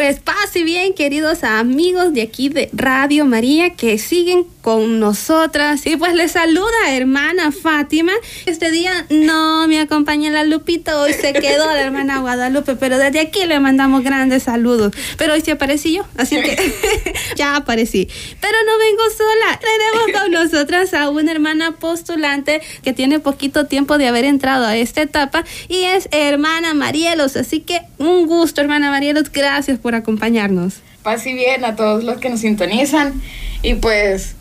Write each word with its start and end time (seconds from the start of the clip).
Pues 0.00 0.18
pase 0.18 0.64
bien, 0.64 0.94
queridos 0.94 1.44
amigos 1.44 2.14
de 2.14 2.22
aquí 2.22 2.48
de 2.48 2.70
Radio 2.72 3.26
María 3.26 3.74
que 3.74 3.98
siguen 3.98 4.46
con 4.62 4.98
nosotras. 4.98 5.86
Y 5.86 5.98
pues 5.98 6.14
les 6.14 6.32
saluda 6.32 6.70
hermana 6.88 7.52
Fátima. 7.52 8.12
Este 8.46 8.70
día 8.70 9.06
no 9.10 9.68
me 9.68 9.78
acompaña 9.78 10.30
la 10.30 10.44
Lupita, 10.44 10.98
hoy 11.00 11.12
se 11.12 11.34
quedó 11.34 11.66
la 11.66 11.82
hermana 11.82 12.20
Guadalupe, 12.20 12.76
pero 12.76 12.96
desde 12.96 13.20
aquí 13.20 13.44
le 13.44 13.60
mandamos 13.60 14.02
grandes 14.02 14.44
saludos. 14.44 14.94
Pero 15.18 15.34
hoy 15.34 15.42
sí 15.42 15.50
aparecí 15.50 15.94
yo, 15.94 16.06
así 16.16 16.40
que 16.40 16.56
ya 17.36 17.56
aparecí. 17.56 18.08
Pero 18.40 18.56
no 18.64 18.78
vengo 18.78 19.02
sola, 19.10 19.60
tenemos 19.60 20.22
con 20.22 20.32
nosotras 20.32 20.94
a 20.94 21.10
una 21.10 21.30
hermana 21.30 21.72
postulante 21.72 22.62
que 22.82 22.94
tiene 22.94 23.20
poquito 23.20 23.66
tiempo 23.66 23.98
de 23.98 24.08
haber 24.08 24.24
entrado 24.24 24.64
a 24.64 24.78
esta 24.78 25.02
etapa 25.02 25.44
y 25.68 25.84
es 25.84 26.08
hermana 26.10 26.72
Marielos. 26.72 27.36
Así 27.36 27.60
que 27.60 27.82
un 27.98 28.26
gusto, 28.26 28.62
hermana 28.62 28.90
Marielos, 28.90 29.30
gracias 29.30 29.78
por 29.78 29.89
acompañarnos. 29.94 30.80
Paz 31.02 31.26
y 31.26 31.34
bien 31.34 31.64
a 31.64 31.76
todos 31.76 32.04
los 32.04 32.18
que 32.18 32.28
nos 32.28 32.40
sintonizan. 32.40 33.20
Y 33.62 33.74
pues 33.74 34.34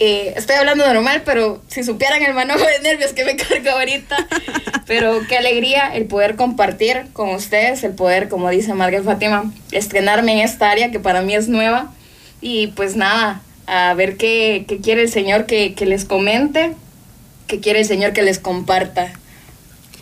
eh, 0.00 0.34
estoy 0.36 0.56
hablando 0.56 0.86
normal, 0.86 1.22
pero 1.24 1.62
si 1.68 1.84
supieran 1.84 2.22
el 2.22 2.34
manojo 2.34 2.64
de 2.64 2.80
nervios 2.80 3.12
que 3.12 3.24
me 3.24 3.36
cargo 3.36 3.70
ahorita. 3.70 4.26
pero 4.86 5.20
qué 5.28 5.36
alegría 5.36 5.94
el 5.94 6.06
poder 6.06 6.36
compartir 6.36 7.06
con 7.12 7.30
ustedes, 7.30 7.84
el 7.84 7.92
poder, 7.92 8.28
como 8.28 8.50
dice 8.50 8.74
Margaret 8.74 9.04
Fátima, 9.04 9.52
estrenarme 9.72 10.32
en 10.32 10.38
esta 10.40 10.70
área 10.70 10.90
que 10.90 11.00
para 11.00 11.22
mí 11.22 11.34
es 11.34 11.48
nueva. 11.48 11.92
Y 12.40 12.68
pues 12.68 12.96
nada, 12.96 13.40
a 13.66 13.94
ver 13.94 14.16
qué, 14.16 14.64
qué 14.68 14.78
quiere 14.78 15.02
el 15.02 15.10
Señor 15.10 15.46
que, 15.46 15.74
que 15.74 15.86
les 15.86 16.04
comente, 16.04 16.72
qué 17.46 17.60
quiere 17.60 17.80
el 17.80 17.86
Señor 17.86 18.12
que 18.12 18.22
les 18.22 18.38
comparta 18.38 19.12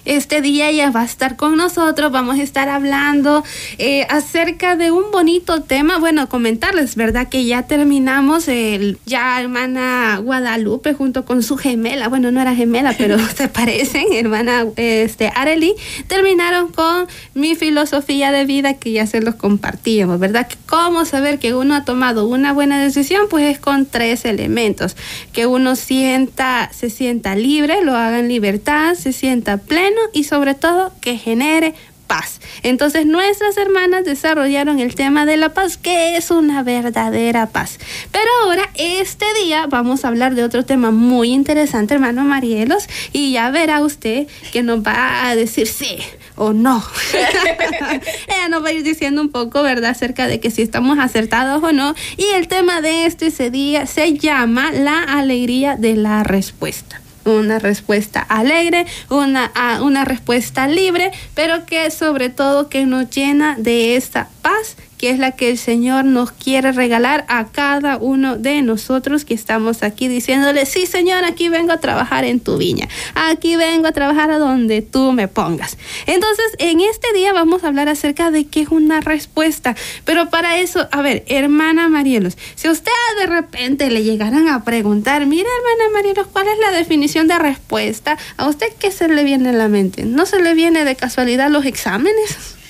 este 0.05 0.41
día 0.41 0.69
ella 0.69 0.91
va 0.91 1.03
a 1.03 1.05
estar 1.05 1.37
con 1.37 1.57
nosotros, 1.57 2.11
vamos 2.11 2.39
a 2.39 2.43
estar 2.43 2.69
hablando 2.69 3.45
eh, 3.79 4.07
acerca 4.09 4.77
de 4.77 4.91
un 4.91 5.11
bonito 5.11 5.63
tema, 5.63 5.99
bueno, 5.99 6.29
comentarles, 6.29 6.97
¿verdad? 6.97 7.29
Que 7.29 7.45
ya 7.45 7.63
terminamos 7.65 8.49
el, 8.49 8.99
ya 9.07 9.41
hermana 9.41 10.21
Guadalupe 10.23 10.95
junto 10.95 11.25
con 11.25 11.43
su 11.43 11.57
gemela, 11.57 12.09
bueno, 12.09 12.31
no 12.31 12.41
era 12.41 12.55
gemela, 12.55 12.95
pero 12.99 13.19
se 13.19 13.49
parecen, 13.49 14.07
hermana 14.13 14.67
este, 14.77 15.31
Areli, 15.35 15.75
terminaron 16.07 16.73
con 16.73 17.07
mi 17.35 17.55
filosofía 17.55 18.33
de 18.33 18.45
vida 18.45 18.75
que 18.75 18.93
ya 18.93 19.07
se 19.07 19.21
los 19.21 19.35
compartíamos, 19.37 20.19
¿verdad? 20.19 20.49
Que 20.49 20.57
cómo 20.67 21.05
saber 21.05 21.39
que 21.39 21.55
uno 21.55 21.75
ha 21.75 21.85
tomado 21.85 22.27
una 22.27 22.53
buena 22.53 22.83
decisión, 22.83 23.27
pues 23.29 23.45
es 23.45 23.59
con 23.59 23.87
tres 23.87 24.25
elementos, 24.25 24.97
que 25.33 25.47
uno 25.47 25.77
sienta, 25.77 26.71
se 26.73 26.91
sienta 26.91 27.35
libre, 27.35 27.85
lo 27.85 27.97
haga 27.97 28.19
en 28.21 28.29
libertad, 28.29 28.95
se 28.95 29.13
sienta 29.13 29.59
pleno, 29.59 29.92
y 30.13 30.25
sobre 30.25 30.55
todo 30.55 30.93
que 31.01 31.17
genere 31.17 31.75
paz. 32.07 32.41
Entonces 32.63 33.07
nuestras 33.07 33.57
hermanas 33.57 34.05
desarrollaron 34.05 34.81
el 34.81 34.95
tema 34.95 35.25
de 35.25 35.39
la 35.39 35.55
paz, 35.55 35.79
que 35.79 36.17
es 36.17 36.31
una 36.31 36.63
verdadera 36.63 37.47
paz. 37.47 37.79
Pero 38.11 38.29
ahora, 38.45 38.69
este 38.75 39.25
día, 39.43 39.67
vamos 39.67 40.05
a 40.05 40.09
hablar 40.09 40.35
de 40.35 40.45
otro 40.45 40.65
tema 40.65 40.91
muy 40.91 41.33
interesante, 41.33 41.95
hermano 41.95 42.23
Marielos, 42.25 42.87
y 43.13 43.33
ya 43.33 43.51
verá 43.51 43.81
usted 43.81 44.27
que 44.53 44.63
nos 44.63 44.81
va 44.81 45.27
a 45.27 45.35
decir 45.35 45.67
sí 45.67 45.99
o 46.37 46.53
no. 46.53 46.85
Ella 48.29 48.49
nos 48.49 48.63
va 48.63 48.69
a 48.69 48.73
ir 48.73 48.83
diciendo 48.83 49.23
un 49.23 49.31
poco, 49.31 49.63
¿verdad?, 49.63 49.91
acerca 49.91 50.27
de 50.27 50.41
que 50.41 50.51
si 50.51 50.63
estamos 50.63 50.99
acertados 50.99 51.63
o 51.63 51.73
no. 51.73 51.95
Y 52.17 52.25
el 52.35 52.49
tema 52.49 52.81
de 52.81 53.07
este 53.07 53.51
día 53.51 53.87
se 53.87 54.19
llama 54.19 54.73
la 54.73 55.03
alegría 55.03 55.77
de 55.77 55.97
la 55.97 56.25
respuesta 56.25 57.02
una 57.25 57.59
respuesta 57.59 58.21
alegre, 58.21 58.87
una, 59.11 59.53
una 59.83 60.05
respuesta 60.05 60.67
libre, 60.67 61.13
pero 61.35 61.67
que 61.67 61.91
sobre 61.91 62.29
todo 62.29 62.69
que 62.69 62.87
nos 62.87 63.11
llena 63.11 63.57
de 63.59 63.97
esta 63.97 64.29
paz 64.43 64.77
que 65.03 65.11
es 65.11 65.19
la 65.19 65.33
que 65.33 65.51
el 65.51 65.59
Señor 65.59 66.05
nos 66.05 66.31
quiere 66.31 66.71
regalar 66.71 67.25
a 67.27 67.49
cada 67.49 67.97
uno 67.97 68.37
de 68.37 68.63
nosotros 68.63 69.25
que 69.25 69.35
estamos 69.35 69.83
aquí 69.83 70.07
diciéndole, 70.07 70.65
sí 70.65 70.87
Señor, 70.87 71.25
aquí 71.25 71.49
vengo 71.49 71.73
a 71.73 71.79
trabajar 71.79 72.23
en 72.25 72.39
tu 72.39 72.57
viña, 72.57 72.89
aquí 73.17 73.57
vengo 73.57 73.89
a 73.89 73.91
trabajar 73.93 74.31
a 74.31 74.39
donde 74.39 74.81
tú 74.81 75.11
me 75.11 75.27
pongas. 75.27 75.77
Entonces, 76.07 76.47
en 76.59 76.81
este 76.81 77.13
día 77.15 77.33
vamos 77.33 77.65
a 77.65 77.67
hablar 77.67 77.89
acerca 77.89 78.31
de 78.31 78.47
qué 78.47 78.61
es 78.61 78.69
una 78.69 79.01
respuesta, 79.01 79.75
pero 80.05 80.31
para 80.31 80.59
eso, 80.59 80.87
a 80.93 81.03
ver, 81.03 81.25
hermana 81.27 81.89
Marielos, 81.89 82.39
si 82.55 82.69
usted 82.69 82.93
de 83.19 83.27
repente 83.27 83.91
le 83.91 84.05
llegaran 84.05 84.47
a 84.47 84.63
preguntar, 84.63 85.27
mira 85.27 85.49
hermana 85.59 85.95
Marielos, 85.95 86.29
¿cuál 86.29 86.47
es 86.47 86.61
la 86.61 86.71
definición 86.71 87.27
de 87.27 87.41
respuesta? 87.41 88.17
¿A 88.37 88.47
usted 88.47 88.69
qué 88.79 88.93
se 88.93 89.09
le 89.09 89.25
viene 89.25 89.49
a 89.49 89.53
la 89.53 89.67
mente? 89.67 90.05
¿No 90.05 90.27
se 90.27 90.41
le 90.41 90.55
viene 90.55 90.85
de 90.85 90.95
casualidad 90.95 91.51
los 91.51 91.65
exámenes? 91.67 92.62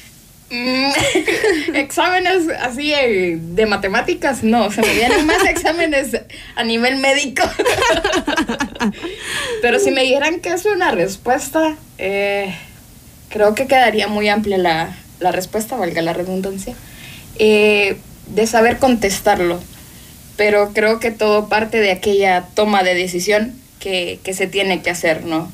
Mm, 0.53 0.91
exámenes 1.77 2.47
así 2.61 2.93
eh, 2.93 3.39
de 3.41 3.65
matemáticas, 3.65 4.45
no, 4.45 4.71
se 4.71 4.83
me 4.83 4.93
vienen 4.93 5.25
más 5.27 5.43
exámenes 5.49 6.09
a 6.55 6.63
nivel 6.63 6.99
médico. 6.99 7.43
Pero 9.63 9.79
si 9.79 9.91
me 9.91 10.03
dijeran 10.03 10.41
que 10.41 10.51
es 10.51 10.67
una 10.67 10.91
respuesta, 10.91 11.75
eh, 11.97 12.55
creo 13.31 13.55
que 13.55 13.67
quedaría 13.67 14.09
muy 14.09 14.29
amplia 14.29 14.59
la, 14.59 14.95
respuesta, 15.33 15.77
valga 15.77 16.03
la 16.03 16.13
redundancia, 16.13 16.75
eh, 17.39 17.97
de 18.27 18.47
saber 18.47 18.77
contestarlo. 18.77 19.59
Pero 20.37 20.75
creo 20.75 21.01
que 21.01 21.11
todo 21.11 21.49
parte 21.49 21.81
de 21.81 21.93
aquella 21.93 22.45
toma 22.55 22.83
de 22.83 22.95
decisión 22.95 23.59
que, 23.81 24.21
que 24.23 24.35
se 24.35 24.47
tiene 24.47 24.83
que 24.83 24.91
hacer, 24.91 25.25
¿no? 25.25 25.51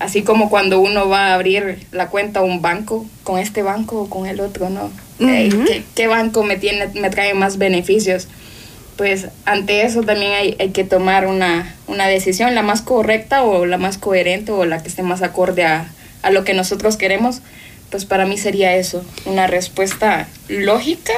Así 0.00 0.22
como 0.22 0.50
cuando 0.50 0.80
uno 0.80 1.08
va 1.08 1.28
a 1.28 1.34
abrir 1.34 1.86
la 1.92 2.08
cuenta 2.08 2.40
a 2.40 2.42
un 2.42 2.60
banco, 2.60 3.06
con 3.22 3.38
este 3.38 3.62
banco 3.62 4.02
o 4.02 4.10
con 4.10 4.26
el 4.26 4.40
otro, 4.40 4.68
¿no? 4.70 4.90
¿qué, 5.94 6.06
banco 6.06 6.42
me, 6.42 6.56
tiene, 6.56 6.88
me 6.94 7.10
trae 7.10 7.34
más 7.34 7.58
beneficios? 7.58 8.26
Pues 8.96 9.28
ante 9.44 9.82
eso 9.82 10.02
también 10.02 10.32
hay, 10.32 10.56
hay 10.58 10.70
que 10.70 10.84
tomar 10.84 11.26
una, 11.26 11.76
una, 11.86 12.06
decisión, 12.08 12.54
la 12.54 12.62
más 12.62 12.80
correcta 12.80 13.44
o 13.44 13.66
la 13.66 13.76
más 13.76 13.98
coherente 13.98 14.52
o 14.52 14.64
la 14.64 14.82
que 14.82 14.88
esté 14.88 15.02
más 15.02 15.22
acorde 15.22 15.64
a, 15.64 15.90
a 16.22 16.30
lo 16.30 16.44
que 16.44 16.54
nosotros 16.54 16.96
queremos. 16.96 17.42
Pues 17.90 18.06
para 18.06 18.24
mí 18.24 18.38
sería 18.38 18.76
eso, 18.76 19.04
una 19.26 19.46
respuesta 19.46 20.28
lógica, 20.48 21.12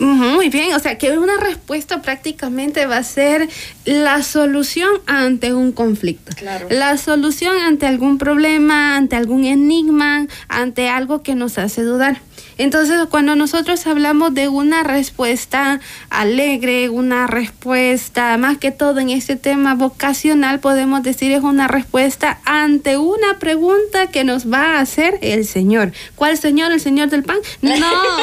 muy 0.00 0.48
bien, 0.48 0.74
o 0.74 0.78
sea 0.78 0.96
que 0.96 1.18
una 1.18 1.36
respuesta 1.36 2.00
prácticamente 2.00 2.86
va 2.86 2.96
a 2.96 3.02
ser 3.02 3.48
la 3.84 4.22
solución 4.22 4.88
ante 5.06 5.52
un 5.52 5.72
conflicto. 5.72 6.32
La 6.70 6.96
solución 6.96 7.56
ante 7.58 7.86
algún 7.86 8.18
problema, 8.18 8.96
ante 8.96 9.16
algún 9.16 9.44
enigma, 9.44 10.26
ante 10.48 10.88
algo 10.88 11.22
que 11.22 11.34
nos 11.34 11.58
hace 11.58 11.82
dudar. 11.82 12.20
Entonces, 12.60 12.98
cuando 13.10 13.36
nosotros 13.36 13.86
hablamos 13.86 14.34
de 14.34 14.48
una 14.48 14.82
respuesta 14.82 15.80
alegre, 16.10 16.90
una 16.90 17.26
respuesta, 17.26 18.36
más 18.36 18.58
que 18.58 18.70
todo 18.70 19.00
en 19.00 19.08
este 19.08 19.36
tema 19.36 19.74
vocacional, 19.74 20.60
podemos 20.60 21.02
decir 21.02 21.32
es 21.32 21.42
una 21.42 21.68
respuesta 21.68 22.38
ante 22.44 22.98
una 22.98 23.38
pregunta 23.38 24.08
que 24.08 24.24
nos 24.24 24.52
va 24.52 24.76
a 24.76 24.80
hacer 24.80 25.18
el 25.22 25.46
Señor. 25.46 25.92
¿Cuál 26.16 26.36
Señor? 26.36 26.70
¿El 26.70 26.80
Señor 26.80 27.08
del 27.08 27.22
pan? 27.22 27.38
No. 27.62 27.70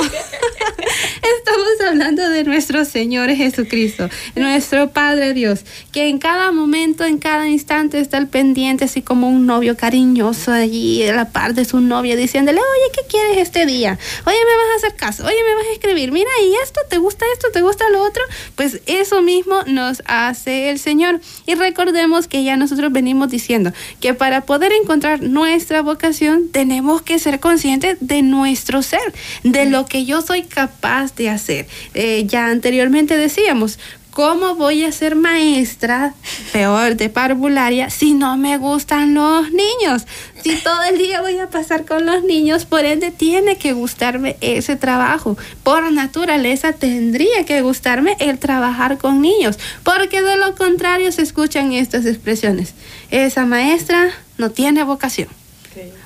Estamos 1.39 1.87
hablando 1.87 2.29
de 2.29 2.43
nuestro 2.43 2.85
Señor 2.85 3.29
Jesucristo, 3.31 4.09
nuestro 4.35 4.91
Padre 4.91 5.33
Dios, 5.33 5.61
que 5.91 6.09
en 6.09 6.19
cada 6.19 6.51
momento, 6.51 7.05
en 7.05 7.17
cada 7.17 7.47
instante 7.47 7.99
está 7.99 8.17
al 8.17 8.27
pendiente, 8.27 8.85
así 8.85 9.01
como 9.01 9.29
un 9.29 9.47
novio 9.47 9.75
cariñoso 9.75 10.51
allí 10.51 11.03
a 11.07 11.15
la 11.15 11.29
par 11.31 11.55
de 11.55 11.65
su 11.65 11.79
novia, 11.79 12.15
diciéndole, 12.15 12.59
oye, 12.59 12.91
¿qué 12.93 13.01
quieres 13.09 13.37
este 13.37 13.65
día? 13.65 13.97
Oye, 14.27 14.37
me 14.37 14.57
vas 14.57 14.73
a 14.73 14.75
hacer 14.75 14.95
caso, 14.95 15.25
oye, 15.25 15.37
me 15.47 15.55
vas 15.55 15.67
a 15.67 15.73
escribir, 15.73 16.11
mira, 16.11 16.29
y 16.43 16.53
esto, 16.61 16.81
¿te 16.89 16.97
gusta 16.97 17.25
esto? 17.33 17.47
¿Te 17.53 17.61
gusta 17.61 17.89
lo 17.89 18.03
otro? 18.03 18.21
Pues 18.55 18.81
eso 18.85 19.21
mismo 19.21 19.63
nos 19.67 20.03
hace 20.05 20.69
el 20.69 20.79
Señor. 20.79 21.21
Y 21.45 21.55
recordemos 21.55 22.27
que 22.27 22.43
ya 22.43 22.57
nosotros 22.57 22.91
venimos 22.91 23.29
diciendo 23.29 23.71
que 24.01 24.13
para 24.13 24.41
poder 24.41 24.73
encontrar 24.73 25.21
nuestra 25.21 25.81
vocación 25.81 26.49
tenemos 26.51 27.01
que 27.01 27.19
ser 27.19 27.39
conscientes 27.39 27.97
de 28.01 28.21
nuestro 28.21 28.81
ser, 28.81 29.13
de 29.43 29.65
lo 29.65 29.85
que 29.85 30.03
yo 30.03 30.21
soy 30.21 30.43
capaz 30.43 31.15
de 31.15 31.29
hacer. 31.29 31.67
Eh, 31.93 32.25
ya 32.27 32.47
anteriormente 32.47 33.15
decíamos, 33.15 33.79
¿cómo 34.17 34.55
voy 34.55 34.83
a 34.83 34.91
ser 34.91 35.15
maestra, 35.15 36.15
peor, 36.51 36.95
de 36.95 37.07
parvularia, 37.07 37.91
si 37.91 38.15
no 38.15 38.35
me 38.35 38.57
gustan 38.57 39.13
los 39.13 39.51
niños? 39.51 40.07
Si 40.41 40.55
todo 40.55 40.81
el 40.89 40.97
día 40.97 41.21
voy 41.21 41.37
a 41.37 41.51
pasar 41.51 41.85
con 41.85 42.07
los 42.07 42.23
niños, 42.23 42.65
por 42.65 42.83
ende 42.83 43.11
tiene 43.11 43.59
que 43.59 43.73
gustarme 43.73 44.35
ese 44.41 44.75
trabajo. 44.75 45.37
Por 45.61 45.91
naturaleza 45.91 46.73
tendría 46.73 47.45
que 47.45 47.61
gustarme 47.61 48.17
el 48.19 48.39
trabajar 48.39 48.97
con 48.97 49.21
niños, 49.21 49.59
porque 49.83 50.23
de 50.23 50.35
lo 50.35 50.55
contrario 50.55 51.11
se 51.11 51.21
escuchan 51.21 51.73
estas 51.73 52.07
expresiones. 52.07 52.73
Esa 53.11 53.45
maestra 53.45 54.09
no 54.39 54.49
tiene 54.49 54.81
vocación. 54.81 55.36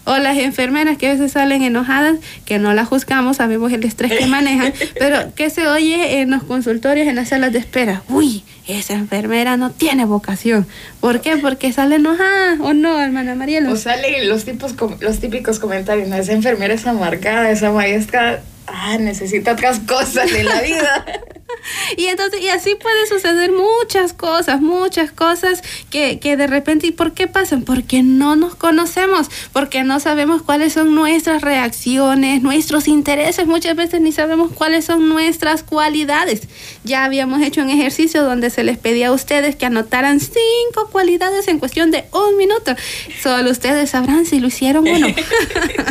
O 0.05 0.17
las 0.17 0.37
enfermeras 0.37 0.97
que 0.97 1.07
a 1.07 1.11
veces 1.11 1.33
salen 1.33 1.61
enojadas, 1.61 2.17
que 2.45 2.59
no 2.59 2.73
las 2.73 2.87
juzgamos, 2.87 3.37
sabemos 3.37 3.71
el 3.71 3.83
estrés 3.83 4.11
que 4.11 4.25
manejan, 4.25 4.73
pero 4.99 5.33
que 5.35 5.49
se 5.49 5.67
oye 5.67 6.21
en 6.21 6.31
los 6.31 6.43
consultorios, 6.43 7.07
en 7.07 7.15
las 7.15 7.29
salas 7.29 7.53
de 7.53 7.59
espera. 7.59 8.03
Uy, 8.09 8.43
esa 8.67 8.93
enfermera 8.93 9.57
no 9.57 9.71
tiene 9.71 10.05
vocación. 10.05 10.67
¿Por 10.99 11.21
qué? 11.21 11.37
Porque 11.37 11.71
sale 11.71 11.95
enojada 11.95 12.57
o 12.59 12.73
no, 12.73 13.01
hermana 13.01 13.35
Mariela. 13.35 13.71
O 13.71 13.75
salen 13.75 14.27
los, 14.29 14.45
tipos, 14.45 14.75
los 14.99 15.19
típicos 15.19 15.59
comentarios, 15.59 16.09
esa 16.11 16.33
enfermera 16.33 16.73
es 16.73 16.85
amargada, 16.87 17.51
esa 17.51 17.71
maestra 17.71 18.41
ah, 18.67 18.97
necesita 18.97 19.53
otras 19.53 19.79
cosas 19.79 20.31
en 20.33 20.45
la 20.45 20.61
vida. 20.61 21.05
y 21.97 22.05
entonces, 22.07 22.41
y 22.41 22.49
así 22.49 22.75
puede 22.75 23.07
suceder 23.07 23.51
muchas 23.51 24.13
cosas, 24.13 24.61
muchas 24.61 25.11
cosas 25.11 25.61
que, 25.89 26.19
que 26.19 26.37
de 26.37 26.47
repente, 26.47 26.87
¿y 26.87 26.91
por 26.91 27.13
qué 27.13 27.27
pasan? 27.27 27.63
Porque 27.63 28.03
no 28.03 28.35
nos 28.35 28.55
conocemos, 28.55 29.29
porque 29.53 29.83
no 29.83 29.99
sabemos 29.99 30.41
cuáles 30.41 30.73
son 30.73 30.95
nuestras 30.95 31.41
reacciones, 31.41 32.41
nuestros 32.41 32.87
intereses, 32.87 33.47
muchas 33.47 33.75
veces 33.75 34.01
ni 34.01 34.11
sabemos 34.11 34.51
cuáles 34.53 34.85
son 34.85 35.09
nuestras 35.09 35.63
cualidades. 35.63 36.47
Ya 36.83 37.03
habíamos 37.03 37.41
hecho 37.41 37.61
un 37.61 37.69
ejercicio 37.69 38.23
donde 38.23 38.49
se 38.49 38.63
les 38.63 38.77
pedía 38.77 39.09
a 39.09 39.11
ustedes 39.11 39.55
que 39.55 39.65
anotaran 39.65 40.19
cinco 40.19 40.89
cualidades 40.91 41.47
en 41.47 41.59
cuestión 41.59 41.91
de 41.91 42.05
un 42.13 42.37
minuto. 42.37 42.75
Solo 43.21 43.51
ustedes 43.51 43.91
sabrán 43.91 44.25
si 44.25 44.39
lo 44.39 44.47
hicieron 44.47 44.87
o 44.87 44.97
no. 44.97 45.07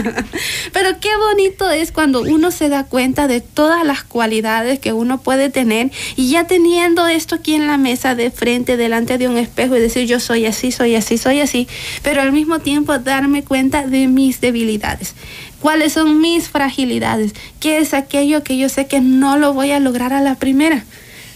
Pero 0.73 1.01
qué 1.01 1.17
bonito 1.17 1.71
es 1.71 1.93
cuando 1.93 2.23
uno 2.23 2.51
se 2.51 2.69
da 2.69 2.85
cuenta 2.85 3.27
de 3.27 3.41
todas 3.41 3.85
las 3.85 4.05
cualidades 4.05 4.79
que 4.79 4.93
uno 4.93 5.21
puede 5.21 5.50
tener 5.51 5.91
y 6.17 6.31
ya 6.31 6.47
teniendo 6.47 7.07
esto 7.07 7.37
aquí 7.37 7.55
en 7.55 7.67
la 7.67 7.77
mesa 7.77 8.15
de 8.15 8.31
frente, 8.31 8.77
delante 8.77 9.19
de 9.19 9.29
un 9.29 9.37
espejo 9.37 9.77
y 9.77 9.81
decir 9.81 10.07
yo 10.07 10.21
soy 10.21 10.47
así, 10.47 10.73
soy 10.73 10.95
así, 10.95 11.19
soy 11.19 11.41
así, 11.41 11.69
pero 12.03 12.23
al 12.23 12.33
mismo 12.33 12.59
tiempo 12.61 12.99
darme 12.99 13.43
cuenta 13.43 13.87
de 13.87 14.09
mis 14.09 14.41
debilidades. 14.41 15.15
¿Cuáles 15.61 15.93
son 15.93 16.21
mis 16.21 16.49
fragilidades? 16.49 17.35
¿Qué 17.61 17.79
es 17.79 17.93
aquello 17.93 18.43
que 18.43 18.57
yo 18.57 18.69
sé 18.69 18.87
que 18.87 19.01
no 19.01 19.37
lo 19.37 19.53
voy 19.53 19.73
a 19.73 19.81
lograr 19.81 20.13
a 20.15 20.23
la 20.23 20.37
primera? 20.37 20.85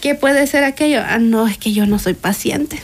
¿Qué 0.05 0.13
puede 0.13 0.45
ser 0.45 0.63
aquello? 0.63 1.01
Ah, 1.03 1.17
no, 1.17 1.47
es 1.47 1.57
que 1.57 1.73
yo 1.73 1.87
no 1.87 1.97
soy 1.97 2.13
paciente. 2.13 2.79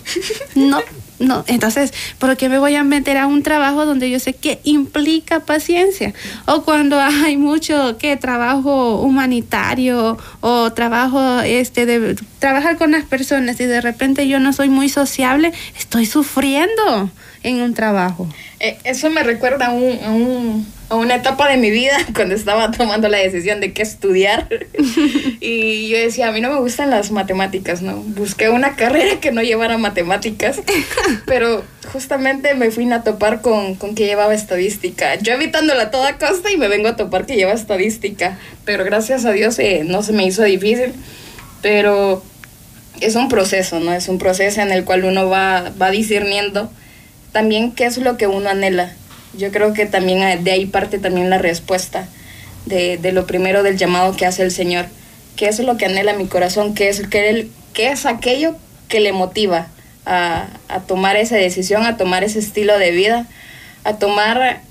No, 0.56 0.82
no, 1.20 1.44
entonces, 1.46 1.94
¿por 2.18 2.36
qué 2.36 2.50
me 2.50 2.58
voy 2.58 2.74
a 2.74 2.84
meter 2.84 3.18
a 3.18 3.28
un 3.28 3.44
trabajo 3.44 3.86
donde 3.86 4.10
yo 4.10 4.20
sé 4.20 4.34
que 4.34 4.60
implica 4.64 5.42
paciencia? 5.42 6.16
O 6.48 6.64
cuando 6.64 7.00
hay 7.00 7.38
mucho 7.38 8.00
que 8.00 8.18
trabajo 8.18 9.02
humanitario 9.02 10.18
o 10.40 10.74
trabajo 10.74 11.42
este 11.42 11.86
de 11.86 12.16
trabajar 12.40 12.78
con 12.78 12.90
las 12.90 13.06
personas 13.06 13.60
y 13.60 13.66
de 13.66 13.82
repente 13.82 14.28
yo 14.28 14.40
no 14.40 14.52
soy 14.52 14.70
muy 14.70 14.90
sociable, 14.90 15.54
estoy 15.78 16.08
sufriendo 16.08 17.12
en 17.44 17.62
un 17.62 17.76
trabajo. 17.76 18.28
Eh, 18.60 18.80
eso 18.84 19.12
me 19.12 19.22
recuerda 19.22 19.68
a, 19.68 19.72
un, 19.74 20.66
una 20.96 21.16
etapa 21.16 21.50
de 21.50 21.58
mi 21.58 21.72
vida 21.72 21.98
cuando 22.16 22.36
estaba 22.36 22.72
tomando 22.72 23.08
la 23.08 23.18
decisión 23.18 23.60
de 23.60 23.74
qué 23.74 23.82
estudiar. 23.82 24.48
y 25.40 25.90
yo 25.90 25.98
decía, 25.98 26.28
a 26.28 26.32
mí 26.32 26.42
no 26.42 26.50
me 26.50 26.60
gustan 26.60 26.90
las 26.90 27.12
matemáticas, 27.12 27.82
¿no? 27.82 27.98
Busqué 27.98 28.50
una 28.50 28.76
carrera 28.76 29.20
que 29.20 29.32
no 29.32 29.42
llevara 29.42 29.78
matemáticas, 29.78 30.62
pero 31.26 31.64
justamente 31.92 32.54
me 32.56 32.72
fui 32.72 32.92
a 32.92 33.04
topar 33.04 33.42
con, 33.42 33.76
con 33.76 33.96
que 33.96 34.06
llevaba 34.06 34.34
estadística. 34.34 35.16
Yo 35.16 35.34
evitándola 35.34 35.84
a 35.84 35.92
toda 35.92 36.18
costa 36.18 36.52
y 36.52 36.58
me 36.58 36.68
vengo 36.68 36.90
a 36.90 36.96
topar 36.96 37.26
que 37.26 37.36
lleva 37.36 37.54
estadística. 37.54 38.38
Pero 38.66 38.84
gracias 38.84 39.26
a 39.26 39.32
Dios 39.32 39.58
eh, 39.60 39.84
no 39.86 40.04
se 40.04 40.14
me 40.14 40.26
hizo 40.26 40.44
difícil. 40.44 40.94
Pero 41.62 42.24
es 43.00 43.16
un 43.16 43.30
proceso, 43.30 43.80
¿no? 43.80 43.94
Es 43.94 44.08
un 44.08 44.18
proceso 44.18 44.62
en 44.62 44.72
el 44.72 44.84
cual 44.84 45.06
uno 45.06 45.30
va, 45.30 45.72
va 45.82 45.92
discerniendo 45.92 46.72
también 47.32 47.72
qué 47.72 47.86
es 47.86 47.98
lo 47.98 48.18
que 48.18 48.28
uno 48.28 48.50
anhela. 48.50 48.94
Yo 49.34 49.52
creo 49.52 49.74
que 49.74 49.86
también 49.86 50.44
de 50.44 50.52
ahí 50.52 50.66
parte 50.66 51.00
también 51.00 51.30
la 51.30 51.38
respuesta 51.38 52.08
de, 52.66 52.98
de 52.98 53.12
lo 53.12 53.26
primero 53.26 53.64
del 53.64 53.78
llamado 53.78 54.16
que 54.16 54.26
hace 54.26 54.44
el 54.44 54.52
Señor. 54.52 54.86
¿Qué 55.36 55.48
es 55.48 55.60
lo 55.60 55.78
que 55.78 55.86
anhela 55.86 56.14
mi 56.14 56.28
corazón? 56.28 56.76
¿Qué 56.76 56.90
es, 56.90 57.08
qué, 57.08 57.48
qué 57.74 57.92
es 57.92 58.06
aquello 58.06 58.56
que 58.90 59.00
le 59.00 59.14
motiva 59.14 59.68
a, 60.06 60.48
a 60.68 60.82
tomar 60.82 61.16
esa 61.16 61.38
decisión, 61.38 61.86
a 61.86 61.98
tomar 61.98 62.24
ese 62.24 62.40
estilo 62.40 62.78
de 62.78 62.92
vida, 62.92 63.28
a 63.84 63.94
tomar 63.98 64.62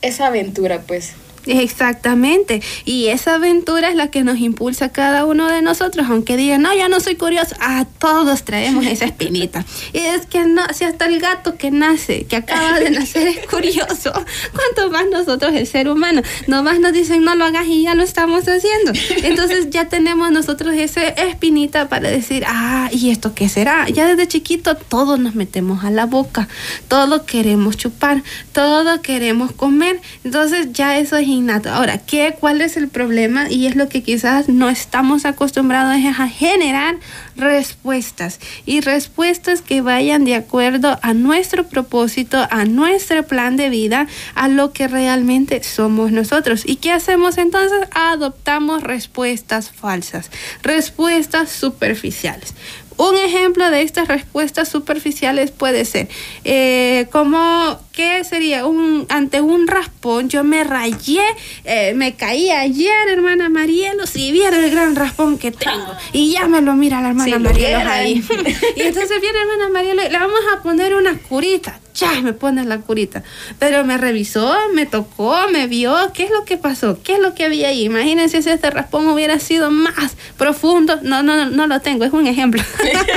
esa 0.00 0.26
aventura, 0.28 0.82
pues? 0.86 1.12
Exactamente. 1.46 2.62
Y 2.84 3.08
esa 3.08 3.34
aventura 3.34 3.88
es 3.88 3.96
la 3.96 4.10
que 4.10 4.24
nos 4.24 4.38
impulsa 4.38 4.86
a 4.86 4.88
cada 4.90 5.24
uno 5.24 5.48
de 5.48 5.62
nosotros, 5.62 6.06
aunque 6.08 6.36
digan, 6.36 6.62
no, 6.62 6.74
ya 6.74 6.88
no 6.88 7.00
soy 7.00 7.16
curioso. 7.16 7.54
A 7.60 7.84
todos 7.84 8.44
traemos 8.44 8.86
esa 8.86 9.04
espinita. 9.04 9.64
Y 9.92 9.98
es 9.98 10.26
que 10.26 10.44
no, 10.44 10.62
si 10.72 10.84
hasta 10.84 11.06
el 11.06 11.20
gato 11.20 11.56
que 11.56 11.70
nace, 11.70 12.24
que 12.24 12.36
acaba 12.36 12.78
de 12.78 12.90
nacer 12.90 13.28
es 13.28 13.46
curioso, 13.46 14.12
¿cuánto 14.54 14.90
más 14.90 15.06
nosotros, 15.10 15.52
el 15.54 15.66
ser 15.66 15.88
humano? 15.88 16.22
Nomás 16.46 16.80
nos 16.80 16.92
dicen, 16.92 17.24
no 17.24 17.34
lo 17.34 17.44
hagas 17.44 17.66
y 17.66 17.82
ya 17.82 17.94
lo 17.94 18.02
estamos 18.02 18.44
haciendo. 18.48 18.92
Entonces 19.22 19.70
ya 19.70 19.88
tenemos 19.88 20.30
nosotros 20.30 20.74
esa 20.74 21.02
espinita 21.02 21.88
para 21.88 22.10
decir, 22.10 22.44
ah, 22.46 22.88
¿y 22.92 23.10
esto 23.10 23.34
qué 23.34 23.48
será? 23.48 23.88
Ya 23.88 24.06
desde 24.06 24.28
chiquito 24.28 24.76
todos 24.76 25.18
nos 25.18 25.34
metemos 25.34 25.84
a 25.84 25.90
la 25.90 26.06
boca, 26.06 26.48
todo 26.88 27.26
queremos 27.26 27.76
chupar, 27.76 28.22
todo 28.52 29.02
queremos 29.02 29.52
comer. 29.52 30.00
Entonces 30.24 30.68
ya 30.72 30.98
eso 30.98 31.16
es 31.16 31.28
Ahora, 31.70 31.96
¿qué, 31.96 32.36
¿cuál 32.38 32.60
es 32.60 32.76
el 32.76 32.88
problema? 32.88 33.50
Y 33.50 33.66
es 33.66 33.74
lo 33.74 33.88
que 33.88 34.02
quizás 34.02 34.50
no 34.50 34.68
estamos 34.68 35.24
acostumbrados 35.24 35.94
a 36.18 36.28
generar 36.28 36.96
respuestas 37.36 38.38
y 38.66 38.82
respuestas 38.82 39.62
que 39.62 39.80
vayan 39.80 40.26
de 40.26 40.34
acuerdo 40.34 40.98
a 41.00 41.14
nuestro 41.14 41.66
propósito, 41.66 42.46
a 42.50 42.66
nuestro 42.66 43.22
plan 43.22 43.56
de 43.56 43.70
vida, 43.70 44.08
a 44.34 44.48
lo 44.48 44.72
que 44.72 44.88
realmente 44.88 45.62
somos 45.62 46.12
nosotros. 46.12 46.64
¿Y 46.66 46.76
qué 46.76 46.92
hacemos 46.92 47.38
entonces? 47.38 47.88
Adoptamos 47.94 48.82
respuestas 48.82 49.70
falsas, 49.70 50.30
respuestas 50.62 51.50
superficiales. 51.50 52.52
Un 52.96 53.16
ejemplo 53.16 53.70
de 53.70 53.82
estas 53.82 54.08
respuestas 54.08 54.68
superficiales 54.68 55.50
puede 55.50 55.84
ser 55.84 56.08
eh, 56.44 57.06
como 57.10 57.78
¿qué 57.92 58.24
sería? 58.24 58.66
Un, 58.66 59.06
ante 59.08 59.40
un 59.40 59.66
raspón, 59.66 60.28
yo 60.28 60.44
me 60.44 60.64
rayé, 60.64 61.22
eh, 61.64 61.92
me 61.94 62.14
caí 62.14 62.50
ayer, 62.50 63.08
hermana 63.08 63.48
Marielo, 63.48 64.06
si 64.06 64.32
viera 64.32 64.64
el 64.64 64.70
gran 64.70 64.96
raspón 64.96 65.38
que 65.38 65.52
tengo. 65.52 65.94
Y 66.12 66.32
ya 66.32 66.46
me 66.46 66.60
lo 66.60 66.74
mira 66.74 67.00
la 67.00 67.10
hermana 67.10 67.38
Marielo 67.38 67.90
ahí. 67.90 68.24
y 68.76 68.80
entonces 68.80 69.20
viene 69.20 69.38
hermana 69.40 69.68
Marielo, 69.68 70.02
le 70.02 70.18
vamos 70.18 70.40
a 70.54 70.62
poner 70.62 70.94
una 70.94 71.18
curita 71.18 71.81
ya 71.94 72.20
me 72.20 72.32
pone 72.32 72.64
la 72.64 72.78
curita. 72.78 73.22
Pero 73.58 73.84
me 73.84 73.98
revisó, 73.98 74.54
me 74.74 74.86
tocó, 74.86 75.36
me 75.52 75.66
vio, 75.66 75.94
¿qué 76.14 76.24
es 76.24 76.30
lo 76.30 76.44
que 76.44 76.56
pasó? 76.56 76.98
¿Qué 77.02 77.14
es 77.14 77.18
lo 77.18 77.34
que 77.34 77.44
había 77.44 77.68
ahí? 77.68 77.84
Imagínense 77.84 78.42
si 78.42 78.50
este 78.50 78.70
raspón 78.70 79.06
hubiera 79.08 79.38
sido 79.38 79.70
más 79.70 80.16
profundo. 80.36 80.98
No, 81.02 81.22
no, 81.22 81.50
no 81.50 81.66
lo 81.66 81.80
tengo, 81.80 82.04
es 82.04 82.12
un 82.12 82.26
ejemplo. 82.26 82.62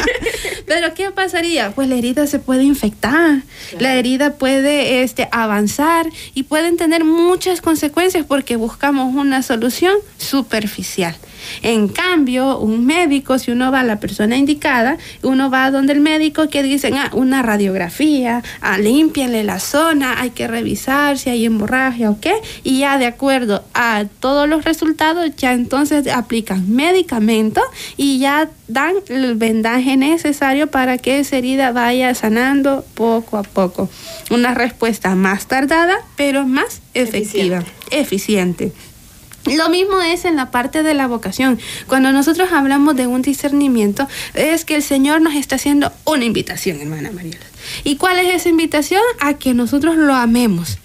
Pero 0.66 0.94
¿qué 0.94 1.12
pasaría? 1.12 1.72
Pues 1.72 1.88
la 1.88 1.96
herida 1.96 2.28
se 2.28 2.40
puede 2.40 2.64
infectar, 2.64 3.44
la 3.80 3.96
herida 3.96 4.34
puede 4.34 5.04
este, 5.04 5.28
avanzar 5.32 6.08
y 6.34 6.44
pueden 6.44 6.78
tener 6.78 7.04
muchas 7.04 7.62
consecuencias 7.62 8.26
porque 8.26 8.56
buscamos 8.56 9.14
una 9.14 9.44
solución 9.44 9.94
superficial. 10.18 11.16
En 11.62 11.88
cambio, 11.88 12.60
un 12.60 12.86
médico, 12.86 13.40
si 13.40 13.52
uno 13.52 13.72
va 13.72 13.82
a 13.82 13.84
la 13.84 14.00
persona 14.00 14.38
indicada, 14.38 14.98
uno 15.24 15.50
va 15.50 15.72
donde 15.72 15.94
el 15.94 16.00
médico 16.00 16.50
que 16.50 16.64
dicen, 16.64 16.96
ah, 16.96 17.10
una 17.14 17.42
radiografía, 17.42 18.44
ah, 18.62 18.78
límpienle 18.78 19.44
la 19.44 19.60
zona, 19.60 20.20
hay 20.20 20.32
que 20.32 20.48
revisar 20.48 21.18
si 21.18 21.30
hay 21.30 21.46
hemorragia 21.46 22.10
o 22.10 22.20
qué, 22.20 22.34
y 22.64 22.80
ya 22.80 22.98
de 22.98 23.06
acuerdo 23.06 23.64
a 23.74 24.06
todos 24.20 24.48
los 24.48 24.64
resultados, 24.64 25.36
ya 25.36 25.54
entonces 25.54 26.08
aplican 26.08 26.74
medicamento 26.74 27.62
y 27.98 28.20
ya 28.20 28.50
dan 28.68 28.96
el 29.10 29.36
vendaje 29.36 29.98
necesario 29.98 30.68
para 30.68 30.98
que 30.98 31.20
esa 31.20 31.38
herida 31.38 31.72
vaya 31.72 32.14
sanando 32.16 32.86
poco 32.96 33.38
a 33.38 33.44
poco. 33.44 33.90
Una 34.32 34.54
respuesta 34.54 35.16
más 35.16 35.48
tardada, 35.48 35.98
pero 36.16 36.46
más 36.46 36.82
efectiva, 36.94 37.64
eficiente. 37.92 38.72
Lo 39.46 39.70
mismo 39.70 40.02
es 40.02 40.26
en 40.26 40.36
la 40.36 40.52
parte 40.52 40.84
de 40.84 40.94
la 40.94 41.08
vocación. 41.08 41.60
Cuando 41.88 42.12
nosotros 42.12 42.52
hablamos 42.52 42.96
de 42.96 43.08
un 43.08 43.22
discernimiento, 43.22 44.08
es 44.34 44.66
que 44.66 44.76
el 44.76 44.84
Señor 44.84 45.22
nos 45.22 45.36
está 45.36 45.56
haciendo 45.56 45.92
una 46.06 46.26
invitación, 46.26 46.82
hermana 46.82 47.12
Mariela. 47.12 47.46
¿Y 47.84 47.98
cuál 47.98 48.20
es 48.20 48.34
esa 48.34 48.50
invitación? 48.50 49.02
A 49.20 49.36
que 49.36 49.54
nosotros 49.54 49.98
lo 49.98 50.14
amemos. 50.14 50.80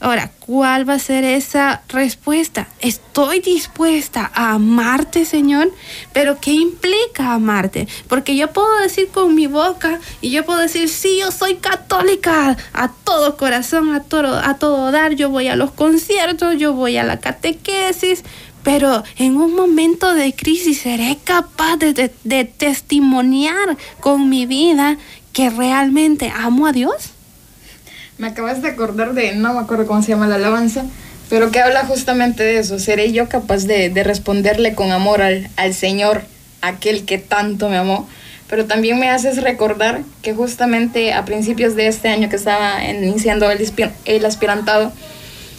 Ahora, 0.00 0.30
¿cuál 0.38 0.88
va 0.88 0.94
a 0.94 0.98
ser 1.00 1.24
esa 1.24 1.82
respuesta? 1.88 2.68
Estoy 2.80 3.40
dispuesta 3.40 4.30
a 4.32 4.52
amarte, 4.52 5.24
Señor, 5.24 5.72
pero 6.12 6.38
¿qué 6.40 6.52
implica 6.52 7.32
amarte? 7.32 7.88
Porque 8.06 8.36
yo 8.36 8.52
puedo 8.52 8.78
decir 8.78 9.08
con 9.08 9.34
mi 9.34 9.48
boca 9.48 9.98
y 10.20 10.30
yo 10.30 10.44
puedo 10.44 10.60
decir, 10.60 10.88
sí, 10.88 11.18
yo 11.18 11.32
soy 11.32 11.56
católica, 11.56 12.56
a 12.72 12.88
todo 12.92 13.36
corazón, 13.36 13.92
a 13.92 14.04
todo, 14.04 14.38
a 14.38 14.54
todo 14.58 14.92
dar, 14.92 15.14
yo 15.14 15.30
voy 15.30 15.48
a 15.48 15.56
los 15.56 15.72
conciertos, 15.72 16.58
yo 16.58 16.74
voy 16.74 16.96
a 16.96 17.02
la 17.02 17.18
catequesis, 17.18 18.22
pero 18.62 19.02
en 19.16 19.36
un 19.36 19.52
momento 19.54 20.14
de 20.14 20.32
crisis 20.32 20.82
seré 20.82 21.18
capaz 21.24 21.76
de, 21.76 22.12
de 22.22 22.44
testimoniar 22.44 23.76
con 23.98 24.28
mi 24.28 24.46
vida 24.46 24.96
que 25.32 25.50
realmente 25.50 26.32
amo 26.36 26.68
a 26.68 26.72
Dios. 26.72 27.17
Me 28.18 28.26
acabas 28.26 28.62
de 28.62 28.68
acordar 28.68 29.14
de, 29.14 29.34
no 29.34 29.54
me 29.54 29.60
acuerdo 29.60 29.86
cómo 29.86 30.02
se 30.02 30.08
llama 30.08 30.26
la 30.26 30.34
alabanza, 30.34 30.84
pero 31.30 31.50
que 31.50 31.60
habla 31.60 31.84
justamente 31.86 32.42
de 32.42 32.58
eso. 32.58 32.78
¿Seré 32.78 33.12
yo 33.12 33.28
capaz 33.28 33.64
de, 33.64 33.90
de 33.90 34.04
responderle 34.04 34.74
con 34.74 34.90
amor 34.90 35.22
al, 35.22 35.48
al, 35.56 35.72
Señor, 35.72 36.22
aquel 36.60 37.04
que 37.04 37.18
tanto 37.18 37.68
me 37.68 37.76
amó? 37.76 38.08
Pero 38.48 38.64
también 38.64 38.98
me 38.98 39.10
haces 39.10 39.42
recordar 39.42 40.00
que 40.22 40.34
justamente 40.34 41.12
a 41.12 41.24
principios 41.24 41.76
de 41.76 41.86
este 41.86 42.08
año 42.08 42.28
que 42.28 42.36
estaba 42.36 42.84
iniciando 42.84 43.50
el, 43.50 43.70
el 44.06 44.24
aspirantado, 44.24 44.92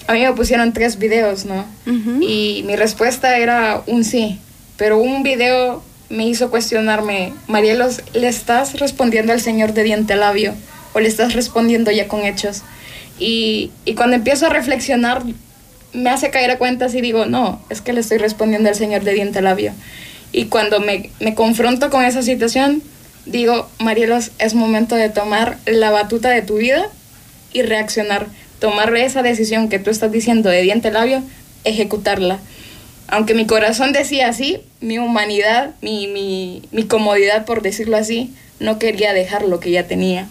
a 0.07 0.13
mí 0.13 0.21
me 0.21 0.33
pusieron 0.33 0.73
tres 0.73 0.97
videos, 0.97 1.45
¿no? 1.45 1.65
Uh 1.85 1.91
-huh. 1.91 2.23
Y 2.23 2.63
mi 2.63 2.75
respuesta 2.75 3.37
era 3.37 3.83
un 3.85 4.03
sí, 4.03 4.39
pero 4.75 4.97
un 4.97 5.21
video 5.23 5.83
me 6.09 6.27
hizo 6.27 6.49
cuestionarme, 6.49 7.31
Marielos, 7.47 8.01
¿le 8.13 8.27
estás 8.27 8.79
respondiendo 8.79 9.31
al 9.31 9.39
Señor 9.39 9.73
de 9.73 9.83
diente 9.83 10.15
labio? 10.15 10.55
O 10.93 10.99
le 10.99 11.07
estás 11.07 11.33
respondiendo 11.33 11.91
ya 11.91 12.07
con 12.07 12.23
hechos. 12.23 12.63
Y, 13.19 13.71
y, 13.85 13.95
cuando 13.95 14.15
empiezo 14.15 14.45
a 14.45 14.49
reflexionar, 14.49 15.23
me 15.93 16.09
hace 16.09 16.29
caer 16.29 16.51
a 16.51 16.57
cuentas 16.57 16.93
y 16.95 17.01
digo, 17.01 17.25
no, 17.25 17.61
es 17.69 17.81
que 17.81 17.93
le 17.93 17.99
estoy 17.99 18.17
respondiendo 18.17 18.69
al 18.69 18.75
Señor 18.75 19.03
de 19.03 19.13
diente 19.13 19.41
labio. 19.41 19.73
Y 20.31 20.45
cuando 20.45 20.79
me, 20.79 21.09
me 21.19 21.33
confronto 21.35 21.89
con 21.89 22.03
esa 22.03 22.21
situación, 22.21 22.81
digo, 23.25 23.67
Marielos, 23.79 24.31
es 24.39 24.53
momento 24.53 24.95
de 24.95 25.09
tomar 25.09 25.57
la 25.65 25.91
batuta 25.91 26.29
de 26.29 26.41
tu 26.41 26.57
vida 26.57 26.87
y 27.51 27.63
reaccionar, 27.63 28.27
tomar 28.59 28.95
esa 28.95 29.23
decisión 29.23 29.69
que 29.69 29.79
tú 29.79 29.89
estás 29.89 30.11
diciendo 30.11 30.49
de 30.49 30.61
diente 30.61 30.91
labio, 30.91 31.23
ejecutarla. 31.63 32.39
Aunque 33.07 33.33
mi 33.33 33.47
corazón 33.47 33.91
decía 33.91 34.29
así, 34.29 34.61
mi 34.81 34.99
humanidad, 34.99 35.71
mi, 35.81 36.07
mi, 36.07 36.61
mi 36.71 36.83
comodidad, 36.83 37.45
por 37.45 37.63
decirlo 37.63 37.97
así, 37.97 38.33
no 38.59 38.77
quería 38.77 39.13
dejar 39.13 39.43
lo 39.43 39.59
que 39.59 39.71
ya 39.71 39.87
tenía. 39.87 40.27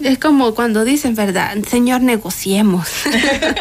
Es 0.00 0.18
como 0.18 0.54
cuando 0.54 0.84
dicen, 0.84 1.14
¿verdad? 1.14 1.56
Señor, 1.68 2.02
negociemos. 2.02 2.88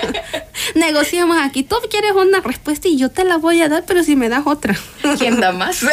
negociemos 0.76 1.38
aquí. 1.42 1.64
Tú 1.64 1.78
quieres 1.90 2.12
una 2.12 2.42
respuesta 2.42 2.88
y 2.88 2.98
yo 2.98 3.10
te 3.10 3.24
la 3.24 3.38
voy 3.38 3.62
a 3.62 3.70
dar, 3.70 3.86
pero 3.88 4.04
si 4.04 4.16
me 4.16 4.30
das 4.30 4.44
otra. 4.46 4.76
¿Quién 5.18 5.40
da 5.40 5.52
más? 5.52 5.84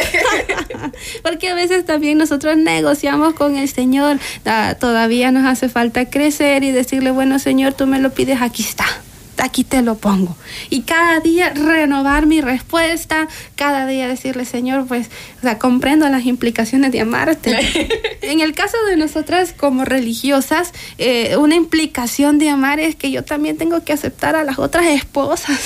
Porque 1.22 1.48
a 1.48 1.54
veces 1.54 1.86
también 1.86 2.18
nosotros 2.18 2.56
negociamos 2.56 3.34
con 3.34 3.56
el 3.56 3.68
Señor. 3.68 4.18
Ah, 4.44 4.76
todavía 4.78 5.30
nos 5.30 5.46
hace 5.46 5.68
falta 5.68 6.10
crecer 6.10 6.62
y 6.62 6.72
decirle, 6.72 7.10
bueno, 7.10 7.38
Señor, 7.38 7.72
tú 7.72 7.86
me 7.86 7.98
lo 7.98 8.10
pides, 8.10 8.42
aquí 8.42 8.62
está 8.62 8.84
aquí 9.38 9.64
te 9.64 9.82
lo 9.82 9.96
pongo. 9.96 10.36
Y 10.70 10.82
cada 10.82 11.20
día 11.20 11.50
renovar 11.50 12.26
mi 12.26 12.40
respuesta, 12.40 13.28
cada 13.56 13.86
día 13.86 14.08
decirle, 14.08 14.44
Señor, 14.44 14.86
pues, 14.86 15.08
o 15.38 15.42
sea, 15.42 15.58
comprendo 15.58 16.08
las 16.08 16.26
implicaciones 16.26 16.92
de 16.92 17.00
amarte. 17.00 17.56
en 18.22 18.40
el 18.40 18.54
caso 18.54 18.76
de 18.88 18.96
nosotras 18.96 19.54
como 19.56 19.84
religiosas, 19.84 20.72
eh, 20.98 21.36
una 21.36 21.54
implicación 21.54 22.38
de 22.38 22.48
amar 22.48 22.80
es 22.80 22.96
que 22.96 23.10
yo 23.10 23.24
también 23.24 23.56
tengo 23.56 23.84
que 23.84 23.92
aceptar 23.92 24.36
a 24.36 24.44
las 24.44 24.58
otras 24.58 24.86
esposas. 24.86 25.60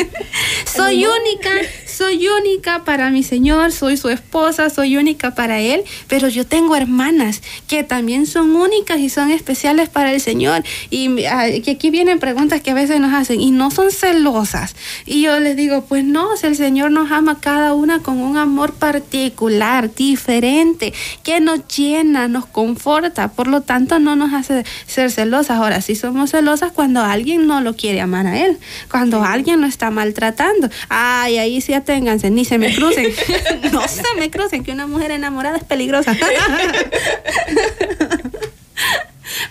soy 0.64 1.04
única, 1.04 1.50
soy 1.86 2.28
única 2.28 2.84
para 2.84 3.10
mi 3.10 3.22
Señor, 3.22 3.72
soy 3.72 3.96
su 3.96 4.08
esposa, 4.08 4.70
soy 4.70 4.96
única 4.96 5.34
para 5.34 5.60
Él, 5.60 5.84
pero 6.08 6.28
yo 6.28 6.46
tengo 6.46 6.76
hermanas 6.76 7.42
que 7.68 7.84
también 7.84 8.26
son 8.26 8.54
únicas 8.56 8.98
y 8.98 9.08
son 9.08 9.30
especiales 9.30 9.88
para 9.88 10.12
el 10.12 10.20
Señor. 10.20 10.62
Y 10.90 11.08
uh, 11.08 11.62
que 11.62 11.72
aquí 11.72 11.90
vienen 11.90 12.18
preguntas 12.18 12.60
que 12.60 12.70
a 12.70 12.74
veces 12.74 12.89
nos 12.98 13.12
hacen 13.14 13.40
y 13.40 13.50
no 13.50 13.70
son 13.70 13.90
celosas. 13.90 14.74
Y 15.06 15.22
yo 15.22 15.38
les 15.38 15.56
digo, 15.56 15.84
pues 15.84 16.04
no, 16.04 16.36
si 16.36 16.46
el 16.46 16.56
Señor 16.56 16.90
nos 16.90 17.12
ama 17.12 17.38
cada 17.40 17.74
una 17.74 18.00
con 18.00 18.18
un 18.18 18.36
amor 18.36 18.74
particular, 18.74 19.94
diferente, 19.94 20.92
que 21.22 21.40
nos 21.40 21.66
llena, 21.68 22.28
nos 22.28 22.46
conforta, 22.46 23.28
por 23.28 23.46
lo 23.46 23.60
tanto 23.60 23.98
no 23.98 24.16
nos 24.16 24.32
hace 24.32 24.64
ser 24.86 25.10
celosas. 25.10 25.58
Ahora 25.58 25.80
sí 25.80 25.94
somos 25.94 26.30
celosas 26.30 26.72
cuando 26.72 27.02
alguien 27.02 27.46
no 27.46 27.60
lo 27.60 27.76
quiere 27.76 28.00
amar 28.00 28.26
a 28.26 28.38
él, 28.38 28.58
cuando 28.90 29.22
alguien 29.22 29.60
lo 29.60 29.66
está 29.66 29.90
maltratando. 29.90 30.70
Ay, 30.88 31.38
ahí 31.38 31.60
sí 31.60 31.74
aténganse, 31.74 32.30
ni 32.30 32.44
se 32.44 32.58
me 32.58 32.74
crucen. 32.74 33.06
no 33.72 33.86
se 33.86 34.02
me 34.18 34.30
crucen, 34.30 34.64
que 34.64 34.72
una 34.72 34.86
mujer 34.86 35.10
enamorada 35.10 35.58
es 35.58 35.64
peligrosa. 35.64 36.16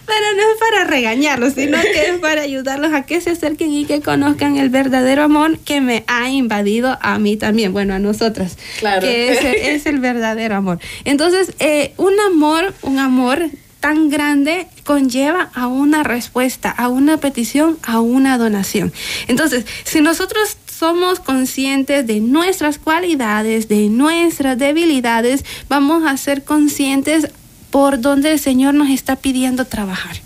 Pero 0.06 0.26
no 0.36 0.42
es 0.42 0.60
para 0.60 0.84
regañarlos, 0.86 1.54
sino 1.54 1.80
que 1.82 2.12
es 2.12 2.20
para 2.20 2.42
ayudarlos 2.42 2.94
a 2.94 3.04
que 3.04 3.22
se 3.22 3.32
acerquen 3.32 3.72
y 3.72 3.86
que 3.86 4.02
conozcan 4.02 4.58
el 4.58 4.70
verdadero 4.70 5.24
amor 5.24 5.60
que 5.60 5.82
me 5.82 6.04
ha 6.08 6.30
invadido 6.30 6.98
a 7.02 7.20
mí 7.20 7.38
también, 7.38 7.74
bueno, 7.74 7.94
a 7.94 8.00
nosotras, 8.00 8.58
claro. 8.80 9.02
que 9.02 9.32
es, 9.32 9.40
es 9.44 9.86
el 9.86 10.00
verdadero 10.00 10.56
amor. 10.56 10.80
Entonces, 11.06 11.54
eh, 11.60 11.94
un 11.98 12.20
amor, 12.20 12.74
un 12.82 13.00
amor 13.00 13.50
tan 13.80 14.10
grande 14.10 14.68
conlleva 14.84 15.50
a 15.54 15.68
una 15.68 16.04
respuesta, 16.04 16.70
a 16.70 16.90
una 16.90 17.18
petición, 17.18 17.78
a 17.84 18.00
una 18.00 18.38
donación. 18.38 18.92
Entonces, 19.28 19.66
si 19.86 20.02
nosotros 20.02 20.58
somos 20.80 21.20
conscientes 21.20 22.08
de 22.08 22.22
nuestras 22.22 22.78
cualidades, 22.78 23.68
de 23.68 23.90
nuestras 23.90 24.58
debilidades, 24.58 25.44
vamos 25.68 26.04
a 26.06 26.16
ser 26.18 26.44
conscientes 26.44 27.28
por 27.72 28.00
donde 28.00 28.32
el 28.32 28.40
Señor 28.40 28.74
nos 28.74 28.90
está 28.90 29.16
pidiendo 29.16 29.66
trabajar. 29.66 30.18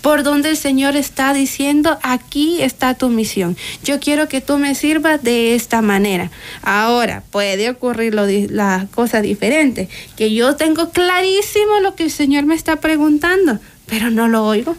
Por 0.00 0.22
donde 0.22 0.50
el 0.50 0.56
Señor 0.56 0.96
está 0.96 1.32
diciendo, 1.32 1.98
aquí 2.02 2.62
está 2.62 2.94
tu 2.94 3.08
misión. 3.08 3.56
Yo 3.84 4.00
quiero 4.00 4.28
que 4.28 4.40
tú 4.40 4.58
me 4.58 4.74
sirvas 4.74 5.22
de 5.22 5.54
esta 5.54 5.82
manera. 5.82 6.30
Ahora, 6.62 7.22
puede 7.30 7.70
ocurrir 7.70 8.14
lo, 8.14 8.26
la 8.26 8.86
cosa 8.94 9.20
diferente, 9.20 9.88
que 10.16 10.32
yo 10.32 10.56
tengo 10.56 10.90
clarísimo 10.90 11.80
lo 11.80 11.94
que 11.94 12.04
el 12.04 12.10
Señor 12.10 12.46
me 12.46 12.54
está 12.54 12.76
preguntando, 12.76 13.58
pero 13.86 14.10
no 14.10 14.28
lo 14.28 14.44
oigo. 14.44 14.76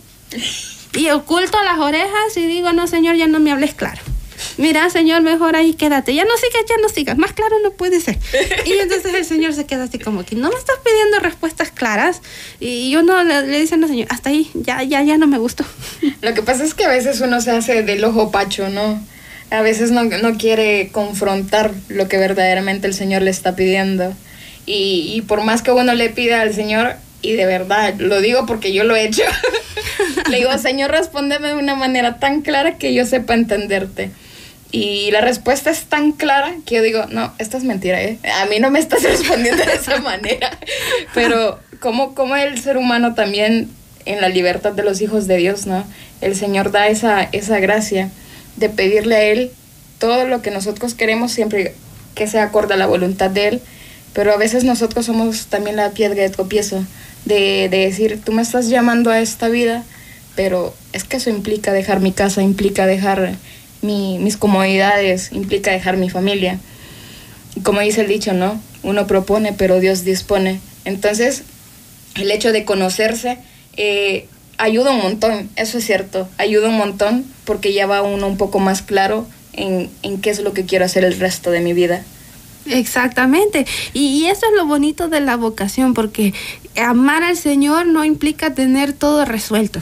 Y 0.94 1.10
oculto 1.10 1.62
las 1.64 1.80
orejas 1.80 2.36
y 2.36 2.46
digo, 2.46 2.74
no, 2.74 2.88
Señor, 2.88 3.16
ya 3.16 3.28
no 3.28 3.40
me 3.40 3.52
hables 3.52 3.74
claro 3.74 4.02
mira, 4.58 4.90
Señor, 4.90 5.22
mejor 5.22 5.56
ahí 5.56 5.74
quédate. 5.74 6.14
Ya 6.14 6.24
no 6.24 6.36
sigas, 6.38 6.64
ya 6.68 6.76
no 6.82 6.90
sigas. 6.90 7.18
Más 7.18 7.34
claro 7.34 7.56
no 7.64 7.72
puede 7.72 8.00
ser. 8.02 8.18
Y 8.66 8.74
entonces 8.74 9.14
el 9.14 9.26
Señor 9.26 9.54
se 9.54 9.66
queda 9.66 9.84
así 9.84 10.00
como 10.00 10.26
que 10.26 10.36
no 10.36 10.50
me 10.50 10.56
estás 10.56 10.78
pidiendo 10.84 11.20
respuestas 11.20 11.72
claras. 11.72 12.22
Y 12.60 12.96
uno 12.96 13.24
le, 13.24 13.48
le 13.48 13.60
dice 13.60 13.76
al 13.76 13.88
Señor, 13.88 14.08
hasta 14.10 14.30
ahí, 14.30 14.50
ya, 14.54 14.84
ya, 14.84 15.02
ya 15.04 15.18
no 15.18 15.28
me 15.28 15.38
gustó. 15.38 15.66
Lo 16.22 16.34
que 16.34 16.44
pasa 16.44 16.64
es 16.64 16.74
que 16.74 16.86
a 16.86 16.90
veces 16.90 17.22
uno 17.22 17.42
se 17.42 17.52
hace 17.52 17.84
del 17.84 18.04
ojo 18.04 18.32
pacho, 18.32 18.70
¿no? 18.70 19.02
A 19.50 19.62
veces 19.62 19.92
no, 19.92 20.04
no 20.04 20.38
quiere 20.38 20.90
confrontar 20.92 21.74
lo 21.88 22.08
que 22.08 22.18
verdaderamente 22.18 22.88
el 22.88 22.94
Señor 22.94 23.22
le 23.22 23.32
está 23.32 23.56
pidiendo. 23.56 24.14
Y, 24.66 25.14
y 25.16 25.22
por 25.22 25.44
más 25.44 25.62
que 25.62 25.72
uno 25.72 25.94
le 25.94 26.10
pida 26.10 26.42
al 26.42 26.54
Señor, 26.54 26.96
y 27.22 27.34
de 27.34 27.46
verdad, 27.46 27.96
lo 27.98 28.22
digo 28.22 28.46
porque 28.46 28.74
yo 28.74 28.84
lo 28.84 28.96
he 28.96 29.06
hecho, 29.06 29.24
le 30.30 30.38
digo, 30.38 30.58
Señor, 30.58 30.92
respóndeme 30.92 31.50
de 31.50 31.56
una 31.56 31.76
manera 31.76 32.20
tan 32.20 32.42
clara 32.42 32.78
que 32.78 32.94
yo 32.94 33.06
sepa 33.06 33.34
entenderte. 33.34 34.12
Y 34.72 35.12
la 35.12 35.22
respuesta 35.22 35.70
es 35.70 35.86
tan 35.86 36.12
clara 36.12 36.54
que 36.66 36.76
yo 36.76 36.82
digo, 36.82 37.06
no, 37.10 37.34
esto 37.40 37.58
es 37.58 37.64
mentira, 37.64 38.02
¿eh? 38.02 38.20
A 38.42 38.46
mí 38.48 38.60
no 38.60 38.70
me 38.70 38.80
estás 38.80 39.04
respondiendo 39.04 39.64
de 39.64 39.74
esa 39.74 40.00
manera. 40.02 40.52
Pero 41.14 41.60
como, 41.80 42.14
como 42.16 42.36
el 42.36 42.60
ser 42.62 42.78
humano 42.78 43.14
también 43.14 43.70
en 44.06 44.22
la 44.22 44.30
libertad 44.30 44.74
de 44.74 44.84
los 44.84 45.02
hijos 45.02 45.28
de 45.28 45.38
Dios, 45.38 45.68
¿no? 45.68 45.86
El 46.22 46.36
Señor 46.36 46.72
da 46.72 46.88
esa, 46.88 47.24
esa 47.24 47.60
gracia 47.60 48.10
de 48.58 48.70
pedirle 48.70 49.16
a 49.16 49.24
Él 49.24 49.52
todo 50.00 50.28
lo 50.28 50.42
que 50.42 50.52
nosotros 50.52 50.94
queremos 50.94 51.32
siempre 51.32 51.76
que 52.16 52.28
sea 52.28 52.44
acorde 52.44 52.74
a 52.74 52.78
la 52.78 52.88
voluntad 52.88 53.30
de 53.30 53.48
Él. 53.48 53.62
Pero 54.14 54.34
a 54.34 54.38
veces 54.38 54.64
nosotros 54.64 55.06
somos 55.06 55.48
también 55.48 55.76
la 55.76 55.92
piedra 55.92 56.22
de 56.22 56.30
tropiezo 56.30 56.84
de, 57.26 57.70
de 57.70 57.78
decir, 57.78 58.20
tú 58.24 58.32
me 58.32 58.42
estás 58.42 58.68
llamando 58.68 59.12
a 59.12 59.20
esta 59.20 59.48
vida, 59.48 59.84
pero 60.36 60.74
es 60.94 61.04
que 61.04 61.18
eso 61.18 61.30
implica 61.30 61.72
dejar 61.72 62.00
mi 62.00 62.12
casa, 62.12 62.42
implica 62.42 62.86
dejar 62.86 63.36
mi, 63.82 64.18
mis 64.20 64.38
comodidades, 64.38 65.32
implica 65.32 65.72
dejar 65.72 65.98
mi 65.98 66.10
familia. 66.10 66.60
Y 67.56 67.62
como 67.62 67.82
dice 67.82 68.02
el 68.02 68.08
dicho, 68.08 68.34
¿no? 68.34 68.62
Uno 68.84 69.08
propone, 69.08 69.54
pero 69.54 69.80
Dios 69.80 70.04
dispone. 70.04 70.60
Entonces, 70.86 71.44
el 72.16 72.32
hecho 72.32 72.52
de 72.52 72.66
conocerse 72.66 73.40
eh, 73.76 74.28
ayuda 74.58 74.92
un 74.92 75.02
montón, 75.02 75.50
eso 75.56 75.78
es 75.78 75.86
cierto, 75.86 76.28
ayuda 76.38 76.70
un 76.70 76.78
montón 76.78 77.26
porque 77.46 77.74
ya 77.74 77.86
va 77.86 78.02
uno 78.02 78.28
un 78.28 78.38
poco 78.38 78.60
más 78.60 78.82
claro 78.82 79.28
en, 79.54 79.90
en 80.04 80.22
qué 80.22 80.30
es 80.30 80.40
lo 80.40 80.54
que 80.54 80.66
quiero 80.66 80.86
hacer 80.86 81.04
el 81.04 81.20
resto 81.20 81.52
de 81.52 81.62
mi 81.62 81.74
vida. 81.74 82.04
Exactamente. 82.66 83.66
Y, 83.94 84.08
y, 84.08 84.28
eso 84.28 84.46
es 84.46 84.56
lo 84.56 84.66
bonito 84.66 85.08
de 85.08 85.22
la 85.22 85.38
vocación, 85.38 85.94
porque 85.94 86.34
amar 86.76 87.24
al 87.24 87.38
Señor 87.38 87.88
no 87.88 88.04
implica 88.04 88.54
tener 88.54 88.94
todo 88.94 89.24
resuelto. 89.26 89.82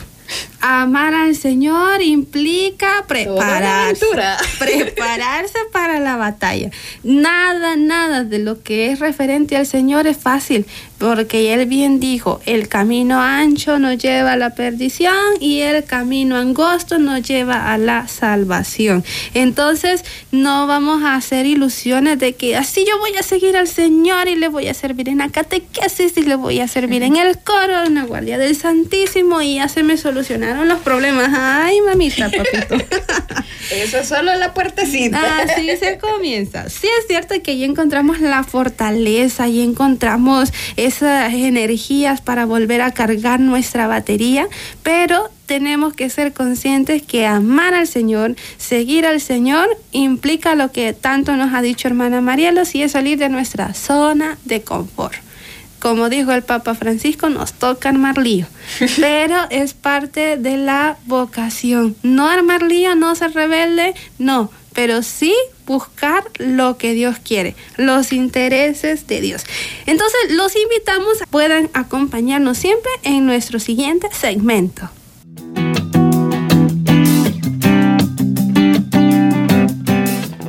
Amar 0.68 1.14
al 1.14 1.36
Señor 1.36 2.02
implica 2.02 3.04
prepararse, 3.06 4.04
prepararse 4.58 5.58
para 5.70 6.00
la 6.00 6.16
batalla. 6.16 6.72
Nada, 7.04 7.76
nada 7.76 8.24
de 8.24 8.40
lo 8.40 8.64
que 8.64 8.90
es 8.90 8.98
referente 8.98 9.56
al 9.56 9.66
Señor 9.66 10.08
es 10.08 10.16
fácil, 10.16 10.66
porque 10.98 11.54
Él 11.54 11.66
bien 11.66 12.00
dijo, 12.00 12.40
el 12.46 12.66
camino 12.66 13.20
ancho 13.20 13.78
nos 13.78 13.96
lleva 13.98 14.32
a 14.32 14.36
la 14.36 14.56
perdición 14.56 15.14
y 15.38 15.60
el 15.60 15.84
camino 15.84 16.34
angosto 16.34 16.98
nos 16.98 17.22
lleva 17.22 17.72
a 17.72 17.78
la 17.78 18.08
salvación. 18.08 19.04
Entonces, 19.34 20.04
no 20.32 20.66
vamos 20.66 21.04
a 21.04 21.14
hacer 21.14 21.46
ilusiones 21.46 22.18
de 22.18 22.34
que 22.34 22.56
así 22.56 22.84
yo 22.84 22.98
voy 22.98 23.16
a 23.16 23.22
seguir 23.22 23.56
al 23.56 23.68
Señor 23.68 24.26
y 24.26 24.34
le 24.34 24.48
voy 24.48 24.66
a 24.66 24.74
servir 24.74 25.08
en 25.08 25.18
la 25.18 25.28
catequesis 25.28 26.16
y 26.16 26.22
le 26.22 26.34
voy 26.34 26.58
a 26.58 26.66
servir 26.66 27.04
en 27.04 27.14
el 27.14 27.38
coro, 27.38 27.84
en 27.84 27.94
la 27.94 28.02
guardia 28.02 28.36
del 28.36 28.56
Santísimo 28.56 29.42
y 29.42 29.56
ya 29.56 29.68
se 29.68 29.84
me 29.84 29.96
solucionaron 29.96 30.55
los 30.64 30.80
problemas. 30.80 31.30
Ay, 31.34 31.80
mamita, 31.80 32.30
papito. 32.30 32.76
Eso 33.70 33.98
es 33.98 34.08
solo 34.08 34.34
la 34.36 34.54
puertecita. 34.54 35.42
Así 35.42 35.68
se 35.76 35.98
comienza. 35.98 36.68
Sí 36.68 36.86
es 37.00 37.06
cierto 37.08 37.34
que 37.42 37.50
ahí 37.50 37.64
encontramos 37.64 38.20
la 38.20 38.44
fortaleza, 38.44 39.48
y 39.48 39.60
encontramos 39.60 40.52
esas 40.76 41.32
energías 41.32 42.20
para 42.20 42.46
volver 42.46 42.80
a 42.80 42.92
cargar 42.92 43.40
nuestra 43.40 43.86
batería, 43.86 44.48
pero 44.82 45.30
tenemos 45.46 45.94
que 45.94 46.10
ser 46.10 46.32
conscientes 46.32 47.02
que 47.02 47.26
amar 47.26 47.74
al 47.74 47.86
Señor, 47.86 48.36
seguir 48.56 49.06
al 49.06 49.20
Señor, 49.20 49.68
implica 49.92 50.54
lo 50.54 50.72
que 50.72 50.92
tanto 50.92 51.36
nos 51.36 51.54
ha 51.54 51.62
dicho 51.62 51.88
hermana 51.88 52.20
Marielo, 52.20 52.64
si 52.64 52.82
es 52.82 52.92
salir 52.92 53.18
de 53.18 53.28
nuestra 53.28 53.74
zona 53.74 54.38
de 54.44 54.62
confort 54.62 55.25
como 55.86 56.08
dijo 56.08 56.32
el 56.32 56.42
Papa 56.42 56.74
Francisco, 56.74 57.28
nos 57.28 57.52
toca 57.52 57.90
armar 57.90 58.18
lío. 58.18 58.46
Pero 58.96 59.36
es 59.50 59.72
parte 59.72 60.36
de 60.36 60.56
la 60.56 60.96
vocación. 61.06 61.94
No 62.02 62.28
armar 62.28 62.62
lío, 62.62 62.96
no 62.96 63.14
ser 63.14 63.34
rebelde, 63.34 63.94
no. 64.18 64.50
Pero 64.74 65.04
sí 65.04 65.32
buscar 65.64 66.24
lo 66.38 66.76
que 66.76 66.92
Dios 66.92 67.18
quiere, 67.22 67.54
los 67.76 68.12
intereses 68.12 69.06
de 69.06 69.20
Dios. 69.20 69.44
Entonces, 69.86 70.32
los 70.32 70.56
invitamos 70.56 71.22
a 71.22 71.26
puedan 71.26 71.70
acompañarnos 71.72 72.58
siempre 72.58 72.90
en 73.04 73.24
nuestro 73.24 73.60
siguiente 73.60 74.08
segmento. 74.10 74.90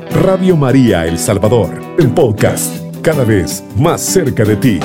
Radio 0.10 0.58
María 0.58 1.06
El 1.06 1.20
Salvador, 1.20 1.80
el 2.00 2.10
podcast, 2.10 2.76
cada 3.04 3.24
vez 3.24 3.64
más 3.76 4.02
cerca 4.02 4.44
de 4.44 4.56
ti. 4.56 4.80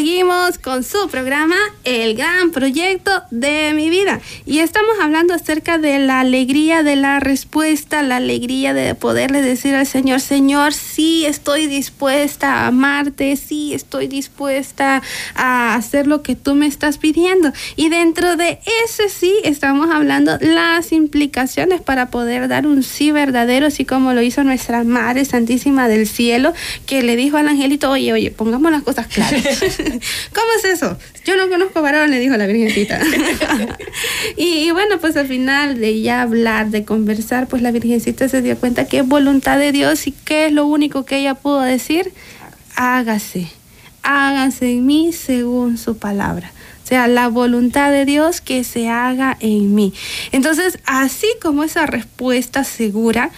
Seguimos 0.00 0.56
con 0.56 0.82
su 0.82 1.10
programa 1.10 1.56
El 1.84 2.16
gran 2.16 2.52
proyecto 2.52 3.10
de 3.30 3.74
mi 3.74 3.90
vida. 3.90 4.18
Y 4.46 4.60
estamos 4.60 4.96
hablando 4.98 5.34
acerca 5.34 5.76
de 5.76 5.98
la 5.98 6.20
alegría 6.20 6.82
de 6.82 6.96
la 6.96 7.20
respuesta, 7.20 8.00
la 8.00 8.16
alegría 8.16 8.72
de 8.72 8.94
poderle 8.94 9.42
decir 9.42 9.74
al 9.74 9.86
Señor, 9.86 10.20
Señor, 10.20 10.72
sí 10.72 11.26
estoy 11.26 11.66
dispuesta 11.66 12.54
a 12.54 12.68
amarte, 12.68 13.36
sí 13.36 13.74
estoy 13.74 14.06
dispuesta 14.06 15.02
a 15.34 15.74
hacer 15.74 16.06
lo 16.06 16.22
que 16.22 16.34
tú 16.34 16.54
me 16.54 16.66
estás 16.66 16.96
pidiendo. 16.96 17.52
Y 17.76 17.90
dentro 17.90 18.36
de 18.36 18.58
ese 18.86 19.10
sí 19.10 19.34
estamos 19.44 19.90
hablando 19.90 20.38
las 20.40 20.92
implicaciones 20.92 21.82
para 21.82 22.08
poder 22.08 22.48
dar 22.48 22.66
un 22.66 22.82
sí 22.82 23.12
verdadero, 23.12 23.66
así 23.66 23.84
como 23.84 24.14
lo 24.14 24.22
hizo 24.22 24.44
nuestra 24.44 24.82
Madre 24.82 25.26
Santísima 25.26 25.88
del 25.88 26.08
Cielo, 26.08 26.54
que 26.86 27.02
le 27.02 27.16
dijo 27.16 27.36
al 27.36 27.48
angelito, 27.48 27.90
oye, 27.90 28.14
oye, 28.14 28.30
pongamos 28.30 28.72
las 28.72 28.82
cosas 28.82 29.06
claras. 29.06 29.44
¿Cómo 30.34 30.46
es 30.58 30.64
eso? 30.64 30.96
Yo 31.24 31.36
no 31.36 31.48
conozco 31.48 31.82
varón, 31.82 32.10
le 32.10 32.18
dijo 32.18 32.36
la 32.36 32.46
Virgencita. 32.46 33.00
y, 34.36 34.70
bueno, 34.70 34.98
pues 35.00 35.16
al 35.16 35.26
final 35.26 35.78
de 35.78 36.00
ya 36.00 36.22
hablar, 36.22 36.70
de 36.70 36.84
conversar, 36.84 37.46
pues 37.48 37.62
la 37.62 37.70
Virgencita 37.70 38.28
se 38.28 38.42
dio 38.42 38.56
cuenta 38.56 38.86
que 38.86 38.98
es 38.98 39.06
voluntad 39.06 39.58
de 39.58 39.72
Dios 39.72 40.06
y 40.06 40.12
qué 40.12 40.46
es 40.46 40.52
lo 40.52 40.66
único 40.66 41.04
que 41.04 41.18
ella 41.18 41.34
pudo 41.34 41.60
decir. 41.62 42.12
Hágase, 42.76 43.48
hágase 44.02 44.72
en 44.72 44.86
mí 44.86 45.12
según 45.12 45.78
su 45.78 45.96
palabra. 45.96 46.52
O 46.84 46.86
sea, 46.86 47.06
la 47.06 47.28
voluntad 47.28 47.92
de 47.92 48.04
Dios 48.04 48.40
que 48.40 48.64
se 48.64 48.88
haga 48.88 49.36
en 49.40 49.74
mí. 49.74 49.92
Entonces, 50.32 50.78
así 50.86 51.28
como 51.40 51.62
esa 51.62 51.86
respuesta 51.86 52.64
segura, 52.64 53.30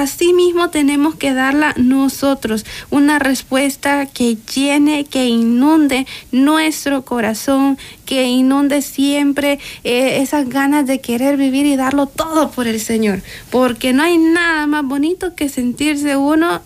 así 0.00 0.32
mismo 0.32 0.70
tenemos 0.70 1.14
que 1.14 1.34
darla 1.34 1.74
nosotros, 1.76 2.64
una 2.90 3.18
respuesta 3.18 4.06
que 4.06 4.36
llene, 4.54 5.04
que 5.04 5.26
inunde 5.26 6.06
nuestro 6.30 7.04
corazón, 7.04 7.78
que 8.06 8.24
inunde 8.24 8.82
siempre 8.82 9.58
eh, 9.84 10.22
esas 10.22 10.48
ganas 10.48 10.86
de 10.86 11.00
querer 11.00 11.36
vivir 11.36 11.66
y 11.66 11.76
darlo 11.76 12.06
todo 12.06 12.50
por 12.50 12.66
el 12.66 12.80
Señor, 12.80 13.22
porque 13.50 13.92
no 13.92 14.02
hay 14.02 14.16
nada 14.18 14.66
más 14.66 14.84
bonito 14.84 15.34
que 15.34 15.48
sentirse 15.48 16.16
uno 16.16 16.62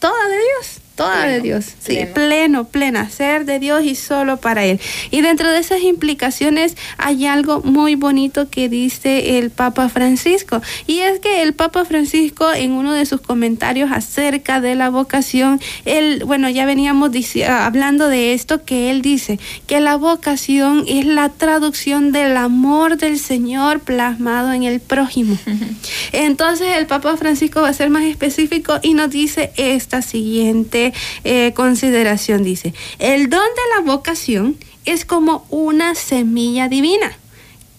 toda 0.00 0.28
de 0.28 0.36
Dios 0.36 0.83
toda 0.94 1.26
de 1.26 1.40
Dios, 1.40 1.66
sí, 1.80 1.98
pleno. 2.14 2.64
plena, 2.64 3.10
ser 3.10 3.44
de 3.44 3.58
Dios 3.58 3.84
y 3.84 3.94
solo 3.94 4.36
para 4.36 4.64
Él. 4.64 4.80
Y 5.10 5.22
dentro 5.22 5.50
de 5.50 5.58
esas 5.58 5.82
implicaciones 5.82 6.76
hay 6.98 7.26
algo 7.26 7.60
muy 7.62 7.94
bonito 7.94 8.48
que 8.48 8.68
dice 8.68 9.38
el 9.38 9.50
Papa 9.50 9.88
Francisco, 9.88 10.62
y 10.86 11.00
es 11.00 11.20
que 11.20 11.42
el 11.42 11.54
Papa 11.54 11.84
Francisco 11.84 12.52
en 12.52 12.72
uno 12.72 12.92
de 12.92 13.06
sus 13.06 13.20
comentarios 13.20 13.90
acerca 13.92 14.60
de 14.60 14.74
la 14.74 14.90
vocación, 14.90 15.60
él, 15.84 16.22
bueno, 16.24 16.48
ya 16.48 16.66
veníamos 16.66 17.10
hablando 17.48 18.08
de 18.08 18.34
esto, 18.34 18.64
que 18.64 18.90
él 18.90 19.02
dice 19.02 19.38
que 19.66 19.80
la 19.80 19.96
vocación 19.96 20.84
es 20.86 21.06
la 21.06 21.28
traducción 21.28 22.12
del 22.12 22.36
amor 22.36 22.96
del 22.96 23.18
Señor 23.18 23.80
plasmado 23.80 24.52
en 24.52 24.62
el 24.64 24.80
prójimo. 24.80 25.36
Entonces 26.12 26.76
el 26.76 26.86
Papa 26.86 27.16
Francisco 27.16 27.62
va 27.62 27.68
a 27.68 27.74
ser 27.74 27.90
más 27.90 28.04
específico 28.04 28.78
y 28.82 28.94
nos 28.94 29.10
dice 29.10 29.52
esta 29.56 30.02
siguiente 30.02 30.83
eh, 31.24 31.52
consideración. 31.54 32.42
Dice, 32.42 32.74
el 32.98 33.30
don 33.30 33.40
de 33.40 33.74
la 33.76 33.92
vocación 33.92 34.56
es 34.84 35.04
como 35.04 35.46
una 35.50 35.94
semilla 35.94 36.68
divina 36.68 37.16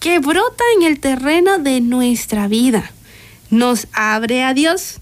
que 0.00 0.18
brota 0.18 0.64
en 0.76 0.82
el 0.82 1.00
terreno 1.00 1.58
de 1.58 1.80
nuestra 1.80 2.48
vida. 2.48 2.90
Nos 3.50 3.86
abre 3.92 4.42
a 4.42 4.54
Dios 4.54 5.00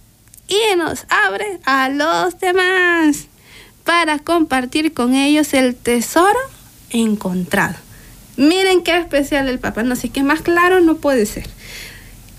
y 0.48 0.76
nos 0.76 1.06
abre 1.08 1.60
a 1.64 1.88
los 1.88 2.38
demás 2.38 3.26
para 3.84 4.18
compartir 4.18 4.92
con 4.92 5.14
ellos 5.14 5.54
el 5.54 5.74
tesoro 5.74 6.38
encontrado. 6.90 7.76
Miren 8.36 8.82
qué 8.82 8.96
especial 8.96 9.48
el 9.48 9.58
Papa, 9.58 9.82
no 9.82 9.96
sé 9.96 10.08
qué 10.08 10.22
más 10.22 10.42
claro 10.42 10.80
no 10.80 10.96
puede 10.96 11.26
ser. 11.26 11.48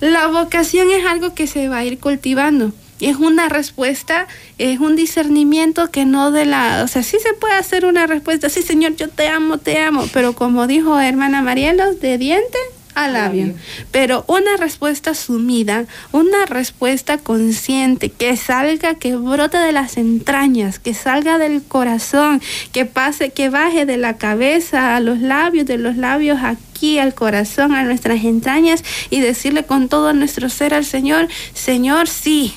La 0.02 0.28
vocación 0.28 0.92
es 0.92 1.06
algo 1.06 1.34
que 1.34 1.48
se 1.48 1.70
va 1.70 1.78
a 1.78 1.86
ir 1.86 2.00
cultivando 2.00 2.74
es 3.00 3.18
una 3.18 3.50
respuesta, 3.50 4.28
es 4.58 4.80
un 4.80 4.96
discernimiento 4.96 5.92
que 5.92 6.06
no 6.06 6.32
de 6.32 6.46
la, 6.46 6.82
o 6.84 6.88
sea, 6.88 7.04
sí 7.04 7.18
se 7.22 7.34
puede 7.34 7.56
hacer 7.56 7.86
una 7.86 8.08
respuesta, 8.08 8.50
sí 8.50 8.62
Señor, 8.62 8.96
yo 8.96 9.10
te 9.10 9.28
amo, 9.28 9.58
te 9.58 9.80
amo, 9.80 10.06
pero 10.14 10.34
como 10.34 10.68
dijo 10.68 11.00
hermana 11.00 11.42
Mariela, 11.42 11.92
de 11.92 12.18
diente 12.18 12.58
a 12.96 13.10
labio. 13.10 13.54
Pero 13.92 14.24
una 14.28 14.58
respuesta 14.58 15.14
sumida, 15.14 15.86
una 16.14 16.46
respuesta 16.46 17.18
consciente, 17.18 18.10
que 18.10 18.38
salga, 18.38 18.96
que 18.96 19.16
brote 19.18 19.58
de 19.58 19.74
las 19.74 19.98
entrañas, 19.98 20.80
que 20.80 20.94
salga 20.94 21.38
del 21.38 21.62
corazón, 21.62 22.42
que 22.72 22.86
pase, 22.86 23.32
que 23.32 23.50
baje 23.50 23.86
de 23.86 23.98
la 23.98 24.18
cabeza 24.18 24.96
a 24.96 25.02
los 25.02 25.20
labios, 25.20 25.66
de 25.66 25.78
los 25.78 25.98
labios 25.98 26.40
aquí 26.42 26.98
al 26.98 27.14
corazón, 27.14 27.74
a 27.74 27.84
nuestras 27.84 28.24
entrañas 28.24 28.84
y 29.10 29.20
decirle 29.20 29.66
con 29.66 29.90
todo 29.90 30.14
nuestro 30.14 30.50
ser 30.50 30.74
al 30.74 30.86
Señor, 30.86 31.28
Señor, 31.54 32.08
sí 32.08 32.56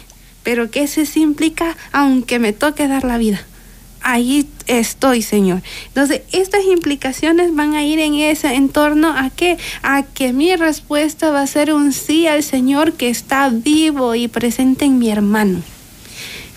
pero 0.49 0.71
que 0.71 0.87
se 0.87 1.05
implica 1.21 1.77
aunque 1.93 2.39
me 2.39 2.55
toque 2.55 2.89
dar 2.89 3.05
la 3.05 3.19
vida. 3.19 3.39
Ahí 4.01 4.49
estoy, 4.67 5.21
Señor. 5.21 5.61
Entonces, 5.89 6.23
estas 6.33 6.65
implicaciones 6.65 7.55
van 7.55 7.75
a 7.75 7.85
ir 7.85 7.99
en 7.99 8.15
ese 8.15 8.55
entorno 8.55 9.11
a 9.15 9.29
qué? 9.29 9.59
A 9.83 10.05
que 10.05 10.33
mi 10.33 10.57
respuesta 10.57 11.31
va 11.31 11.43
a 11.43 11.47
ser 11.47 11.75
un 11.75 11.93
sí 11.93 12.27
al 12.27 12.43
Señor 12.43 12.95
que 12.95 13.11
está 13.11 13.51
vivo 13.51 14.15
y 14.15 14.27
presente 14.27 14.87
en 14.87 14.99
mi 14.99 15.11
hermano 15.11 15.63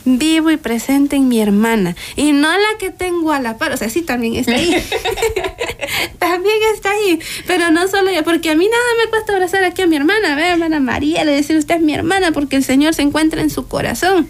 vivo 0.06 0.52
y 0.52 0.58
presente 0.58 1.16
en 1.16 1.28
mi 1.28 1.40
hermana. 1.40 1.96
Y 2.16 2.32
no 2.32 2.52
la 2.52 2.78
que 2.80 2.90
tengo 2.90 3.32
a 3.32 3.40
la 3.40 3.58
par, 3.58 3.72
o 3.72 3.78
sea, 3.78 3.90
sí 3.90 4.02
también 4.02 4.36
está 4.36 4.54
ahí, 4.54 4.72
también 6.20 6.56
está 6.74 6.92
ahí, 6.92 7.20
pero 7.48 7.72
no 7.72 7.88
solo 7.88 8.12
yo, 8.12 8.24
porque 8.24 8.50
a 8.50 8.56
mí 8.56 8.68
nada 8.68 8.84
me 9.04 9.10
cuesta 9.10 9.34
abrazar 9.34 9.64
aquí 9.64 9.82
a 9.82 9.88
mi 9.88 9.96
hermana, 9.96 10.34
a 10.34 10.36
ver, 10.36 10.52
hermana 10.54 10.80
María, 10.80 11.24
le 11.24 11.32
decir 11.32 11.58
usted 11.58 11.76
es 11.76 11.82
mi 11.82 11.94
hermana 11.94 12.32
porque 12.32 12.56
el 12.56 12.64
Señor 12.64 12.94
se 12.94 13.02
encuentra 13.02 13.42
en 13.42 13.50
su 13.50 13.68
corazón. 13.68 14.28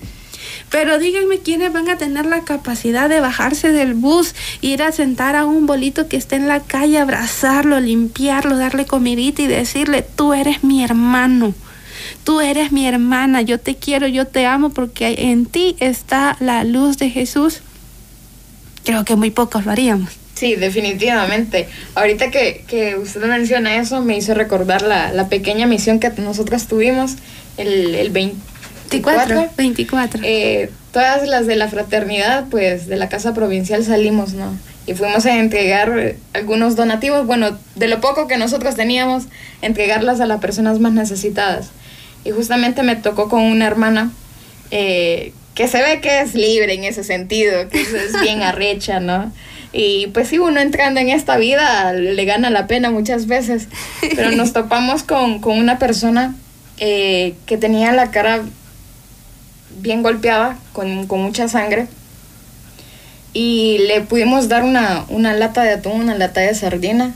Pero 0.70 1.00
díganme 1.00 1.40
quiénes 1.40 1.74
van 1.74 1.90
a 1.90 1.98
tener 1.98 2.26
la 2.26 2.46
capacidad 2.46 3.10
de 3.10 3.20
bajarse 3.20 3.74
del 3.74 3.94
bus, 3.94 4.34
ir 4.62 4.82
a 4.84 4.94
sentar 4.94 5.36
a 5.36 5.46
un 5.46 5.66
bolito 5.66 6.08
que 6.08 6.16
esté 6.16 6.38
en 6.38 6.48
la 6.48 6.62
calle, 6.62 6.98
abrazarlo, 6.98 7.80
limpiarlo, 7.82 8.58
darle 8.58 8.86
comidita 8.86 9.42
y 9.42 9.48
decirle, 9.48 10.02
tú 10.02 10.34
eres 10.34 10.64
mi 10.64 10.82
hermano 10.82 11.54
tú 12.24 12.42
eres 12.42 12.72
mi 12.72 12.88
hermana, 12.88 13.42
yo 13.42 13.60
te 13.60 13.76
quiero, 13.76 14.08
yo 14.08 14.26
te 14.26 14.46
amo 14.46 14.70
porque 14.70 15.16
en 15.18 15.46
ti 15.46 15.76
está 15.80 16.38
la 16.40 16.64
luz 16.64 16.98
de 16.98 17.10
Jesús. 17.10 17.62
creo 18.84 19.06
que 19.06 19.16
muy 19.16 19.32
pocos 19.32 19.66
lo 19.66 19.72
haríamos. 19.72 20.22
Sí, 20.36 20.56
definitivamente. 20.56 21.68
Ahorita 21.94 22.32
que, 22.32 22.66
que 22.68 22.96
usted 22.96 23.22
menciona 23.26 23.76
eso, 23.76 24.02
me 24.02 24.18
hizo 24.18 24.34
recordar 24.34 24.82
la, 24.82 25.12
la 25.12 25.30
pequeña 25.30 25.68
misión 25.68 26.00
que 26.00 26.10
nosotros 26.18 26.68
tuvimos 26.68 27.14
el, 27.58 27.94
el 27.94 28.10
24. 28.10 29.50
24. 29.56 30.22
Eh, 30.24 30.72
todas 30.92 31.28
las 31.28 31.48
de 31.48 31.56
la 31.56 31.68
fraternidad, 31.68 32.46
pues 32.50 32.88
de 32.88 32.96
la 32.96 33.08
casa 33.10 33.34
provincial 33.34 33.84
salimos, 33.84 34.34
¿no? 34.34 34.58
Y 34.88 34.94
fuimos 34.94 35.26
a 35.26 35.38
entregar 35.38 36.16
algunos 36.34 36.76
donativos, 36.76 37.26
bueno, 37.26 37.58
de 37.76 37.88
lo 37.88 38.02
poco 38.02 38.28
que 38.28 38.38
nosotros 38.38 38.76
teníamos, 38.76 39.26
entregarlas 39.62 40.20
a 40.22 40.26
las 40.26 40.40
personas 40.42 40.80
más 40.80 40.94
necesitadas. 40.94 41.70
Y 42.24 42.32
justamente 42.32 42.84
me 42.84 42.96
tocó 42.96 43.30
con 43.30 43.42
una 43.42 43.66
hermana 43.66 44.12
eh, 44.70 45.34
que 45.56 45.68
se 45.68 45.82
ve 45.82 46.00
que 46.02 46.22
es 46.22 46.34
libre 46.34 46.74
en 46.74 46.84
ese 46.84 47.04
sentido, 47.04 47.70
que 47.70 47.82
es 47.82 48.22
bien 48.22 48.42
arrecha, 48.42 49.00
¿no? 49.00 49.32
Y 49.74 50.08
pues 50.08 50.28
sí, 50.28 50.38
uno 50.38 50.60
entrando 50.60 51.00
en 51.00 51.10
esta 51.10 51.38
vida 51.38 51.94
le 51.94 52.26
gana 52.26 52.50
la 52.50 52.68
pena 52.68 52.92
muchas 52.92 53.28
veces, 53.28 53.68
pero 54.16 54.32
nos 54.32 54.54
topamos 54.54 55.04
con, 55.04 55.40
con 55.40 55.58
una 55.58 55.80
persona 55.80 56.36
eh, 56.78 57.36
que 57.46 57.58
tenía 57.58 57.92
la 57.94 58.12
cara 58.12 58.42
bien 59.80 60.04
golpeada, 60.04 60.58
con, 60.74 61.08
con, 61.08 61.22
mucha 61.22 61.48
sangre, 61.48 61.88
y 63.34 63.78
le 63.88 64.02
pudimos 64.02 64.50
dar 64.50 64.64
una, 64.64 65.06
una 65.08 65.34
lata 65.34 65.64
de 65.64 65.72
atún, 65.72 66.02
una 66.02 66.16
lata 66.16 66.42
de 66.42 66.54
sardina, 66.54 67.14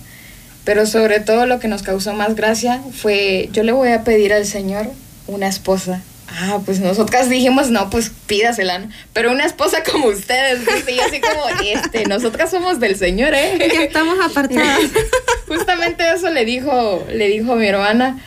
pero 0.66 0.86
sobre 0.86 1.22
todo 1.22 1.46
lo 1.46 1.60
que 1.60 1.70
nos 1.70 1.84
causó 1.84 2.14
más 2.14 2.36
gracia 2.36 2.82
fue, 2.92 3.50
yo 3.54 3.64
le 3.64 3.72
voy 3.72 3.90
a 3.90 4.04
pedir 4.04 4.34
al 4.34 4.46
Señor 4.46 4.90
una 5.28 5.48
esposa 5.48 6.02
Ah, 6.38 6.60
pues 6.66 6.80
nosotras 6.80 7.30
dijimos, 7.30 7.70
no, 7.70 7.90
pues 7.90 8.12
pídasela, 8.26 8.88
Pero 9.14 9.32
una 9.32 9.46
esposa 9.46 9.84
como 9.90 10.08
ustedes, 10.08 10.60
y 10.88 11.00
así 11.00 11.22
como, 11.22 11.48
este, 11.64 12.06
nosotras 12.06 12.52
somos 12.52 12.80
del 12.80 12.98
Señor, 12.98 13.34
¿eh? 13.34 13.58
Ya 13.74 13.84
estamos 13.84 14.18
apartadas. 14.20 14.82
Justamente 15.48 16.04
eso 16.12 16.30
le 16.30 16.44
dijo, 16.44 17.06
le 17.10 17.28
dijo 17.28 17.56
mi 17.56 17.68
hermana, 17.68 18.20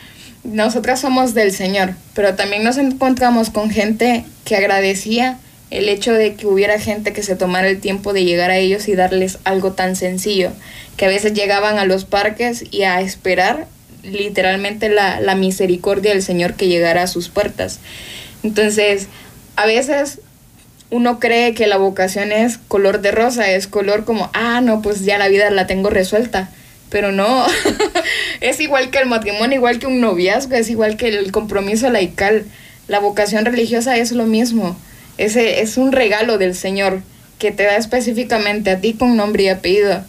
nosotras 0.43 1.01
somos 1.01 1.33
del 1.33 1.51
Señor, 1.51 1.93
pero 2.15 2.35
también 2.35 2.63
nos 2.63 2.77
encontramos 2.77 3.49
con 3.49 3.69
gente 3.69 4.25
que 4.45 4.55
agradecía 4.55 5.37
el 5.71 5.89
hecho 5.89 6.13
de 6.13 6.35
que 6.35 6.47
hubiera 6.47 6.79
gente 6.79 7.13
que 7.13 7.23
se 7.23 7.35
tomara 7.35 7.67
el 7.67 7.79
tiempo 7.79 8.13
de 8.13 8.25
llegar 8.25 8.51
a 8.51 8.57
ellos 8.57 8.87
y 8.87 8.95
darles 8.95 9.39
algo 9.43 9.73
tan 9.73 9.95
sencillo, 9.95 10.51
que 10.97 11.05
a 11.05 11.09
veces 11.09 11.33
llegaban 11.33 11.77
a 11.77 11.85
los 11.85 12.05
parques 12.05 12.65
y 12.71 12.83
a 12.83 13.01
esperar 13.01 13.67
literalmente 14.03 14.89
la, 14.89 15.19
la 15.19 15.35
misericordia 15.35 16.11
del 16.11 16.23
Señor 16.23 16.55
que 16.55 16.67
llegara 16.67 17.03
a 17.03 17.07
sus 17.07 17.29
puertas. 17.29 17.79
Entonces, 18.43 19.07
a 19.55 19.65
veces 19.65 20.19
uno 20.89 21.19
cree 21.19 21.53
que 21.53 21.67
la 21.67 21.77
vocación 21.77 22.31
es 22.31 22.57
color 22.57 23.01
de 23.01 23.11
rosa, 23.11 23.51
es 23.51 23.67
color 23.67 24.05
como, 24.05 24.29
ah, 24.33 24.61
no, 24.61 24.81
pues 24.81 25.05
ya 25.05 25.17
la 25.17 25.27
vida 25.27 25.49
la 25.51 25.67
tengo 25.67 25.89
resuelta. 25.89 26.49
Pero 26.89 27.11
no, 27.11 27.45
es 28.41 28.59
igual 28.59 28.89
que 28.89 28.97
el 28.97 29.05
matrimonio, 29.05 29.57
igual 29.57 29.77
que 29.77 29.85
un 29.85 30.01
noviazgo, 30.01 30.55
es 30.55 30.69
igual 30.69 30.97
que 30.97 31.09
el 31.09 31.31
compromiso 31.31 31.89
laical. 31.89 32.45
La 32.87 32.99
vocación 32.99 33.45
religiosa 33.45 33.97
es 33.97 34.11
lo 34.11 34.25
mismo. 34.25 34.75
Ese 35.19 35.61
es 35.61 35.77
un 35.77 35.91
regalo 35.91 36.39
del 36.39 36.55
Señor 36.55 37.03
que 37.37 37.51
te 37.51 37.63
da 37.63 37.77
específicamente 37.77 38.71
a 38.71 38.81
ti 38.81 38.93
con 38.93 39.15
nombre 39.15 39.43
y 39.43 39.49
apellido 39.49 40.03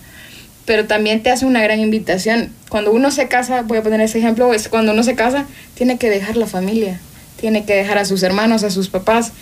pero 0.70 0.86
también 0.86 1.20
te 1.20 1.30
hace 1.30 1.46
una 1.46 1.60
gran 1.62 1.80
invitación. 1.80 2.52
Cuando 2.68 2.92
uno 2.92 3.10
se 3.10 3.26
casa, 3.26 3.62
voy 3.62 3.78
a 3.78 3.82
poner 3.82 4.00
ese 4.02 4.18
ejemplo, 4.18 4.54
es 4.54 4.68
cuando 4.68 4.92
uno 4.92 5.02
se 5.02 5.16
casa, 5.16 5.46
tiene 5.74 5.98
que 5.98 6.08
dejar 6.08 6.36
la 6.36 6.46
familia, 6.46 7.00
tiene 7.40 7.64
que 7.64 7.74
dejar 7.74 7.98
a 7.98 8.04
sus 8.04 8.22
hermanos, 8.22 8.62
a 8.62 8.70
sus 8.70 8.88
papás, 8.88 9.32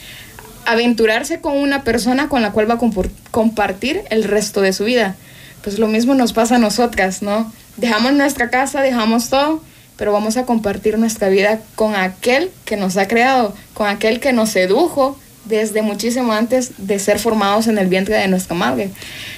aventurarse 0.65 1.43
con 1.43 1.59
una 1.59 1.85
persona 1.85 2.31
con 2.31 2.41
la 2.41 2.53
cual 2.53 2.71
va 2.71 2.77
a 2.77 3.11
compartir 3.31 4.05
el 4.09 4.25
resto 4.25 4.63
de 4.63 4.73
su 4.73 4.85
vida. 4.85 5.17
Pues 5.63 5.79
lo 5.79 5.87
mismo 5.89 6.15
nos 6.15 6.33
pasa 6.33 6.57
a 6.57 6.59
nosotras, 6.59 7.21
¿no? 7.21 7.53
Dejamos 7.77 8.15
nuestra 8.15 8.49
casa, 8.49 8.81
dejamos 8.81 9.29
todo, 9.29 9.63
pero 9.99 10.15
vamos 10.15 10.39
a 10.39 10.47
compartir 10.47 10.97
nuestra 10.97 11.29
vida 11.29 11.61
con 11.75 11.95
aquel 11.95 12.51
que 12.65 12.79
nos 12.79 12.97
ha 12.97 13.07
creado, 13.07 13.55
con 13.75 13.87
aquel 13.87 14.19
que 14.19 14.33
nos 14.33 14.49
sedujo 14.49 15.19
desde 15.49 15.83
muchísimo 15.83 16.33
antes 16.33 16.73
de 16.79 16.99
ser 16.99 17.19
formados 17.19 17.67
en 17.67 17.79
el 17.79 17.87
vientre 17.87 18.17
de 18.17 18.29
nuestra 18.29 18.55
madre. 18.55 18.91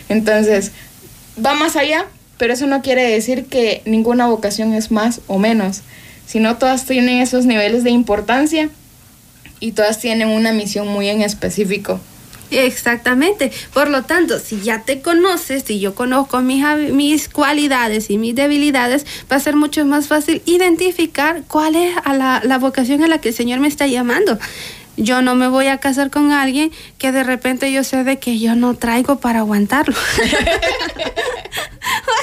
Entonces, 0.08 0.72
va 1.44 1.54
más 1.54 1.76
allá, 1.76 2.06
pero 2.38 2.52
eso 2.52 2.66
no 2.66 2.82
quiere 2.82 3.02
decir 3.10 3.46
que 3.46 3.82
ninguna 3.84 4.26
vocación 4.26 4.74
es 4.74 4.90
más 4.90 5.20
o 5.26 5.38
menos, 5.38 5.82
sino 6.26 6.56
todas 6.56 6.86
tienen 6.86 7.18
esos 7.18 7.46
niveles 7.46 7.84
de 7.84 7.90
importancia 7.90 8.70
y 9.60 9.72
todas 9.72 9.98
tienen 9.98 10.28
una 10.28 10.52
misión 10.52 10.88
muy 10.88 11.08
en 11.08 11.22
específico. 11.22 12.00
Exactamente. 12.50 13.52
Por 13.72 13.88
lo 13.88 14.02
tanto, 14.02 14.38
si 14.38 14.60
ya 14.60 14.82
te 14.82 15.00
conoces, 15.00 15.62
si 15.64 15.78
yo 15.78 15.94
conozco 15.94 16.40
mis, 16.40 16.64
mis 16.92 17.28
cualidades 17.28 18.10
y 18.10 18.18
mis 18.18 18.34
debilidades, 18.34 19.06
va 19.30 19.36
a 19.36 19.40
ser 19.40 19.56
mucho 19.56 19.84
más 19.84 20.08
fácil 20.08 20.42
identificar 20.46 21.42
cuál 21.46 21.76
es 21.76 21.94
la, 22.06 22.40
la 22.44 22.58
vocación 22.58 23.02
a 23.04 23.08
la 23.08 23.20
que 23.20 23.28
el 23.28 23.34
Señor 23.34 23.60
me 23.60 23.68
está 23.68 23.86
llamando. 23.86 24.38
Yo 25.00 25.22
no 25.22 25.34
me 25.34 25.48
voy 25.48 25.66
a 25.68 25.78
casar 25.78 26.10
con 26.10 26.30
alguien 26.30 26.70
que 26.98 27.10
de 27.10 27.24
repente 27.24 27.72
yo 27.72 27.84
sé 27.84 28.04
de 28.04 28.18
que 28.18 28.38
yo 28.38 28.54
no 28.54 28.74
traigo 28.74 29.18
para 29.18 29.38
aguantarlo. 29.40 29.96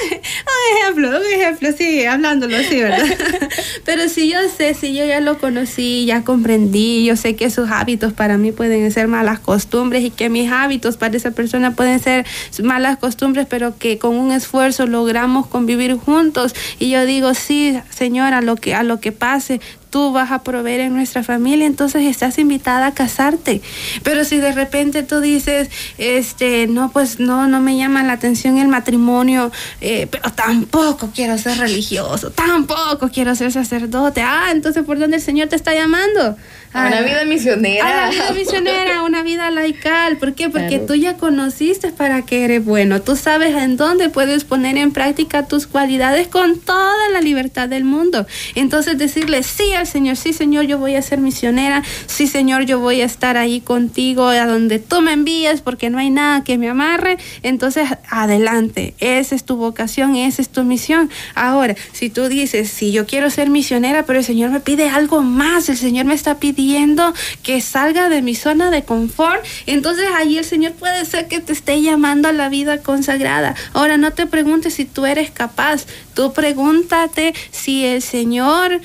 un 0.08 0.76
ejemplo, 0.76 1.08
un 1.08 1.40
ejemplo, 1.40 1.68
sí, 1.76 2.04
hablándolo 2.04 2.56
así, 2.56 2.80
¿verdad? 2.80 3.04
Pero 3.84 4.08
si 4.08 4.30
yo 4.30 4.38
sé, 4.56 4.74
si 4.74 4.94
yo 4.94 5.04
ya 5.04 5.20
lo 5.20 5.38
conocí, 5.38 6.04
ya 6.06 6.22
comprendí, 6.22 7.04
yo 7.04 7.16
sé 7.16 7.36
que 7.36 7.50
sus 7.50 7.70
hábitos 7.70 8.12
para 8.12 8.36
mí 8.38 8.52
pueden 8.52 8.90
ser 8.92 9.08
malas 9.08 9.40
costumbres 9.40 10.04
y 10.04 10.10
que 10.10 10.28
mis 10.28 10.50
hábitos 10.50 10.96
para 10.96 11.16
esa 11.16 11.32
persona 11.32 11.74
pueden 11.74 11.98
ser 12.00 12.26
malas 12.62 12.98
costumbres, 12.98 13.46
pero 13.48 13.76
que 13.76 13.98
con 13.98 14.16
un 14.16 14.30
esfuerzo 14.32 14.86
logramos 14.86 15.46
convivir 15.46 15.96
juntos 15.96 16.54
y 16.78 16.90
yo 16.90 17.04
digo, 17.06 17.34
sí, 17.34 17.78
señora, 17.90 18.40
lo 18.40 18.56
que, 18.56 18.74
a 18.74 18.82
lo 18.82 19.00
que 19.00 19.12
pase, 19.12 19.60
tú 19.90 20.12
vas 20.12 20.30
a 20.30 20.42
proveer 20.42 20.80
en 20.80 20.94
nuestra 20.94 21.22
familia, 21.22 21.66
entonces 21.66 22.02
estás 22.04 22.38
invitada 22.38 22.86
a 22.86 22.94
casarte. 22.94 23.62
Pero 24.02 24.24
si 24.24 24.38
de 24.38 24.52
repente 24.52 25.02
tú 25.02 25.20
dices, 25.20 25.68
este, 25.98 26.66
no, 26.66 26.90
pues 26.90 27.20
no, 27.20 27.48
no 27.48 27.60
me 27.60 27.76
llama 27.76 28.02
la 28.02 28.14
atención 28.14 28.58
el 28.58 28.68
matrimonio, 28.68 29.50
eh, 29.80 30.06
pero 30.10 30.30
tampoco 30.32 31.10
quiero 31.14 31.38
ser 31.38 31.58
religioso, 31.58 32.30
tampoco 32.30 33.10
quiero 33.12 33.34
ser 33.34 33.52
sacerdote, 33.52 34.22
ah, 34.22 34.48
entonces 34.52 34.84
¿por 34.84 34.98
dónde 34.98 35.16
el 35.16 35.22
Señor 35.22 35.48
te 35.48 35.56
está 35.56 35.74
llamando? 35.74 36.36
A 36.72 36.86
una 36.86 37.00
vida 37.00 37.24
misionera. 37.24 37.86
A 37.86 38.04
la 38.04 38.10
vida 38.10 38.30
misionera, 38.32 39.02
una 39.02 39.22
vida 39.22 39.50
laical. 39.50 40.18
¿Por 40.18 40.34
qué? 40.34 40.50
Porque 40.50 40.78
tú 40.78 40.94
ya 40.94 41.16
conociste 41.16 41.90
para 41.92 42.22
qué 42.22 42.44
eres 42.44 42.64
bueno. 42.64 43.00
Tú 43.00 43.16
sabes 43.16 43.56
en 43.56 43.76
dónde 43.76 44.10
puedes 44.10 44.44
poner 44.44 44.76
en 44.76 44.92
práctica 44.92 45.46
tus 45.46 45.66
cualidades 45.66 46.28
con 46.28 46.58
toda 46.60 47.08
la 47.10 47.20
libertad 47.20 47.68
del 47.68 47.84
mundo. 47.84 48.26
Entonces 48.54 48.98
decirle 48.98 49.42
sí 49.42 49.72
al 49.78 49.86
Señor, 49.86 50.16
sí 50.16 50.32
Señor, 50.32 50.66
yo 50.66 50.78
voy 50.78 50.94
a 50.94 51.02
ser 51.02 51.18
misionera. 51.18 51.82
Sí 52.06 52.26
Señor, 52.26 52.64
yo 52.64 52.80
voy 52.80 53.00
a 53.00 53.04
estar 53.04 53.36
ahí 53.36 53.60
contigo 53.60 54.28
a 54.28 54.46
donde 54.46 54.78
tú 54.78 55.00
me 55.00 55.12
envíes 55.12 55.60
porque 55.60 55.90
no 55.90 55.98
hay 55.98 56.10
nada 56.10 56.44
que 56.44 56.58
me 56.58 56.68
amarre. 56.68 57.18
Entonces, 57.42 57.88
adelante. 58.10 58.94
Esa 58.98 59.34
es 59.34 59.44
tu 59.44 59.56
vocación, 59.56 60.16
esa 60.16 60.42
es 60.42 60.48
tu 60.48 60.64
misión. 60.64 61.10
Ahora, 61.34 61.74
si 61.92 62.10
tú 62.10 62.28
dices, 62.28 62.70
sí, 62.70 62.92
yo 62.92 63.06
quiero 63.06 63.30
ser 63.30 63.50
misionera, 63.50 64.04
pero 64.04 64.18
el 64.18 64.24
Señor 64.24 64.50
me 64.50 64.60
pide 64.60 64.88
algo 64.88 65.22
más, 65.22 65.68
el 65.68 65.76
Señor 65.76 66.06
me 66.06 66.14
está 66.14 66.38
pidiendo 66.38 67.14
que 67.42 67.60
salga 67.60 68.08
de 68.08 68.22
mi 68.22 68.34
zona 68.34 68.70
de 68.70 68.82
confort, 68.82 69.44
entonces 69.66 70.06
ahí 70.16 70.38
el 70.38 70.44
Señor 70.44 70.72
puede 70.72 71.04
ser 71.04 71.28
que 71.28 71.40
te 71.40 71.52
esté 71.52 71.80
llamando 71.82 72.28
a 72.28 72.32
la 72.32 72.48
vida 72.48 72.78
consagrada. 72.78 73.54
Ahora 73.72 73.96
no 73.96 74.12
te 74.12 74.26
preguntes 74.26 74.74
si 74.74 74.84
tú 74.84 75.06
eres 75.06 75.30
capaz, 75.30 75.86
tú 76.14 76.32
pregúntate 76.32 77.34
si 77.50 77.84
el 77.84 78.02
Señor 78.02 78.80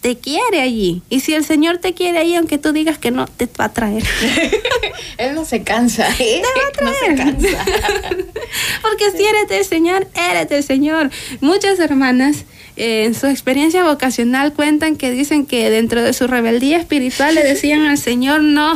te 0.00 0.16
quiere 0.16 0.60
allí. 0.60 1.02
Y 1.10 1.20
si 1.20 1.34
el 1.34 1.44
Señor 1.44 1.78
te 1.78 1.94
quiere 1.94 2.18
ahí, 2.18 2.34
aunque 2.34 2.58
tú 2.58 2.72
digas 2.72 2.98
que 2.98 3.10
no, 3.10 3.26
te 3.26 3.48
va 3.58 3.66
a 3.66 3.72
traer. 3.72 4.02
Él 5.18 5.34
no 5.34 5.44
se 5.44 5.62
cansa. 5.62 6.08
¿eh? 6.18 6.42
Te 6.42 6.84
va 6.84 6.90
a 6.90 6.94
traer. 6.94 7.16
No 7.16 7.40
se 7.40 7.54
cansa. 7.54 7.64
Porque 8.82 9.10
si 9.16 9.24
eres 9.24 9.48
del 9.48 9.64
Señor, 9.64 10.08
eres 10.30 10.48
del 10.48 10.62
Señor. 10.62 11.10
Muchas 11.40 11.78
hermanas 11.78 12.44
eh, 12.76 13.04
en 13.04 13.14
su 13.14 13.26
experiencia 13.26 13.84
vocacional 13.84 14.54
cuentan 14.54 14.96
que 14.96 15.10
dicen 15.10 15.44
que 15.44 15.68
dentro 15.68 16.02
de 16.02 16.12
su 16.12 16.26
rebeldía 16.26 16.78
espiritual 16.78 17.34
le 17.34 17.42
decían 17.42 17.82
al 17.82 17.98
Señor, 17.98 18.42
no, 18.42 18.74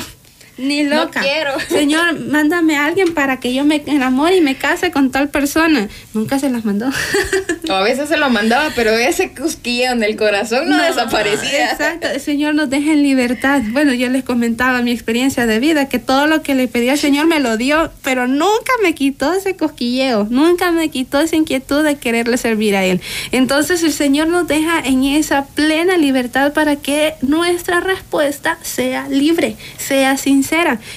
ni 0.57 0.85
loca. 0.85 1.21
No 1.21 1.27
quiero. 1.27 1.61
Señor, 1.69 2.21
mándame 2.21 2.77
a 2.77 2.87
alguien 2.87 3.15
para 3.15 3.41
que 3.41 3.53
yo 3.53 3.65
me 3.65 3.83
enamore 3.87 4.37
y 4.37 4.41
me 4.41 4.57
case 4.57 4.91
con 4.91 5.11
tal 5.11 5.29
persona. 5.29 5.89
Nunca 6.13 6.39
se 6.39 6.51
las 6.51 6.65
mandó. 6.65 6.91
o 7.69 7.73
a 7.73 7.83
veces 7.83 8.09
se 8.09 8.17
lo 8.17 8.31
mandaba, 8.31 8.71
pero 8.75 8.91
ese 8.93 9.33
cosquilleo 9.33 9.93
en 9.93 10.03
el 10.03 10.17
corazón 10.17 10.69
no, 10.69 10.81
desaparecía. 10.83 11.73
Exacto, 11.73 12.09
el 12.09 12.21
Señor 12.21 12.55
nos 12.55 12.71
deja 12.71 12.93
en 12.93 13.03
libertad. 13.03 13.63
Bueno, 13.71 13.93
yo 13.95 14.09
les 14.09 14.23
comentaba 14.23 14.83
mi 14.83 14.93
experiencia 14.93 15.47
de 15.47 15.59
vida, 15.59 15.89
que 15.89 15.99
todo 15.99 16.27
lo 16.27 16.43
que 16.43 16.55
le 16.55 16.69
pedí 16.69 16.89
al 16.89 16.99
Señor 16.99 17.27
me 17.27 17.41
lo 17.41 17.57
dio, 17.57 17.91
pero 18.03 18.29
nunca 18.29 18.73
me 18.83 18.95
quitó 18.95 19.33
ese 19.33 19.57
cosquilleo, 19.57 20.27
nunca 20.31 20.71
me 20.71 20.89
quitó 20.89 21.21
esa 21.21 21.37
inquietud 21.37 21.83
de 21.83 21.97
quererle 21.97 22.37
servir 22.37 22.77
a 22.77 22.85
Él. 22.85 23.01
Entonces 23.33 23.83
el 23.83 23.93
Señor 23.93 24.29
nos 24.29 24.47
deja 24.47 24.81
en 24.81 25.05
esa 25.05 25.47
plena 25.47 25.97
libertad 25.97 26.53
para 26.53 26.77
que 26.77 27.15
nuestra 27.23 27.81
respuesta 27.81 28.59
sea 28.63 29.09
libre, 29.09 29.57
sea 29.79 30.17
sincera 30.17 30.44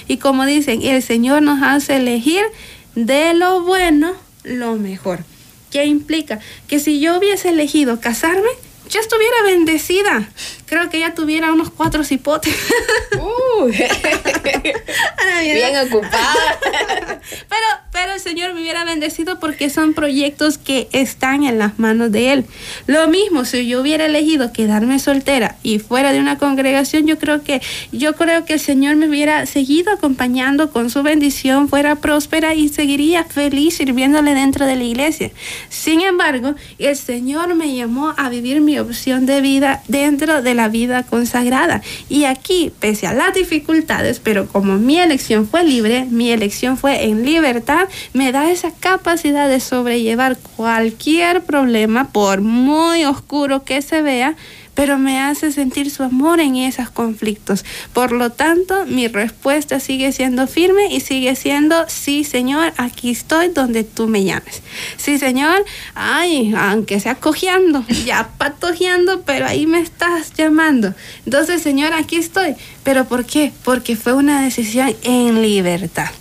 y 0.08 0.18
como 0.18 0.46
dicen, 0.46 0.82
el 0.82 1.02
Señor 1.02 1.42
nos 1.42 1.62
hace 1.62 1.98
elegir 1.98 2.44
de 2.96 3.34
lo 3.34 3.62
bueno 3.62 4.14
lo 4.44 4.76
mejor. 4.76 5.20
¿Qué 5.72 5.86
implica? 5.86 6.40
Que 6.68 6.80
si 6.80 7.00
yo 7.00 7.18
hubiese 7.18 7.50
elegido 7.50 8.00
casarme, 8.00 8.50
ya 8.90 9.00
estuviera 9.00 9.44
bendecida. 9.44 10.30
Creo 10.66 10.90
que 10.90 11.00
ya 11.00 11.14
tuviera 11.14 11.54
unos 11.54 11.70
cuatro 11.70 12.04
cipotes. 12.04 12.56
Uh, 13.20 13.66
bien 15.42 15.78
ocupada. 15.88 16.60
Pero, 17.50 17.66
pero 17.92 18.14
el 18.14 18.20
Señor 18.20 18.54
me 18.54 18.62
hubiera 18.62 18.86
bendecido 18.86 19.40
porque 19.40 19.70
son 19.70 19.94
proyectos 19.94 20.58
que 20.58 20.88
están 20.92 21.44
en 21.44 21.58
las 21.60 21.78
manos 21.80 22.12
de 22.12 22.32
Él. 22.32 22.46
Lo 22.86 23.08
mismo, 23.08 23.44
si 23.44 23.68
yo 23.68 23.82
hubiera 23.82 24.06
elegido 24.06 24.54
quedarme 24.54 25.00
soltera 25.00 25.58
y 25.64 25.80
fuera 25.80 26.14
de 26.14 26.20
una 26.20 26.38
congregación, 26.38 27.06
yo 27.06 27.18
creo 27.18 27.44
que, 27.44 27.62
yo 27.92 28.14
creo 28.16 28.46
que 28.46 28.54
el 28.54 28.60
Señor 28.60 28.96
me 28.96 29.10
hubiera 29.10 29.46
seguido 29.46 29.92
acompañando 29.92 30.72
con 30.72 30.90
su 30.90 31.04
bendición, 31.04 31.68
fuera 31.68 31.96
próspera 31.96 32.54
y 32.54 32.70
seguiría 32.70 33.26
feliz 33.26 33.78
sirviéndole 33.78 34.34
dentro 34.36 34.66
de 34.66 34.76
la 34.76 34.84
iglesia. 34.84 35.32
Sin 35.70 36.02
embargo, 36.02 36.56
el 36.78 36.96
Señor 36.96 37.56
me 37.56 37.76
llamó 37.76 38.14
a 38.16 38.30
vivir 38.30 38.62
mi 38.62 38.77
opción 38.80 39.26
de 39.26 39.42
vida 39.42 39.84
dentro 39.88 40.42
de 40.42 40.54
la 40.54 40.70
vida 40.70 41.04
consagrada. 41.04 41.82
Y 42.10 42.26
aquí, 42.26 42.72
pese 42.80 43.08
a 43.08 43.14
las 43.14 43.34
dificultades, 43.34 44.20
pero 44.20 44.48
como 44.48 44.78
mi 44.78 45.00
elección 45.00 45.48
fue 45.48 45.64
libre, 45.64 46.06
mi 46.06 46.32
elección 46.32 46.78
fue 46.78 47.06
en 47.06 47.26
libertad, 47.26 47.88
me 48.14 48.32
da 48.32 48.50
esa 48.52 48.72
capacidad 48.72 49.50
de 49.50 49.60
sobrellevar 49.60 50.38
cualquier 50.56 51.44
problema, 51.44 52.10
por 52.12 52.42
muy 52.42 53.06
oscuro 53.06 53.64
que 53.64 53.82
se 53.82 54.02
vea, 54.02 54.36
pero 54.78 55.00
me 55.00 55.20
hace 55.20 55.52
sentir 55.52 55.90
su 55.90 56.04
amor 56.04 56.40
en 56.40 56.56
esos 56.56 56.92
conflictos. 56.92 57.66
Por 57.94 58.12
lo 58.12 58.32
tanto, 58.32 58.86
mi 58.86 59.08
respuesta 59.08 59.80
sigue 59.80 60.12
siendo 60.12 60.46
firme 60.46 60.94
y 60.94 61.00
sigue 61.00 61.36
siendo, 61.36 61.86
sí, 61.88 62.24
Señor, 62.24 62.74
aquí 62.78 63.10
estoy 63.10 63.48
donde 63.48 63.84
tú 63.84 64.08
me 64.08 64.24
llames. 64.24 64.62
Sí, 64.98 65.18
Señor, 65.18 65.66
ay, 65.96 66.54
aunque 66.56 67.00
sea 67.00 67.16
cojeando, 67.16 67.84
ya 68.06 68.30
patojeando, 68.38 69.24
pero 69.24 69.48
ahí 69.48 69.66
me 69.66 69.80
estás 69.80 70.32
llamando. 70.38 70.94
Entonces, 71.26 71.64
Señor, 71.64 71.94
aquí 71.94 72.18
estoy. 72.18 72.54
¿Pero 72.84 73.06
por 73.06 73.26
qué? 73.26 73.52
Porque 73.64 73.96
fue 73.96 74.14
una 74.14 74.44
decisión 74.44 74.96
en 75.02 75.42
libertad. 75.42 76.12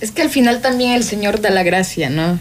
Es 0.00 0.10
que 0.10 0.20
al 0.20 0.28
final 0.28 0.60
también 0.60 0.90
el 0.90 1.04
Señor 1.04 1.40
da 1.40 1.48
la 1.48 1.62
gracia, 1.62 2.10
¿no? 2.10 2.38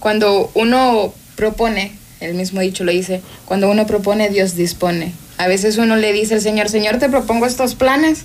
Cuando 0.00 0.50
uno 0.54 1.14
propone, 1.36 1.96
el 2.24 2.34
mismo 2.34 2.60
dicho 2.60 2.84
lo 2.84 2.92
dice, 2.92 3.20
cuando 3.44 3.70
uno 3.70 3.86
propone, 3.86 4.28
Dios 4.30 4.56
dispone. 4.56 5.12
A 5.36 5.46
veces 5.48 5.78
uno 5.78 5.96
le 5.96 6.12
dice 6.12 6.34
al 6.34 6.40
Señor, 6.40 6.68
Señor, 6.68 6.98
te 6.98 7.08
propongo 7.08 7.46
estos 7.46 7.74
planes, 7.74 8.24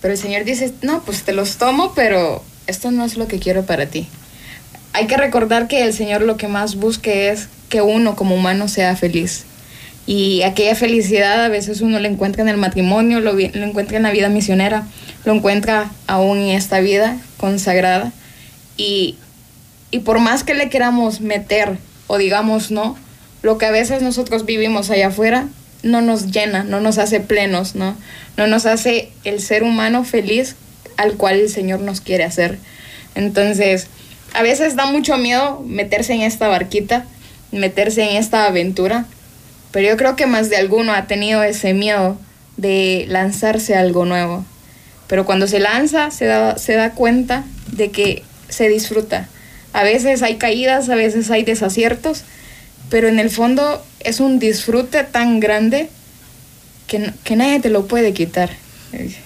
pero 0.00 0.12
el 0.12 0.18
Señor 0.18 0.44
dice, 0.44 0.72
no, 0.82 1.02
pues 1.02 1.22
te 1.22 1.32
los 1.32 1.56
tomo, 1.56 1.92
pero 1.94 2.42
esto 2.66 2.90
no 2.90 3.04
es 3.04 3.16
lo 3.16 3.28
que 3.28 3.38
quiero 3.38 3.64
para 3.64 3.86
ti. 3.86 4.08
Hay 4.92 5.06
que 5.06 5.16
recordar 5.16 5.68
que 5.68 5.84
el 5.84 5.92
Señor 5.92 6.22
lo 6.22 6.36
que 6.36 6.48
más 6.48 6.76
busque 6.76 7.30
es 7.30 7.48
que 7.68 7.82
uno 7.82 8.16
como 8.16 8.34
humano 8.34 8.68
sea 8.68 8.96
feliz. 8.96 9.44
Y 10.06 10.42
aquella 10.42 10.74
felicidad 10.76 11.44
a 11.44 11.48
veces 11.48 11.80
uno 11.80 11.98
lo 11.98 12.06
encuentra 12.06 12.42
en 12.42 12.48
el 12.48 12.56
matrimonio, 12.56 13.20
lo, 13.20 13.32
lo 13.32 13.64
encuentra 13.64 13.96
en 13.96 14.04
la 14.04 14.12
vida 14.12 14.28
misionera, 14.28 14.86
lo 15.24 15.34
encuentra 15.34 15.90
aún 16.06 16.38
en 16.38 16.50
esta 16.50 16.80
vida 16.80 17.18
consagrada. 17.36 18.12
Y, 18.76 19.16
y 19.90 20.00
por 20.00 20.20
más 20.20 20.44
que 20.44 20.54
le 20.54 20.68
queramos 20.68 21.20
meter 21.20 21.78
o 22.06 22.18
digamos 22.18 22.70
no, 22.70 22.96
lo 23.46 23.58
que 23.58 23.66
a 23.66 23.70
veces 23.70 24.02
nosotros 24.02 24.44
vivimos 24.44 24.90
allá 24.90 25.06
afuera 25.06 25.46
no 25.84 26.00
nos 26.00 26.32
llena, 26.32 26.64
no 26.64 26.80
nos 26.80 26.98
hace 26.98 27.20
plenos, 27.20 27.76
¿no? 27.76 27.96
No 28.36 28.48
nos 28.48 28.66
hace 28.66 29.12
el 29.22 29.40
ser 29.40 29.62
humano 29.62 30.02
feliz 30.02 30.56
al 30.96 31.12
cual 31.12 31.36
el 31.36 31.48
Señor 31.48 31.78
nos 31.78 32.00
quiere 32.00 32.24
hacer. 32.24 32.58
Entonces, 33.14 33.86
a 34.34 34.42
veces 34.42 34.74
da 34.74 34.86
mucho 34.86 35.16
miedo 35.16 35.62
meterse 35.64 36.12
en 36.12 36.22
esta 36.22 36.48
barquita, 36.48 37.06
meterse 37.52 38.02
en 38.02 38.16
esta 38.16 38.46
aventura, 38.46 39.06
pero 39.70 39.90
yo 39.90 39.96
creo 39.96 40.16
que 40.16 40.26
más 40.26 40.50
de 40.50 40.56
alguno 40.56 40.92
ha 40.92 41.06
tenido 41.06 41.44
ese 41.44 41.72
miedo 41.72 42.18
de 42.56 43.04
lanzarse 43.08 43.76
a 43.76 43.80
algo 43.80 44.06
nuevo. 44.06 44.44
Pero 45.06 45.24
cuando 45.24 45.46
se 45.46 45.60
lanza, 45.60 46.10
se 46.10 46.24
da, 46.24 46.58
se 46.58 46.72
da 46.72 46.94
cuenta 46.94 47.44
de 47.70 47.92
que 47.92 48.24
se 48.48 48.68
disfruta. 48.68 49.28
A 49.72 49.84
veces 49.84 50.24
hay 50.24 50.34
caídas, 50.34 50.88
a 50.88 50.96
veces 50.96 51.30
hay 51.30 51.44
desaciertos, 51.44 52.24
pero 52.90 53.08
en 53.08 53.18
el 53.18 53.30
fondo 53.30 53.84
es 54.00 54.20
un 54.20 54.38
disfrute 54.38 55.04
tan 55.04 55.40
grande 55.40 55.88
que, 56.86 57.12
que 57.24 57.36
nadie 57.36 57.60
te 57.60 57.70
lo 57.70 57.86
puede 57.86 58.12
quitar. 58.12 58.50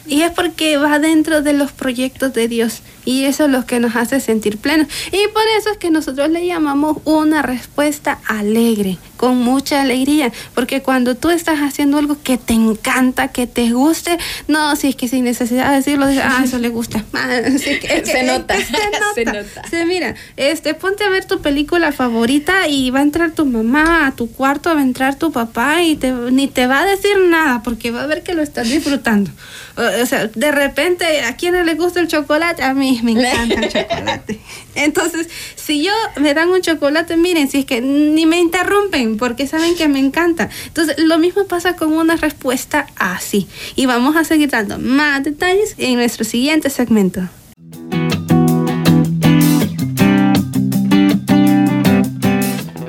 Y 0.06 0.22
es 0.22 0.32
porque 0.32 0.76
va 0.76 0.98
dentro 0.98 1.42
de 1.42 1.52
los 1.52 1.72
proyectos 1.72 2.32
de 2.32 2.48
Dios. 2.48 2.80
Y 3.04 3.24
eso 3.24 3.44
es 3.44 3.50
lo 3.50 3.66
que 3.66 3.78
nos 3.78 3.94
hace 3.96 4.20
sentir 4.20 4.58
plenos. 4.58 4.88
Y 5.08 5.28
por 5.28 5.42
eso 5.58 5.70
es 5.70 5.78
que 5.78 5.90
nosotros 5.90 6.30
le 6.30 6.46
llamamos 6.46 6.98
una 7.04 7.42
respuesta 7.42 8.20
alegre, 8.26 8.98
con 9.20 9.36
mucha 9.36 9.82
alegría. 9.82 10.32
Porque 10.54 10.80
cuando 10.80 11.14
tú 11.14 11.28
estás 11.28 11.58
haciendo 11.58 11.98
algo 11.98 12.16
que 12.22 12.38
te 12.38 12.54
encanta, 12.54 13.28
que 13.28 13.46
te 13.46 13.70
guste, 13.70 14.16
no, 14.48 14.74
si 14.76 14.88
es 14.88 14.96
que 14.96 15.08
sin 15.08 15.24
necesidad 15.24 15.68
de 15.68 15.76
decirlo, 15.76 16.06
dices, 16.06 16.24
ah, 16.26 16.40
eso 16.42 16.58
le 16.58 16.70
gusta. 16.70 17.04
Ah, 17.12 17.28
sí, 17.58 17.78
que- 17.78 18.06
Se 18.06 18.22
nota, 18.22 18.54
se 18.56 18.72
nota. 18.72 18.98
se 19.14 19.24
nota. 19.26 19.62
Sí, 19.68 19.76
mira, 19.86 20.14
este, 20.38 20.72
ponte 20.72 21.04
a 21.04 21.10
ver 21.10 21.26
tu 21.26 21.40
película 21.42 21.92
favorita 21.92 22.66
y 22.66 22.90
va 22.90 23.00
a 23.00 23.02
entrar 23.02 23.32
tu 23.32 23.44
mamá 23.44 24.06
a 24.06 24.12
tu 24.12 24.30
cuarto, 24.32 24.72
va 24.74 24.80
a 24.80 24.82
entrar 24.82 25.16
tu 25.16 25.30
papá 25.32 25.82
y 25.82 25.96
te, 25.96 26.12
ni 26.12 26.48
te 26.48 26.66
va 26.66 26.80
a 26.80 26.86
decir 26.86 27.18
nada 27.28 27.62
porque 27.62 27.90
va 27.90 28.04
a 28.04 28.06
ver 28.06 28.22
que 28.22 28.32
lo 28.32 28.40
estás 28.42 28.70
disfrutando. 28.70 29.30
O, 29.76 30.02
o 30.02 30.06
sea, 30.06 30.28
de 30.28 30.50
repente, 30.50 31.04
¿a 31.24 31.36
quién 31.36 31.54
le 31.66 31.74
gusta 31.74 32.00
el 32.00 32.08
chocolate? 32.08 32.62
A 32.62 32.72
mí 32.72 32.98
me 33.02 33.12
encanta 33.12 33.54
el 33.60 33.68
chocolate. 33.72 34.40
Entonces, 34.84 35.28
si 35.56 35.84
yo 35.84 35.92
me 36.20 36.34
dan 36.34 36.48
un 36.48 36.60
chocolate, 36.60 37.16
miren, 37.16 37.50
si 37.50 37.60
es 37.60 37.64
que 37.64 37.80
ni 37.80 38.26
me 38.26 38.38
interrumpen 38.38 39.16
porque 39.16 39.46
saben 39.46 39.74
que 39.74 39.88
me 39.88 39.98
encanta. 39.98 40.48
Entonces, 40.66 40.98
lo 40.98 41.18
mismo 41.18 41.44
pasa 41.46 41.76
con 41.76 41.92
una 41.92 42.16
respuesta 42.16 42.86
así. 42.96 43.46
Y 43.76 43.86
vamos 43.86 44.16
a 44.16 44.24
seguir 44.24 44.50
dando 44.50 44.78
más 44.78 45.22
detalles 45.22 45.74
en 45.78 45.94
nuestro 45.94 46.24
siguiente 46.24 46.70
segmento. 46.70 47.22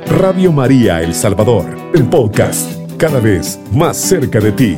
Radio 0.08 0.52
María 0.52 1.02
El 1.02 1.16
Salvador, 1.16 1.66
el 1.96 2.06
podcast, 2.06 2.70
cada 2.98 3.20
vez 3.20 3.60
más 3.72 3.98
cerca 3.98 4.40
de 4.40 4.52
ti. 4.52 4.76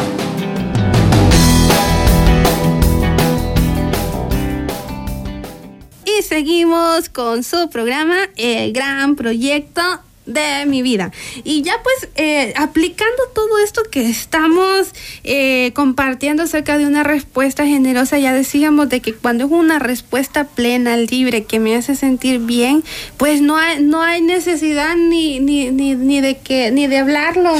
Seguimos 6.33 7.09
con 7.09 7.43
su 7.43 7.69
programa, 7.69 8.17
El 8.37 8.73
Gran 8.73 9.15
Proyecto 9.15 9.83
de 10.25 10.65
mi 10.65 10.81
vida. 10.81 11.11
Y 11.43 11.61
ya 11.61 11.75
pues 11.83 12.09
eh, 12.15 12.55
aplicando 12.57 13.21
todo 13.35 13.59
esto 13.63 13.83
que 13.91 14.09
estamos 14.09 14.95
eh, 15.23 15.73
compartiendo 15.75 16.41
acerca 16.41 16.79
de 16.79 16.87
una 16.87 17.03
respuesta 17.03 17.67
generosa, 17.67 18.17
ya 18.17 18.33
decíamos 18.33 18.89
de 18.89 18.99
que 18.99 19.13
cuando 19.13 19.45
es 19.45 19.51
una 19.51 19.77
respuesta 19.77 20.45
plena, 20.45 20.97
libre, 20.97 21.43
que 21.43 21.59
me 21.59 21.75
hace 21.75 21.95
sentir 21.95 22.39
bien, 22.39 22.83
pues 23.17 23.41
no 23.41 23.55
hay, 23.55 23.83
no 23.83 24.01
hay 24.01 24.23
necesidad 24.23 24.95
ni, 24.95 25.39
de 25.39 26.39
que, 26.43 26.71
ni 26.71 26.87
de 26.87 26.97
hablarlo. 26.97 27.53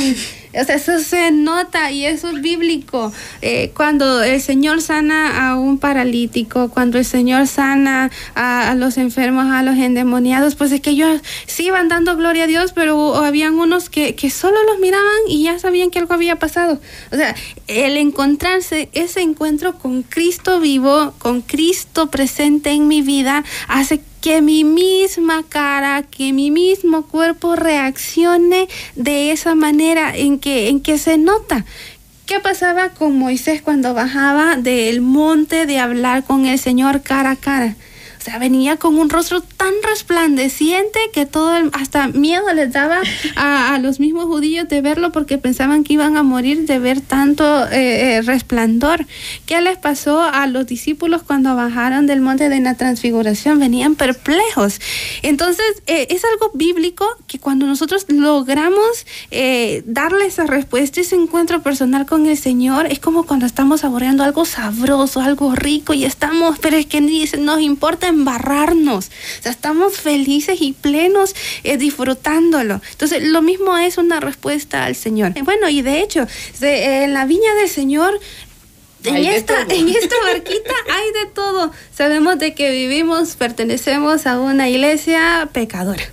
O 0.56 0.64
sea, 0.64 0.76
eso 0.76 1.00
se 1.00 1.32
nota 1.32 1.92
y 1.92 2.06
eso 2.06 2.30
es 2.30 2.42
bíblico. 2.42 3.12
Eh, 3.42 3.72
cuando 3.76 4.22
el 4.22 4.40
Señor 4.42 4.82
sana 4.82 5.50
a 5.50 5.58
un 5.58 5.80
paralítico, 5.80 6.70
cuando 6.70 6.98
el 6.98 7.06
Señor 7.06 7.48
sana 7.48 8.12
a, 8.36 8.76
los 8.76 8.98
enfermos, 8.98 9.46
a 9.52 9.64
los 9.64 9.78
endemoniados, 9.78 10.56
pues 10.56 10.72
es 10.72 10.82
que 10.82 10.92
ellos 10.92 11.22
sí 11.48 11.66
iban 11.68 11.88
dando 11.88 12.16
gloria 12.16 12.44
a 12.44 12.48
Dios, 12.48 12.72
pero 12.74 13.16
habían 13.16 13.56
unos 13.56 13.90
que, 13.90 14.16
que 14.16 14.30
solo 14.30 14.58
los 14.64 14.80
miraban 14.80 15.04
y 15.28 15.44
ya 15.44 15.58
sabían 15.60 15.90
que 15.90 16.00
algo 16.00 16.14
había 16.14 16.38
pasado. 16.38 16.80
O 17.12 17.16
sea, 17.16 17.36
el 17.68 17.98
encontrarse, 17.98 18.90
ese 18.94 19.22
encuentro 19.22 19.78
con 19.80 20.04
Cristo 20.04 20.60
vivo, 20.60 21.14
con 21.18 21.42
Cristo 21.42 22.12
presente 22.12 22.72
en 22.72 22.88
mi 22.88 23.02
vida, 23.02 23.44
hace 23.68 24.00
que 24.00 24.13
mi 24.42 24.64
misma 24.64 25.44
cara, 25.48 26.04
que 26.04 26.32
mi 26.32 26.50
mismo 26.50 27.04
cuerpo 27.04 27.56
reaccione 27.56 28.70
de 28.96 29.32
esa 29.32 29.54
manera 29.54 30.16
en 30.16 30.40
que, 30.40 30.70
en 30.70 30.80
que 30.80 30.98
se 30.98 31.18
nota. 31.18 31.66
¿Qué 32.26 32.40
pasaba 32.40 32.90
con 32.90 33.18
Moisés 33.18 33.62
cuando 33.62 33.94
bajaba 33.94 34.56
del 34.56 35.02
monte 35.02 35.66
de 35.66 35.80
hablar 35.80 36.24
con 36.24 36.46
el 36.46 36.58
Señor 36.58 37.02
cara 37.02 37.32
a 37.32 37.36
cara? 37.36 37.76
O 38.24 38.26
sea, 38.26 38.40
venía 38.40 38.78
con 38.78 38.98
un 38.98 39.10
rostro 39.10 39.42
tan 39.42 39.74
resplandeciente 39.84 40.98
que 41.12 41.26
todo, 41.26 41.58
el- 41.58 41.72
hasta 41.74 42.08
miedo 42.08 42.46
les 42.54 42.72
daba 42.72 43.02
a, 43.36 43.78
los 43.80 44.00
mismos 44.00 44.24
judíos 44.28 44.70
de 44.70 44.80
verlo 44.80 45.12
porque 45.12 45.38
pensaban 45.38 45.84
que 45.84 45.92
iban 45.92 46.16
a 46.16 46.24
morir 46.24 46.66
de 46.66 46.80
ver 46.80 47.02
tanto 47.02 47.66
eh, 47.66 48.16
eh, 48.16 48.22
resplandor. 48.22 49.06
¿Qué 49.46 49.60
les 49.60 49.78
pasó 49.78 50.22
a 50.22 50.48
los 50.48 50.66
discípulos 50.68 51.22
cuando 51.22 51.54
bajaron 51.54 52.08
del 52.08 52.22
monte 52.22 52.48
de 52.48 52.62
la 52.62 52.76
transfiguración? 52.76 53.60
Venían 53.60 53.96
perplejos. 53.96 54.80
Entonces, 55.22 55.66
eh, 55.88 56.08
es 56.10 56.24
algo 56.24 56.50
bíblico 56.54 57.06
que 57.28 57.40
cuando 57.40 57.66
nosotros 57.66 58.06
logramos 58.08 59.06
eh, 59.32 59.84
darle 59.86 60.28
esa 60.28 60.46
respuesta, 60.46 61.02
ese 61.02 61.18
encuentro 61.18 61.62
personal 61.62 62.06
con 62.06 62.26
el 62.28 62.38
Señor, 62.38 62.86
es 62.86 63.00
como 63.00 63.24
cuando 63.26 63.46
estamos 63.46 63.82
saboreando 63.82 64.24
algo 64.24 64.46
sabroso, 64.46 65.20
algo 65.20 65.56
rico 65.56 65.94
y 65.94 66.06
estamos, 66.06 66.58
pero 66.60 66.78
es 66.78 66.86
que 66.86 67.02
ni 67.02 67.26
nos 67.38 67.60
importa 67.60 68.13
embarrarnos. 68.14 69.08
O 69.40 69.44
sea, 69.44 69.52
estamos 69.52 69.98
felices 69.98 70.62
y 70.62 70.74
plenos 70.74 71.36
eh, 71.64 71.78
disfrutándolo. 71.78 72.82
Entonces, 72.92 73.24
lo 73.24 73.42
mismo 73.42 73.78
es 73.78 73.98
una 73.98 74.20
respuesta 74.20 74.86
al 74.86 74.96
Señor. 74.96 75.34
Bueno, 75.44 75.70
y 75.70 75.82
de 75.82 76.02
hecho, 76.02 76.28
en 76.62 77.14
la 77.14 77.26
viña 77.26 77.54
del 77.56 77.70
Señor 77.70 78.20
en 79.04 79.18
esta, 79.18 79.62
en 79.64 79.90
esta 79.90 80.16
barquita 80.24 80.74
hay 80.92 81.26
de 81.26 81.32
todo. 81.34 81.72
Sabemos 81.94 82.40
de 82.40 82.54
que 82.54 82.72
vivimos, 82.72 83.36
pertenecemos 83.36 84.26
a 84.26 84.40
una 84.40 84.70
iglesia 84.70 85.50
pecadora. 85.52 86.04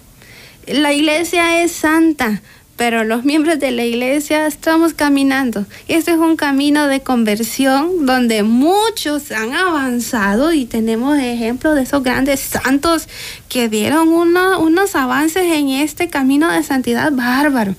La 0.67 0.93
iglesia 0.93 1.63
es 1.63 1.73
santa, 1.73 2.43
pero 2.81 3.05
los 3.05 3.25
miembros 3.27 3.59
de 3.59 3.73
la 3.73 3.85
iglesia 3.85 4.47
estamos 4.47 4.95
caminando. 4.95 5.67
Este 5.87 6.13
es 6.13 6.17
un 6.17 6.37
camino 6.37 6.87
de 6.87 7.03
conversión 7.03 8.07
donde 8.07 8.43
muchos 8.43 9.33
han 9.33 9.53
avanzado 9.53 10.55
y 10.55 10.65
tenemos 10.65 11.19
ejemplos 11.19 11.75
de 11.75 11.83
esos 11.83 12.03
grandes 12.03 12.41
santos 12.41 13.07
que 13.51 13.69
dieron 13.69 14.09
unos 14.09 14.95
avances 14.95 15.43
en 15.43 15.69
este 15.69 16.09
camino 16.09 16.51
de 16.51 16.63
santidad 16.63 17.13
bárbaro 17.13 17.77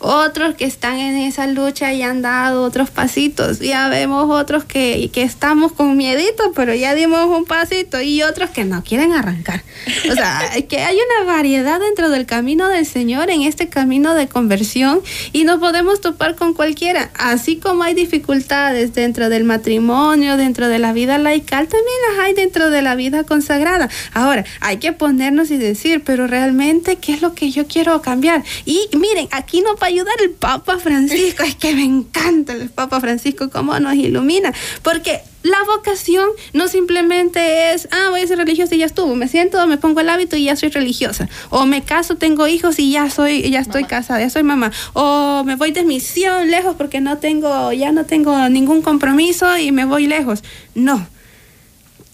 otros 0.00 0.54
que 0.54 0.64
están 0.64 0.98
en 0.98 1.16
esa 1.16 1.46
lucha 1.46 1.92
y 1.92 2.02
han 2.02 2.22
dado 2.22 2.62
otros 2.62 2.90
pasitos. 2.90 3.60
Ya 3.60 3.88
vemos 3.88 4.28
otros 4.30 4.64
que, 4.64 5.10
que 5.12 5.22
estamos 5.22 5.72
con 5.72 5.96
miedito, 5.96 6.52
pero 6.54 6.74
ya 6.74 6.94
dimos 6.94 7.26
un 7.26 7.44
pasito 7.44 8.00
y 8.00 8.22
otros 8.22 8.50
que 8.50 8.64
no 8.64 8.82
quieren 8.84 9.12
arrancar. 9.12 9.62
O 10.10 10.14
sea, 10.14 10.42
que 10.68 10.78
hay 10.78 10.96
una 10.96 11.32
variedad 11.32 11.80
dentro 11.80 12.10
del 12.10 12.26
camino 12.26 12.68
del 12.68 12.86
Señor 12.86 13.30
en 13.30 13.42
este 13.42 13.68
camino 13.68 14.14
de 14.14 14.28
conversión 14.28 15.00
y 15.32 15.44
nos 15.44 15.58
podemos 15.58 16.00
topar 16.00 16.36
con 16.36 16.54
cualquiera. 16.54 17.10
Así 17.14 17.56
como 17.56 17.82
hay 17.82 17.94
dificultades 17.94 18.94
dentro 18.94 19.28
del 19.28 19.44
matrimonio, 19.44 20.36
dentro 20.36 20.68
de 20.68 20.78
la 20.78 20.92
vida 20.92 21.18
laical, 21.18 21.68
también 21.68 21.96
las 22.10 22.24
hay 22.24 22.34
dentro 22.34 22.70
de 22.70 22.82
la 22.82 22.94
vida 22.94 23.24
consagrada. 23.24 23.88
Ahora, 24.12 24.44
hay 24.60 24.78
que 24.78 24.92
ponernos 24.92 25.50
y 25.50 25.56
decir, 25.56 26.02
pero 26.04 26.26
realmente, 26.26 26.96
¿qué 26.96 27.14
es 27.14 27.22
lo 27.22 27.34
que 27.34 27.50
yo 27.50 27.66
quiero 27.66 28.00
cambiar? 28.02 28.44
Y 28.64 28.88
miren, 28.96 29.28
aquí 29.30 29.60
no 29.62 29.76
ayudar 29.88 30.14
el 30.22 30.30
Papa 30.30 30.78
Francisco. 30.78 31.42
Es 31.42 31.54
que 31.54 31.74
me 31.74 31.84
encanta 31.84 32.52
el 32.52 32.70
Papa 32.70 33.00
Francisco, 33.00 33.50
cómo 33.50 33.78
nos 33.80 33.94
ilumina. 33.94 34.52
Porque 34.82 35.20
la 35.42 35.58
vocación 35.64 36.28
no 36.52 36.68
simplemente 36.68 37.72
es, 37.72 37.88
ah, 37.90 38.10
voy 38.10 38.20
a 38.20 38.26
ser 38.26 38.38
religiosa 38.38 38.74
y 38.74 38.78
ya 38.78 38.86
estuvo. 38.86 39.14
Me 39.14 39.28
siento, 39.28 39.66
me 39.66 39.78
pongo 39.78 40.00
el 40.00 40.08
hábito 40.08 40.36
y 40.36 40.44
ya 40.44 40.56
soy 40.56 40.68
religiosa. 40.70 41.28
O 41.50 41.66
me 41.66 41.82
caso, 41.82 42.16
tengo 42.16 42.46
hijos 42.48 42.78
y 42.78 42.92
ya 42.92 43.10
soy, 43.10 43.50
ya 43.50 43.60
estoy 43.60 43.84
casada, 43.84 44.20
ya 44.20 44.30
soy 44.30 44.42
mamá. 44.42 44.72
O 44.92 45.42
me 45.44 45.56
voy 45.56 45.72
de 45.72 45.84
misión 45.84 46.50
lejos 46.50 46.76
porque 46.76 47.00
no 47.00 47.18
tengo, 47.18 47.72
ya 47.72 47.92
no 47.92 48.04
tengo 48.04 48.48
ningún 48.48 48.82
compromiso 48.82 49.56
y 49.58 49.72
me 49.72 49.84
voy 49.84 50.06
lejos. 50.06 50.42
No. 50.74 51.06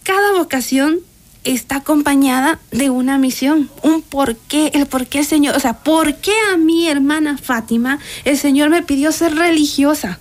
Cada 0.03 0.33
vocación 0.33 1.01
está 1.45 1.77
acompañada 1.77 2.59
de 2.71 2.91
una 2.91 3.19
misión, 3.19 3.71
un 3.83 4.03
por 4.03 4.37
qué, 4.37 4.71
el 4.75 4.87
por 4.87 5.07
qué 5.07 5.21
el 5.21 5.27
Señor, 5.27 5.57
o 5.57 5.61
sea, 5.61 5.75
¿por 5.75 6.17
qué 6.17 6.33
a 6.53 6.57
mi 6.57 6.89
hermana 6.89 7.39
Fátima 7.39 7.99
el 8.25 8.39
Señor 8.39 8.71
me 8.71 8.83
pidió 8.83 9.13
ser 9.13 9.35
religiosa? 9.35 10.19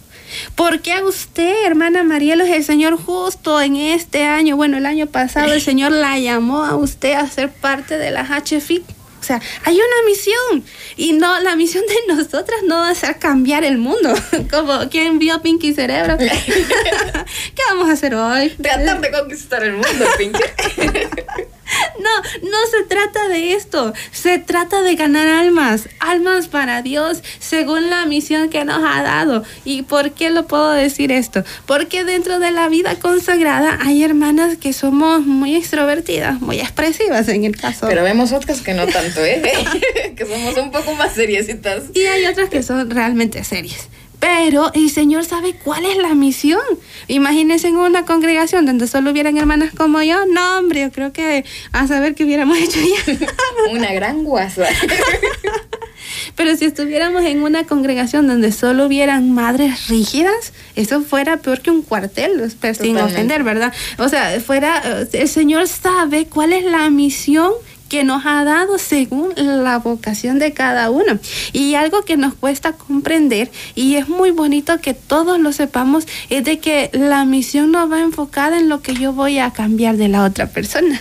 ¿Por 0.56 0.82
qué 0.82 0.94
a 0.94 1.06
usted, 1.06 1.66
hermana 1.66 2.04
Marielos, 2.04 2.48
el 2.48 2.64
Señor 2.64 2.98
justo 2.98 3.62
en 3.62 3.76
este 3.76 4.26
año, 4.26 4.56
bueno, 4.56 4.78
el 4.78 4.86
año 4.86 5.08
pasado, 5.08 5.54
el 5.54 5.62
Señor 5.70 5.92
la 5.92 6.18
llamó 6.20 6.64
a 6.64 6.76
usted 6.76 7.14
a 7.14 7.28
ser 7.28 7.52
parte 7.52 7.98
de 7.98 8.12
la 8.12 8.24
HFIC? 8.24 8.84
O 9.24 9.26
sea, 9.26 9.42
hay 9.64 9.76
una 9.76 10.06
misión 10.06 10.66
y 10.98 11.14
no 11.14 11.40
la 11.40 11.56
misión 11.56 11.86
de 11.88 12.14
nosotras 12.14 12.60
no 12.68 12.76
va 12.76 12.90
a 12.90 12.96
ser 12.96 13.20
cambiar 13.20 13.64
el 13.64 13.78
mundo, 13.78 14.14
como 14.52 14.90
quien 14.90 15.18
vio 15.18 15.42
Pinky 15.42 15.74
Cerebro. 15.74 16.18
¿Qué 16.18 17.62
vamos 17.70 17.88
a 17.88 17.94
hacer 17.94 18.16
hoy? 18.16 18.50
Tratar 18.50 19.00
de 19.00 19.12
conquistar 19.12 19.64
el 19.64 19.76
mundo, 19.76 20.06
Pinky. 20.18 20.42
No, 22.00 22.50
no 22.50 22.58
se 22.72 22.84
trata 22.84 23.28
de 23.28 23.54
esto. 23.54 23.94
Se 24.12 24.40
trata 24.40 24.82
de 24.82 24.96
ganar 24.96 25.28
almas, 25.28 25.90
almas 26.00 26.48
para 26.48 26.82
Dios, 26.82 27.24
según 27.40 27.90
la 27.90 28.06
misión 28.06 28.50
que 28.50 28.66
nos 28.66 28.84
ha 28.84 29.04
dado. 29.04 29.44
¿Y 29.66 29.84
por 29.84 30.12
qué 30.12 30.30
lo 30.30 30.48
puedo 30.48 30.72
decir 30.72 31.12
esto? 31.12 31.44
Porque 31.66 32.04
dentro 32.04 32.40
de 32.40 32.52
la 32.52 32.70
vida 32.70 32.96
consagrada 33.00 33.80
hay 33.82 34.04
hermanas 34.04 34.58
que 34.58 34.74
somos 34.74 35.26
muy 35.26 35.56
extrovertidas, 35.56 36.42
muy 36.42 36.60
expresivas 36.60 37.28
en 37.28 37.44
el 37.44 37.58
caso. 37.58 37.88
Pero 37.88 38.04
vemos 38.04 38.32
otras 38.32 38.62
que 38.62 38.74
no 38.74 38.88
tanto, 38.88 39.24
¿eh? 39.24 39.42
que 40.16 40.26
somos 40.26 40.58
un 40.58 40.72
poco 40.72 40.96
más 40.96 41.14
seriecitas. 41.14 41.84
Y 41.94 42.06
hay 42.06 42.26
otras 42.26 42.50
que 42.50 42.64
son 42.64 42.90
realmente 42.90 43.44
serias. 43.44 43.88
Pero 44.20 44.72
el 44.74 44.90
Señor 44.90 45.26
sabe 45.26 45.54
cuál 45.54 45.86
es 45.86 45.98
la 45.98 46.16
misión. 46.16 46.62
Imagínense 47.08 47.68
en 47.68 47.76
una 47.76 48.06
congregación 48.06 48.66
donde 48.66 48.88
solo 48.88 49.12
hubieran 49.12 49.38
hermanas 49.38 49.74
como 49.76 50.02
yo. 50.02 50.26
No, 50.26 50.60
hombre, 50.60 50.82
yo 50.82 50.92
creo 50.92 51.12
que 51.12 51.44
a 51.72 51.88
saber 51.88 52.16
qué 52.16 52.24
hubiéramos 52.24 52.58
hecho 52.58 52.80
ya. 52.80 53.28
una 53.72 53.92
gran 53.94 54.24
guasa. 54.24 54.66
Pero 56.36 56.56
si 56.56 56.66
estuviéramos 56.66 57.24
en 57.24 57.44
una 57.44 57.66
congregación 57.66 58.28
donde 58.28 58.52
solo 58.52 58.86
hubieran 58.86 59.32
madres 59.32 59.88
rígidas, 59.88 60.54
eso 60.76 61.02
fuera 61.02 61.38
peor 61.38 61.62
que 61.62 61.72
un 61.72 61.82
cuartel, 61.82 62.52
sin 62.80 62.98
ofender, 62.98 63.44
¿verdad? 63.44 63.74
O 63.98 64.10
sea, 64.10 64.40
fuera, 64.40 64.82
eh, 64.84 65.08
el 65.14 65.28
Señor 65.28 65.68
sabe 65.68 66.26
cuál 66.26 66.54
es 66.54 66.66
la 66.66 66.90
misión 66.90 67.52
que 67.94 68.04
nos 68.04 68.26
ha 68.26 68.44
dado 68.44 68.80
según 68.80 69.34
la 69.36 69.78
vocación 69.78 70.40
de 70.40 70.52
cada 70.52 70.90
uno. 70.90 71.20
Y 71.52 71.76
algo 71.76 72.02
que 72.02 72.18
nos 72.18 72.34
cuesta 72.34 72.74
comprender 72.74 73.52
y 73.76 73.98
es 73.98 74.10
muy 74.10 74.32
bonito 74.32 74.82
que 74.82 74.96
todos 74.96 75.40
lo 75.40 75.54
sepamos 75.54 76.08
es 76.32 76.44
de 76.44 76.58
que 76.58 76.90
la 76.92 77.24
misión 77.24 77.72
no 77.72 77.88
va 77.88 78.02
enfocada 78.02 78.58
en 78.58 78.68
lo 78.68 78.82
que 78.82 78.96
yo 78.96 79.14
voy 79.14 79.38
a 79.38 79.52
cambiar 79.52 79.98
de 79.98 80.08
la 80.08 80.24
otra 80.24 80.48
persona 80.48 81.00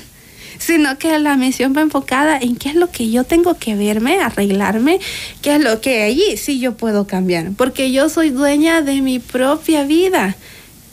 sino 0.59 0.99
que 0.99 1.19
la 1.19 1.37
misión 1.37 1.73
va 1.75 1.81
enfocada 1.81 2.39
en 2.39 2.57
qué 2.57 2.69
es 2.69 2.75
lo 2.77 2.91
que 2.91 3.11
yo 3.11 3.25
tengo 3.25 3.55
que 3.55 3.75
verme, 3.75 4.21
arreglarme, 4.21 5.01
qué 5.41 5.57
es 5.57 5.61
lo 5.61 5.81
que 5.81 6.03
allí 6.03 6.37
sí 6.37 6.61
yo 6.61 6.77
puedo 6.77 7.09
cambiar, 7.09 7.51
porque 7.57 7.91
yo 7.91 8.09
soy 8.09 8.31
dueña 8.31 8.81
de 8.81 9.01
mi 9.01 9.19
propia 9.19 9.83
vida. 9.83 10.37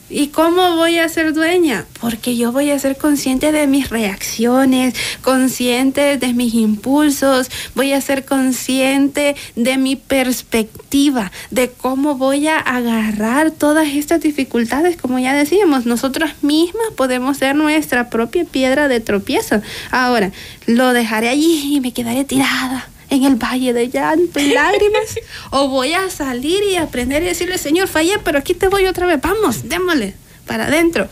¿Y 0.09 0.27
cómo 0.27 0.75
voy 0.75 0.97
a 0.97 1.07
ser 1.07 1.33
dueña? 1.33 1.85
Porque 2.01 2.35
yo 2.35 2.51
voy 2.51 2.71
a 2.71 2.79
ser 2.79 2.97
consciente 2.97 3.51
de 3.51 3.67
mis 3.67 3.89
reacciones, 3.89 4.95
consciente 5.21 6.17
de 6.17 6.33
mis 6.33 6.55
impulsos, 6.55 7.51
voy 7.75 7.93
a 7.93 8.01
ser 8.01 8.25
consciente 8.25 9.35
de 9.55 9.77
mi 9.77 9.95
perspectiva, 9.95 11.31
de 11.51 11.69
cómo 11.69 12.15
voy 12.15 12.47
a 12.47 12.57
agarrar 12.57 13.51
todas 13.51 13.87
estas 13.89 14.21
dificultades. 14.21 14.97
Como 14.97 15.19
ya 15.19 15.35
decíamos, 15.35 15.85
nosotras 15.85 16.41
mismas 16.41 16.87
podemos 16.95 17.37
ser 17.37 17.55
nuestra 17.55 18.09
propia 18.09 18.45
piedra 18.45 18.87
de 18.87 19.01
tropiezo. 19.01 19.61
Ahora, 19.91 20.31
lo 20.65 20.91
dejaré 20.93 21.29
allí 21.29 21.75
y 21.75 21.81
me 21.81 21.93
quedaré 21.93 22.23
tirada 22.23 22.87
en 23.09 23.23
el 23.23 23.35
valle 23.35 23.73
de 23.73 23.89
llanto 23.89 24.39
y 24.39 24.49
lágrimas? 24.53 25.19
¿O 25.51 25.67
voy 25.67 25.93
a 25.93 26.09
salir 26.09 26.63
y 26.63 26.75
aprender 26.75 27.23
y 27.23 27.27
decirle, 27.27 27.57
Señor, 27.57 27.87
fallé, 27.87 28.19
pero 28.23 28.39
aquí 28.39 28.53
te 28.53 28.67
voy 28.67 28.85
otra 28.85 29.07
vez, 29.07 29.19
vamos, 29.21 29.67
démosle 29.67 30.15
para 30.45 30.65
adentro? 30.65 31.07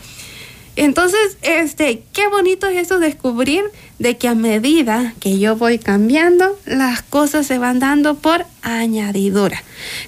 Entonces, 0.78 1.38
este, 1.42 2.04
qué 2.12 2.28
bonito 2.28 2.68
es 2.68 2.76
eso 2.76 3.00
descubrir 3.00 3.64
de 3.98 4.16
que 4.16 4.28
a 4.28 4.36
medida 4.36 5.12
que 5.18 5.40
yo 5.40 5.56
voy 5.56 5.80
cambiando, 5.80 6.56
las 6.66 7.02
cosas 7.02 7.48
se 7.48 7.58
van 7.58 7.80
dando 7.80 8.14
por 8.14 8.46
añadidura. 8.62 9.60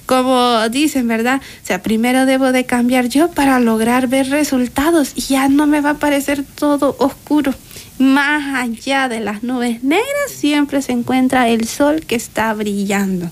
Como 0.05 0.69
dicen, 0.69 1.09
¿verdad? 1.09 1.41
O 1.61 1.65
sea, 1.65 1.83
primero 1.83 2.25
debo 2.25 2.53
de 2.53 2.65
cambiar 2.65 3.09
yo 3.09 3.29
para 3.31 3.59
lograr 3.59 4.07
ver 4.07 4.29
resultados 4.29 5.11
y 5.15 5.21
ya 5.23 5.49
no 5.49 5.67
me 5.67 5.81
va 5.81 5.89
a 5.89 5.97
parecer 5.97 6.45
todo 6.55 6.95
oscuro 6.99 7.53
más 8.01 8.55
allá 8.55 9.07
de 9.07 9.19
las 9.19 9.43
nubes 9.43 9.83
negras 9.83 10.05
siempre 10.27 10.81
se 10.81 10.91
encuentra 10.91 11.47
el 11.47 11.67
sol 11.67 12.05
que 12.05 12.15
está 12.15 12.53
brillando. 12.53 13.29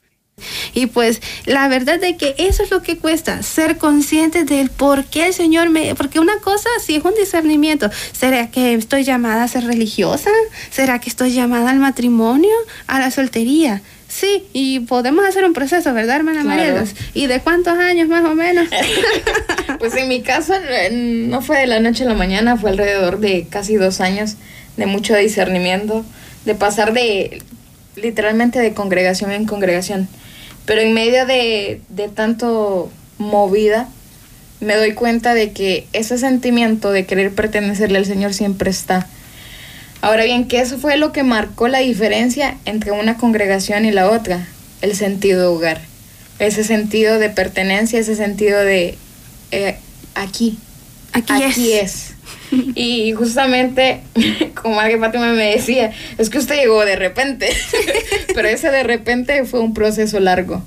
Y 0.73 0.85
pues 0.85 1.21
la 1.45 1.67
verdad 1.67 1.99
de 1.99 2.15
que 2.15 2.35
eso 2.37 2.63
es 2.63 2.71
lo 2.71 2.81
que 2.81 2.97
cuesta, 2.97 3.43
ser 3.43 3.77
consciente 3.77 4.43
del 4.43 4.69
por 4.69 5.05
qué 5.05 5.27
el 5.27 5.33
Señor 5.33 5.69
me... 5.69 5.95
Porque 5.95 6.19
una 6.19 6.37
cosa 6.39 6.69
sí 6.81 6.95
es 6.95 7.03
un 7.03 7.13
discernimiento. 7.15 7.89
¿Será 8.11 8.49
que 8.49 8.73
estoy 8.73 9.03
llamada 9.03 9.43
a 9.43 9.47
ser 9.47 9.65
religiosa? 9.65 10.29
¿Será 10.69 10.99
que 10.99 11.09
estoy 11.09 11.33
llamada 11.33 11.69
al 11.69 11.79
matrimonio? 11.79 12.53
¿A 12.87 12.99
la 12.99 13.11
soltería? 13.11 13.81
Sí, 14.07 14.45
y 14.53 14.79
podemos 14.81 15.23
hacer 15.23 15.45
un 15.45 15.53
proceso, 15.53 15.93
¿verdad, 15.93 16.15
hermana 16.15 16.43
María? 16.43 16.83
¿Y 17.13 17.27
de 17.27 17.41
cuántos 17.41 17.77
años 17.77 18.07
más 18.09 18.25
o 18.25 18.33
menos? 18.33 18.67
pues 19.79 19.95
en 19.95 20.07
mi 20.09 20.21
caso 20.21 20.53
no 20.91 21.41
fue 21.41 21.59
de 21.59 21.67
la 21.67 21.79
noche 21.79 22.03
a 22.03 22.07
la 22.07 22.13
mañana, 22.13 22.57
fue 22.57 22.69
alrededor 22.69 23.19
de 23.19 23.47
casi 23.49 23.75
dos 23.75 24.01
años 24.01 24.35
de 24.77 24.85
mucho 24.85 25.15
discernimiento, 25.15 26.05
de 26.45 26.55
pasar 26.55 26.93
de 26.93 27.41
literalmente 27.95 28.59
de 28.59 28.73
congregación 28.73 29.31
en 29.31 29.45
congregación. 29.45 30.07
Pero 30.65 30.81
en 30.81 30.93
medio 30.93 31.25
de, 31.25 31.81
de 31.89 32.09
tanto 32.09 32.91
movida, 33.17 33.89
me 34.59 34.75
doy 34.75 34.93
cuenta 34.93 35.33
de 35.33 35.51
que 35.51 35.87
ese 35.93 36.17
sentimiento 36.17 36.91
de 36.91 37.05
querer 37.05 37.31
pertenecerle 37.31 37.97
al 37.97 38.05
Señor 38.05 38.33
siempre 38.33 38.69
está. 38.69 39.07
Ahora 40.01 40.23
bien, 40.23 40.47
que 40.47 40.59
eso 40.59 40.77
fue 40.77 40.97
lo 40.97 41.11
que 41.11 41.23
marcó 41.23 41.67
la 41.67 41.79
diferencia 41.79 42.57
entre 42.65 42.91
una 42.91 43.17
congregación 43.17 43.85
y 43.85 43.91
la 43.91 44.09
otra, 44.09 44.47
el 44.81 44.95
sentido 44.95 45.41
de 45.41 45.47
hogar, 45.47 45.81
ese 46.39 46.63
sentido 46.63 47.19
de 47.19 47.29
pertenencia, 47.29 47.99
ese 47.99 48.15
sentido 48.15 48.59
de 48.59 48.97
eh, 49.51 49.77
aquí, 50.15 50.57
aquí, 51.13 51.43
aquí 51.43 51.73
es. 51.73 52.13
Y 52.73 53.13
justamente, 53.13 54.01
como 54.61 54.79
alguien 54.79 54.99
Fátima 54.99 55.33
me 55.33 55.51
decía, 55.51 55.93
es 56.17 56.31
que 56.31 56.39
usted 56.39 56.55
llegó 56.55 56.83
de 56.83 56.95
repente, 56.95 57.49
pero 58.33 58.47
ese 58.47 58.71
de 58.71 58.81
repente 58.81 59.45
fue 59.45 59.59
un 59.59 59.75
proceso 59.75 60.19
largo. 60.19 60.63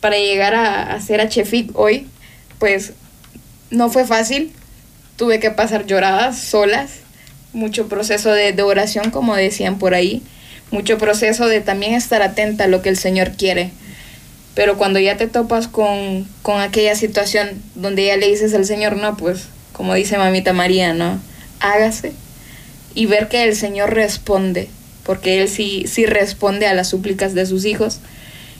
Para 0.00 0.16
llegar 0.16 0.54
a, 0.54 0.92
a 0.92 1.00
ser 1.00 1.20
HFIC 1.20 1.70
hoy, 1.74 2.08
pues 2.58 2.94
no 3.70 3.90
fue 3.90 4.04
fácil, 4.06 4.52
tuve 5.16 5.38
que 5.38 5.50
pasar 5.50 5.86
lloradas 5.86 6.38
solas, 6.38 7.00
mucho 7.52 7.88
proceso 7.88 8.32
de, 8.32 8.52
de 8.52 8.62
oración, 8.62 9.10
como 9.10 9.36
decían 9.36 9.78
por 9.78 9.94
ahí, 9.94 10.22
mucho 10.70 10.98
proceso 10.98 11.46
de 11.46 11.60
también 11.60 11.94
estar 11.94 12.22
atenta 12.22 12.64
a 12.64 12.68
lo 12.68 12.82
que 12.82 12.88
el 12.88 12.96
Señor 12.96 13.32
quiere. 13.32 13.70
Pero 14.54 14.76
cuando 14.76 14.98
ya 14.98 15.16
te 15.16 15.26
topas 15.26 15.68
con, 15.68 16.26
con 16.42 16.60
aquella 16.60 16.94
situación 16.94 17.62
donde 17.74 18.06
ya 18.06 18.16
le 18.16 18.28
dices 18.28 18.52
al 18.54 18.64
Señor, 18.64 18.96
no, 18.96 19.16
pues, 19.16 19.44
como 19.72 19.94
dice 19.94 20.18
mamita 20.18 20.52
María, 20.52 20.92
¿no? 20.92 21.20
Hágase. 21.60 22.12
Y 22.94 23.06
ver 23.06 23.28
que 23.28 23.44
el 23.44 23.54
Señor 23.54 23.94
responde, 23.94 24.68
porque 25.04 25.40
Él 25.40 25.48
sí, 25.48 25.84
sí 25.86 26.06
responde 26.06 26.66
a 26.66 26.74
las 26.74 26.88
súplicas 26.88 27.34
de 27.34 27.46
sus 27.46 27.64
hijos. 27.64 28.00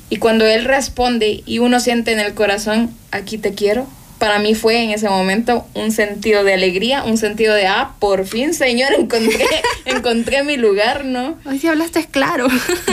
Y 0.09 0.17
cuando 0.17 0.47
Él 0.47 0.65
responde 0.65 1.43
y 1.45 1.59
uno 1.59 1.81
siente 1.81 2.13
en 2.13 2.21
el 2.21 2.35
corazón, 2.35 2.95
aquí 3.11 3.39
te 3.39 3.55
quiero, 3.55 3.87
para 4.21 4.39
mí 4.39 4.55
fue 4.55 4.85
en 4.85 4.91
ese 4.91 5.09
momento 5.09 5.67
un 5.75 5.91
sentido 5.93 6.45
de 6.45 6.53
alegría, 6.53 7.05
un 7.05 7.17
sentido 7.17 7.55
de, 7.55 7.67
ah, 7.67 7.95
por 7.99 8.27
fin, 8.27 8.53
Señor, 8.53 8.93
encontré, 8.99 9.47
encontré 9.87 10.45
mi 10.45 10.59
lugar, 10.59 11.07
¿no? 11.07 11.39
Hoy 11.47 11.59
sí 11.59 11.67
hablaste 11.67 12.05
claro. 12.05 12.47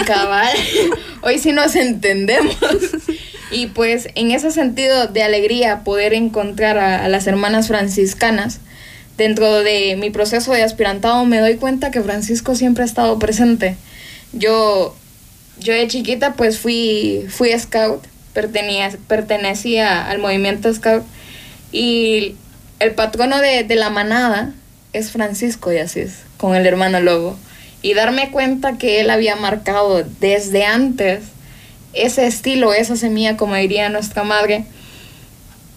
Cabal, 0.08 0.56
hoy 1.22 1.38
sí 1.38 1.52
nos 1.52 1.76
entendemos. 1.76 2.56
Y 3.52 3.68
pues 3.68 4.08
en 4.16 4.32
ese 4.32 4.52
sentido 4.52 5.08
de 5.08 5.22
alegría, 5.22 5.84
poder 5.84 6.14
encontrar 6.14 6.78
a, 6.78 7.04
a 7.04 7.10
las 7.10 7.28
hermanas 7.28 7.68
franciscanas, 7.68 8.62
dentro 9.18 9.52
de 9.64 9.98
mi 9.98 10.10
proceso 10.10 10.54
de 10.54 10.64
aspirantado 10.64 11.26
me 11.26 11.40
doy 11.40 11.58
cuenta 11.58 11.92
que 11.92 12.02
Francisco 12.02 12.56
siempre 12.56 12.84
ha 12.84 12.88
estado 12.88 13.20
presente. 13.20 13.76
Yo, 14.32 14.96
yo 15.60 15.74
de 15.74 15.88
chiquita 15.90 16.36
pues 16.36 16.58
fui, 16.58 17.26
fui 17.28 17.52
scout, 17.60 18.06
pertenecía, 18.32 18.98
pertenecía 19.10 20.10
al 20.10 20.20
movimiento 20.20 20.74
scout 20.74 21.04
y 21.72 22.36
el 22.80 22.92
patrono 22.94 23.40
de, 23.40 23.64
de, 23.64 23.76
la 23.76 23.90
manada 23.90 24.54
es 24.94 25.12
Francisco 25.12 25.70
de 25.70 25.82
Asís, 25.82 26.20
con 26.38 26.56
el 26.56 26.66
hermano 26.66 27.00
Lobo. 27.00 27.38
Y 27.82 27.94
darme 27.94 28.32
cuenta 28.32 28.78
que 28.78 29.00
él 29.02 29.10
había 29.10 29.36
marcado 29.36 30.04
desde 30.20 30.66
antes 30.66 31.22
ese 31.94 32.28
estilo, 32.28 32.74
esa 32.74 32.96
semilla, 32.96 33.38
como 33.38 33.56
diría 33.56 33.90
nuestra 33.90 34.24
madre. 34.24 34.66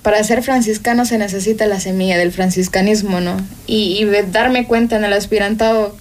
Para 0.03 0.25
ser 0.25 0.43
franciscano 0.43 1.05
se 1.05 1.19
necesita 1.19 1.67
la 1.67 1.79
semilla 1.79 2.17
del 2.17 2.33
franciscanismo, 2.33 3.21
¿no? 3.21 3.37
Y, 3.67 4.03
y 4.03 4.05
darme 4.31 4.67
cuenta 4.67 4.97
en 4.97 5.05
el 5.05 5.13
aspirantado 5.13 5.95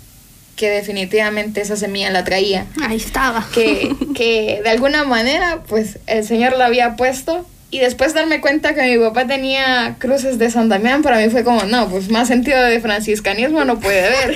que 0.55 0.69
definitivamente 0.69 1.61
esa 1.61 1.77
semilla 1.77 2.09
la 2.11 2.23
traía. 2.23 2.65
Ahí 2.81 2.97
estaba. 2.97 3.47
Que, 3.53 3.95
que 4.15 4.61
de 4.63 4.69
alguna 4.69 5.03
manera, 5.05 5.63
pues 5.67 5.99
el 6.07 6.25
Señor 6.25 6.57
la 6.57 6.65
había 6.65 6.95
puesto 6.95 7.45
y 7.71 7.79
después 7.79 8.15
darme 8.15 8.41
cuenta 8.41 8.73
que 8.73 8.81
mi 8.81 8.97
papá 8.97 9.27
tenía 9.27 9.95
cruces 9.99 10.39
de 10.39 10.49
San 10.49 10.69
Damián, 10.69 11.03
para 11.03 11.17
mí 11.17 11.29
fue 11.29 11.43
como, 11.43 11.63
no, 11.63 11.87
pues 11.87 12.09
más 12.09 12.27
sentido 12.27 12.61
de 12.63 12.79
franciscanismo 12.79 13.63
no 13.63 13.79
puede 13.79 14.07
haber. 14.07 14.35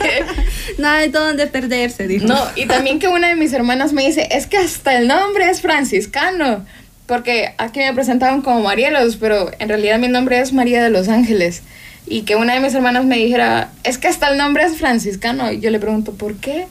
no 0.78 0.88
hay 0.88 1.10
dónde 1.10 1.48
perderse, 1.48 2.08
dijo. 2.08 2.28
No, 2.28 2.40
y 2.56 2.68
también 2.68 3.00
que 3.00 3.08
una 3.08 3.30
de 3.30 3.36
mis 3.36 3.52
hermanas 3.54 3.92
me 3.92 4.06
dice, 4.06 4.28
es 4.32 4.46
que 4.46 4.58
hasta 4.58 4.98
el 4.98 5.08
nombre 5.08 5.50
es 5.50 5.62
franciscano, 5.62 6.64
porque 7.08 7.56
aquí 7.58 7.80
me 7.80 7.94
presentaban 7.94 8.42
como 8.42 8.62
Marielos, 8.62 9.18
pero 9.18 9.50
en 9.58 9.68
realidad 9.68 9.98
mi 9.98 10.10
nombre 10.10 10.40
es 10.40 10.54
María 10.54 10.84
de 10.84 10.92
los 10.92 11.10
Ángeles. 11.10 11.64
Y 12.06 12.24
que 12.24 12.36
una 12.36 12.54
de 12.54 12.60
mis 12.60 12.76
hermanas 12.76 13.06
me 13.06 13.18
dijera, 13.18 13.72
es 13.84 13.98
que 13.98 14.10
hasta 14.10 14.30
el 14.30 14.38
nombre 14.38 14.64
es 14.64 14.78
franciscano. 14.78 15.52
Y 15.52 15.60
yo 15.60 15.72
le 15.72 15.80
pregunto, 15.80 16.14
¿por 16.14 16.36
qué? 16.36 16.68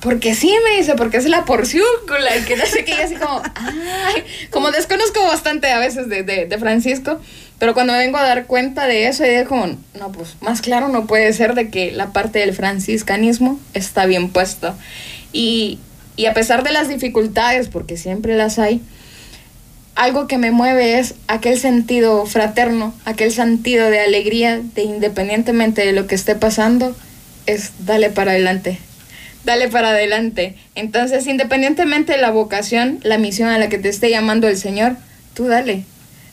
Porque 0.00 0.34
sí, 0.34 0.52
me 0.64 0.78
dice, 0.78 0.94
porque 0.94 1.16
es 1.16 1.26
la 1.26 1.44
porciúncula, 1.44 2.36
y 2.36 2.42
que 2.42 2.56
no 2.56 2.66
sé 2.66 2.84
qué, 2.84 2.92
y 2.92 3.00
así 3.00 3.14
como, 3.14 3.42
ay, 3.54 4.24
como 4.50 4.70
desconozco 4.70 5.22
bastante 5.22 5.70
a 5.70 5.78
veces 5.78 6.08
de, 6.08 6.22
de, 6.22 6.46
de, 6.46 6.58
Francisco, 6.58 7.18
pero 7.58 7.74
cuando 7.74 7.94
me 7.94 8.00
vengo 8.00 8.18
a 8.18 8.22
dar 8.22 8.46
cuenta 8.46 8.86
de 8.86 9.08
eso, 9.08 9.24
y 9.24 9.44
como, 9.46 9.66
no, 9.98 10.12
pues 10.12 10.36
más 10.40 10.60
claro 10.60 10.88
no 10.88 11.06
puede 11.06 11.32
ser 11.32 11.54
de 11.54 11.70
que 11.70 11.92
la 11.92 12.12
parte 12.12 12.40
del 12.40 12.52
franciscanismo 12.52 13.58
está 13.72 14.04
bien 14.06 14.28
puesto. 14.28 14.74
Y, 15.32 15.78
y 16.16 16.26
a 16.26 16.34
pesar 16.34 16.62
de 16.62 16.72
las 16.72 16.88
dificultades, 16.88 17.68
porque 17.68 17.96
siempre 17.96 18.36
las 18.36 18.58
hay, 18.58 18.82
algo 19.94 20.26
que 20.26 20.36
me 20.36 20.50
mueve 20.50 20.98
es 20.98 21.14
aquel 21.26 21.58
sentido 21.58 22.26
fraterno, 22.26 22.94
aquel 23.06 23.32
sentido 23.32 23.88
de 23.88 24.00
alegría, 24.00 24.60
de 24.74 24.82
independientemente 24.82 25.84
de 25.84 25.92
lo 25.92 26.06
que 26.06 26.14
esté 26.14 26.34
pasando, 26.34 26.94
es 27.46 27.72
dale 27.78 28.10
para 28.10 28.32
adelante, 28.32 28.78
dale 29.46 29.68
para 29.68 29.90
adelante. 29.90 30.54
Entonces, 30.74 31.26
independientemente 31.26 32.12
de 32.12 32.18
la 32.18 32.30
vocación, 32.30 32.98
la 33.02 33.16
misión 33.16 33.48
a 33.48 33.58
la 33.58 33.70
que 33.70 33.78
te 33.78 33.88
esté 33.88 34.10
llamando 34.10 34.48
el 34.48 34.58
Señor, 34.58 34.96
tú 35.32 35.46
dale. 35.46 35.84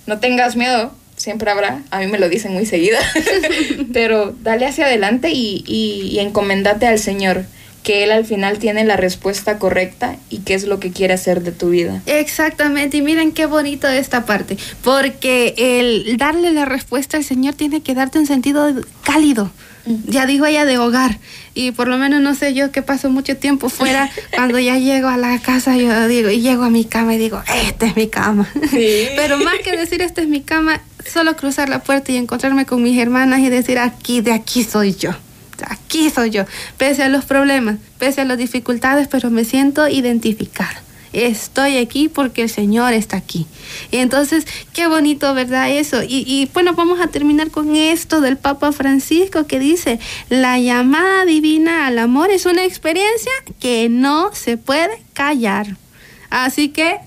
No 0.07 0.19
tengas 0.19 0.57
miedo, 0.57 0.93
siempre 1.15 1.49
habrá, 1.49 1.83
a 1.91 1.99
mí 1.99 2.07
me 2.07 2.19
lo 2.19 2.27
dicen 2.27 2.53
muy 2.53 2.65
seguida, 2.65 2.99
pero 3.93 4.35
dale 4.41 4.65
hacia 4.65 4.87
adelante 4.87 5.29
y, 5.31 5.63
y, 5.65 6.19
encomendate 6.19 6.87
al 6.87 6.99
Señor 6.99 7.45
que 7.83 8.03
él 8.03 8.11
al 8.11 8.25
final 8.25 8.59
tiene 8.59 8.85
la 8.85 8.95
respuesta 8.95 9.59
correcta 9.59 10.15
y 10.29 10.39
qué 10.39 10.53
es 10.53 10.63
lo 10.63 10.79
que 10.79 10.91
quiere 10.91 11.13
hacer 11.13 11.43
de 11.43 11.51
tu 11.51 11.69
vida. 11.69 12.01
Exactamente, 12.05 12.97
y 12.97 13.01
miren 13.01 13.31
qué 13.31 13.45
bonito 13.45 13.87
esta 13.87 14.25
parte, 14.25 14.57
porque 14.83 15.53
el 15.57 16.17
darle 16.17 16.51
la 16.51 16.65
respuesta 16.65 17.17
al 17.17 17.23
Señor 17.23 17.53
tiene 17.53 17.81
que 17.81 17.93
darte 17.93 18.19
un 18.19 18.25
sentido 18.25 18.73
cálido. 19.03 19.51
Ya 19.85 20.25
dijo 20.25 20.45
ella 20.45 20.65
de 20.65 20.77
hogar. 20.77 21.19
Y 21.53 21.71
por 21.71 21.87
lo 21.87 21.97
menos 21.97 22.21
no 22.21 22.35
sé 22.35 22.53
yo 22.53 22.71
que 22.71 22.81
paso 22.81 23.09
mucho 23.09 23.37
tiempo 23.37 23.69
fuera. 23.69 24.09
Cuando 24.35 24.59
ya 24.59 24.77
llego 24.77 25.07
a 25.07 25.17
la 25.17 25.39
casa 25.39 25.77
yo 25.77 26.07
digo 26.07 26.29
y 26.29 26.41
llego 26.41 26.63
a 26.63 26.69
mi 26.69 26.85
cama 26.85 27.15
y 27.15 27.17
digo 27.17 27.41
esta 27.65 27.85
es 27.85 27.95
mi 27.95 28.07
cama 28.07 28.49
sí. 28.69 29.07
pero 29.15 29.37
más 29.37 29.55
que 29.63 29.75
decir 29.75 30.01
esta 30.01 30.21
es 30.21 30.27
mi 30.27 30.41
cama 30.41 30.81
solo 31.05 31.35
cruzar 31.35 31.69
la 31.69 31.79
puerta 31.79 32.11
y 32.11 32.17
encontrarme 32.17 32.65
con 32.65 32.81
mis 32.81 32.97
hermanas 32.97 33.39
y 33.41 33.49
decir 33.49 33.77
aquí 33.79 34.21
de 34.21 34.31
aquí 34.31 34.63
soy 34.63 34.95
yo 34.95 35.13
aquí 35.67 36.09
soy 36.09 36.29
yo, 36.29 36.45
pese 36.77 37.03
a 37.03 37.09
los 37.09 37.25
problemas, 37.25 37.77
pese 37.99 38.21
a 38.21 38.25
las 38.25 38.37
dificultades, 38.37 39.07
pero 39.07 39.29
me 39.29 39.45
siento 39.45 39.87
identificada. 39.87 40.81
Estoy 41.13 41.77
aquí 41.77 42.09
porque 42.09 42.43
el 42.43 42.49
Señor 42.49 42.93
está 42.93 43.17
aquí. 43.17 43.45
Entonces, 43.91 44.45
qué 44.73 44.87
bonito, 44.87 45.33
¿verdad? 45.33 45.69
Eso. 45.69 46.03
Y, 46.03 46.25
y, 46.27 46.49
bueno, 46.53 46.73
vamos 46.73 46.99
a 46.99 47.07
terminar 47.07 47.51
con 47.51 47.75
esto 47.75 48.19
del 48.19 48.37
Papa 48.37 48.71
Francisco 48.71 49.45
que 49.45 49.59
dice, 49.59 49.99
la 50.29 50.59
llamada 50.59 51.25
divina 51.25 51.87
al 51.87 51.99
amor 51.99 52.31
es 52.31 52.45
una 52.45 52.65
experiencia 52.65 53.31
que 53.59 53.89
no 53.89 54.33
se 54.33 54.57
puede 54.57 55.01
callar. 55.13 55.77
Así 56.29 56.69
que 56.69 56.97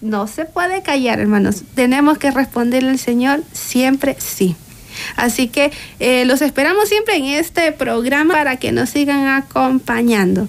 no 0.00 0.26
se 0.26 0.44
puede 0.44 0.82
callar, 0.82 1.20
hermanos. 1.20 1.62
Tenemos 1.74 2.18
que 2.18 2.32
responderle 2.32 2.90
al 2.90 2.98
Señor 2.98 3.42
siempre 3.52 4.16
sí. 4.18 4.56
Así 5.16 5.48
que 5.48 5.70
eh, 6.00 6.24
los 6.24 6.42
esperamos 6.42 6.88
siempre 6.88 7.16
en 7.16 7.24
este 7.26 7.72
programa 7.72 8.34
para 8.34 8.56
que 8.56 8.72
nos 8.72 8.90
sigan 8.90 9.28
acompañando. 9.28 10.48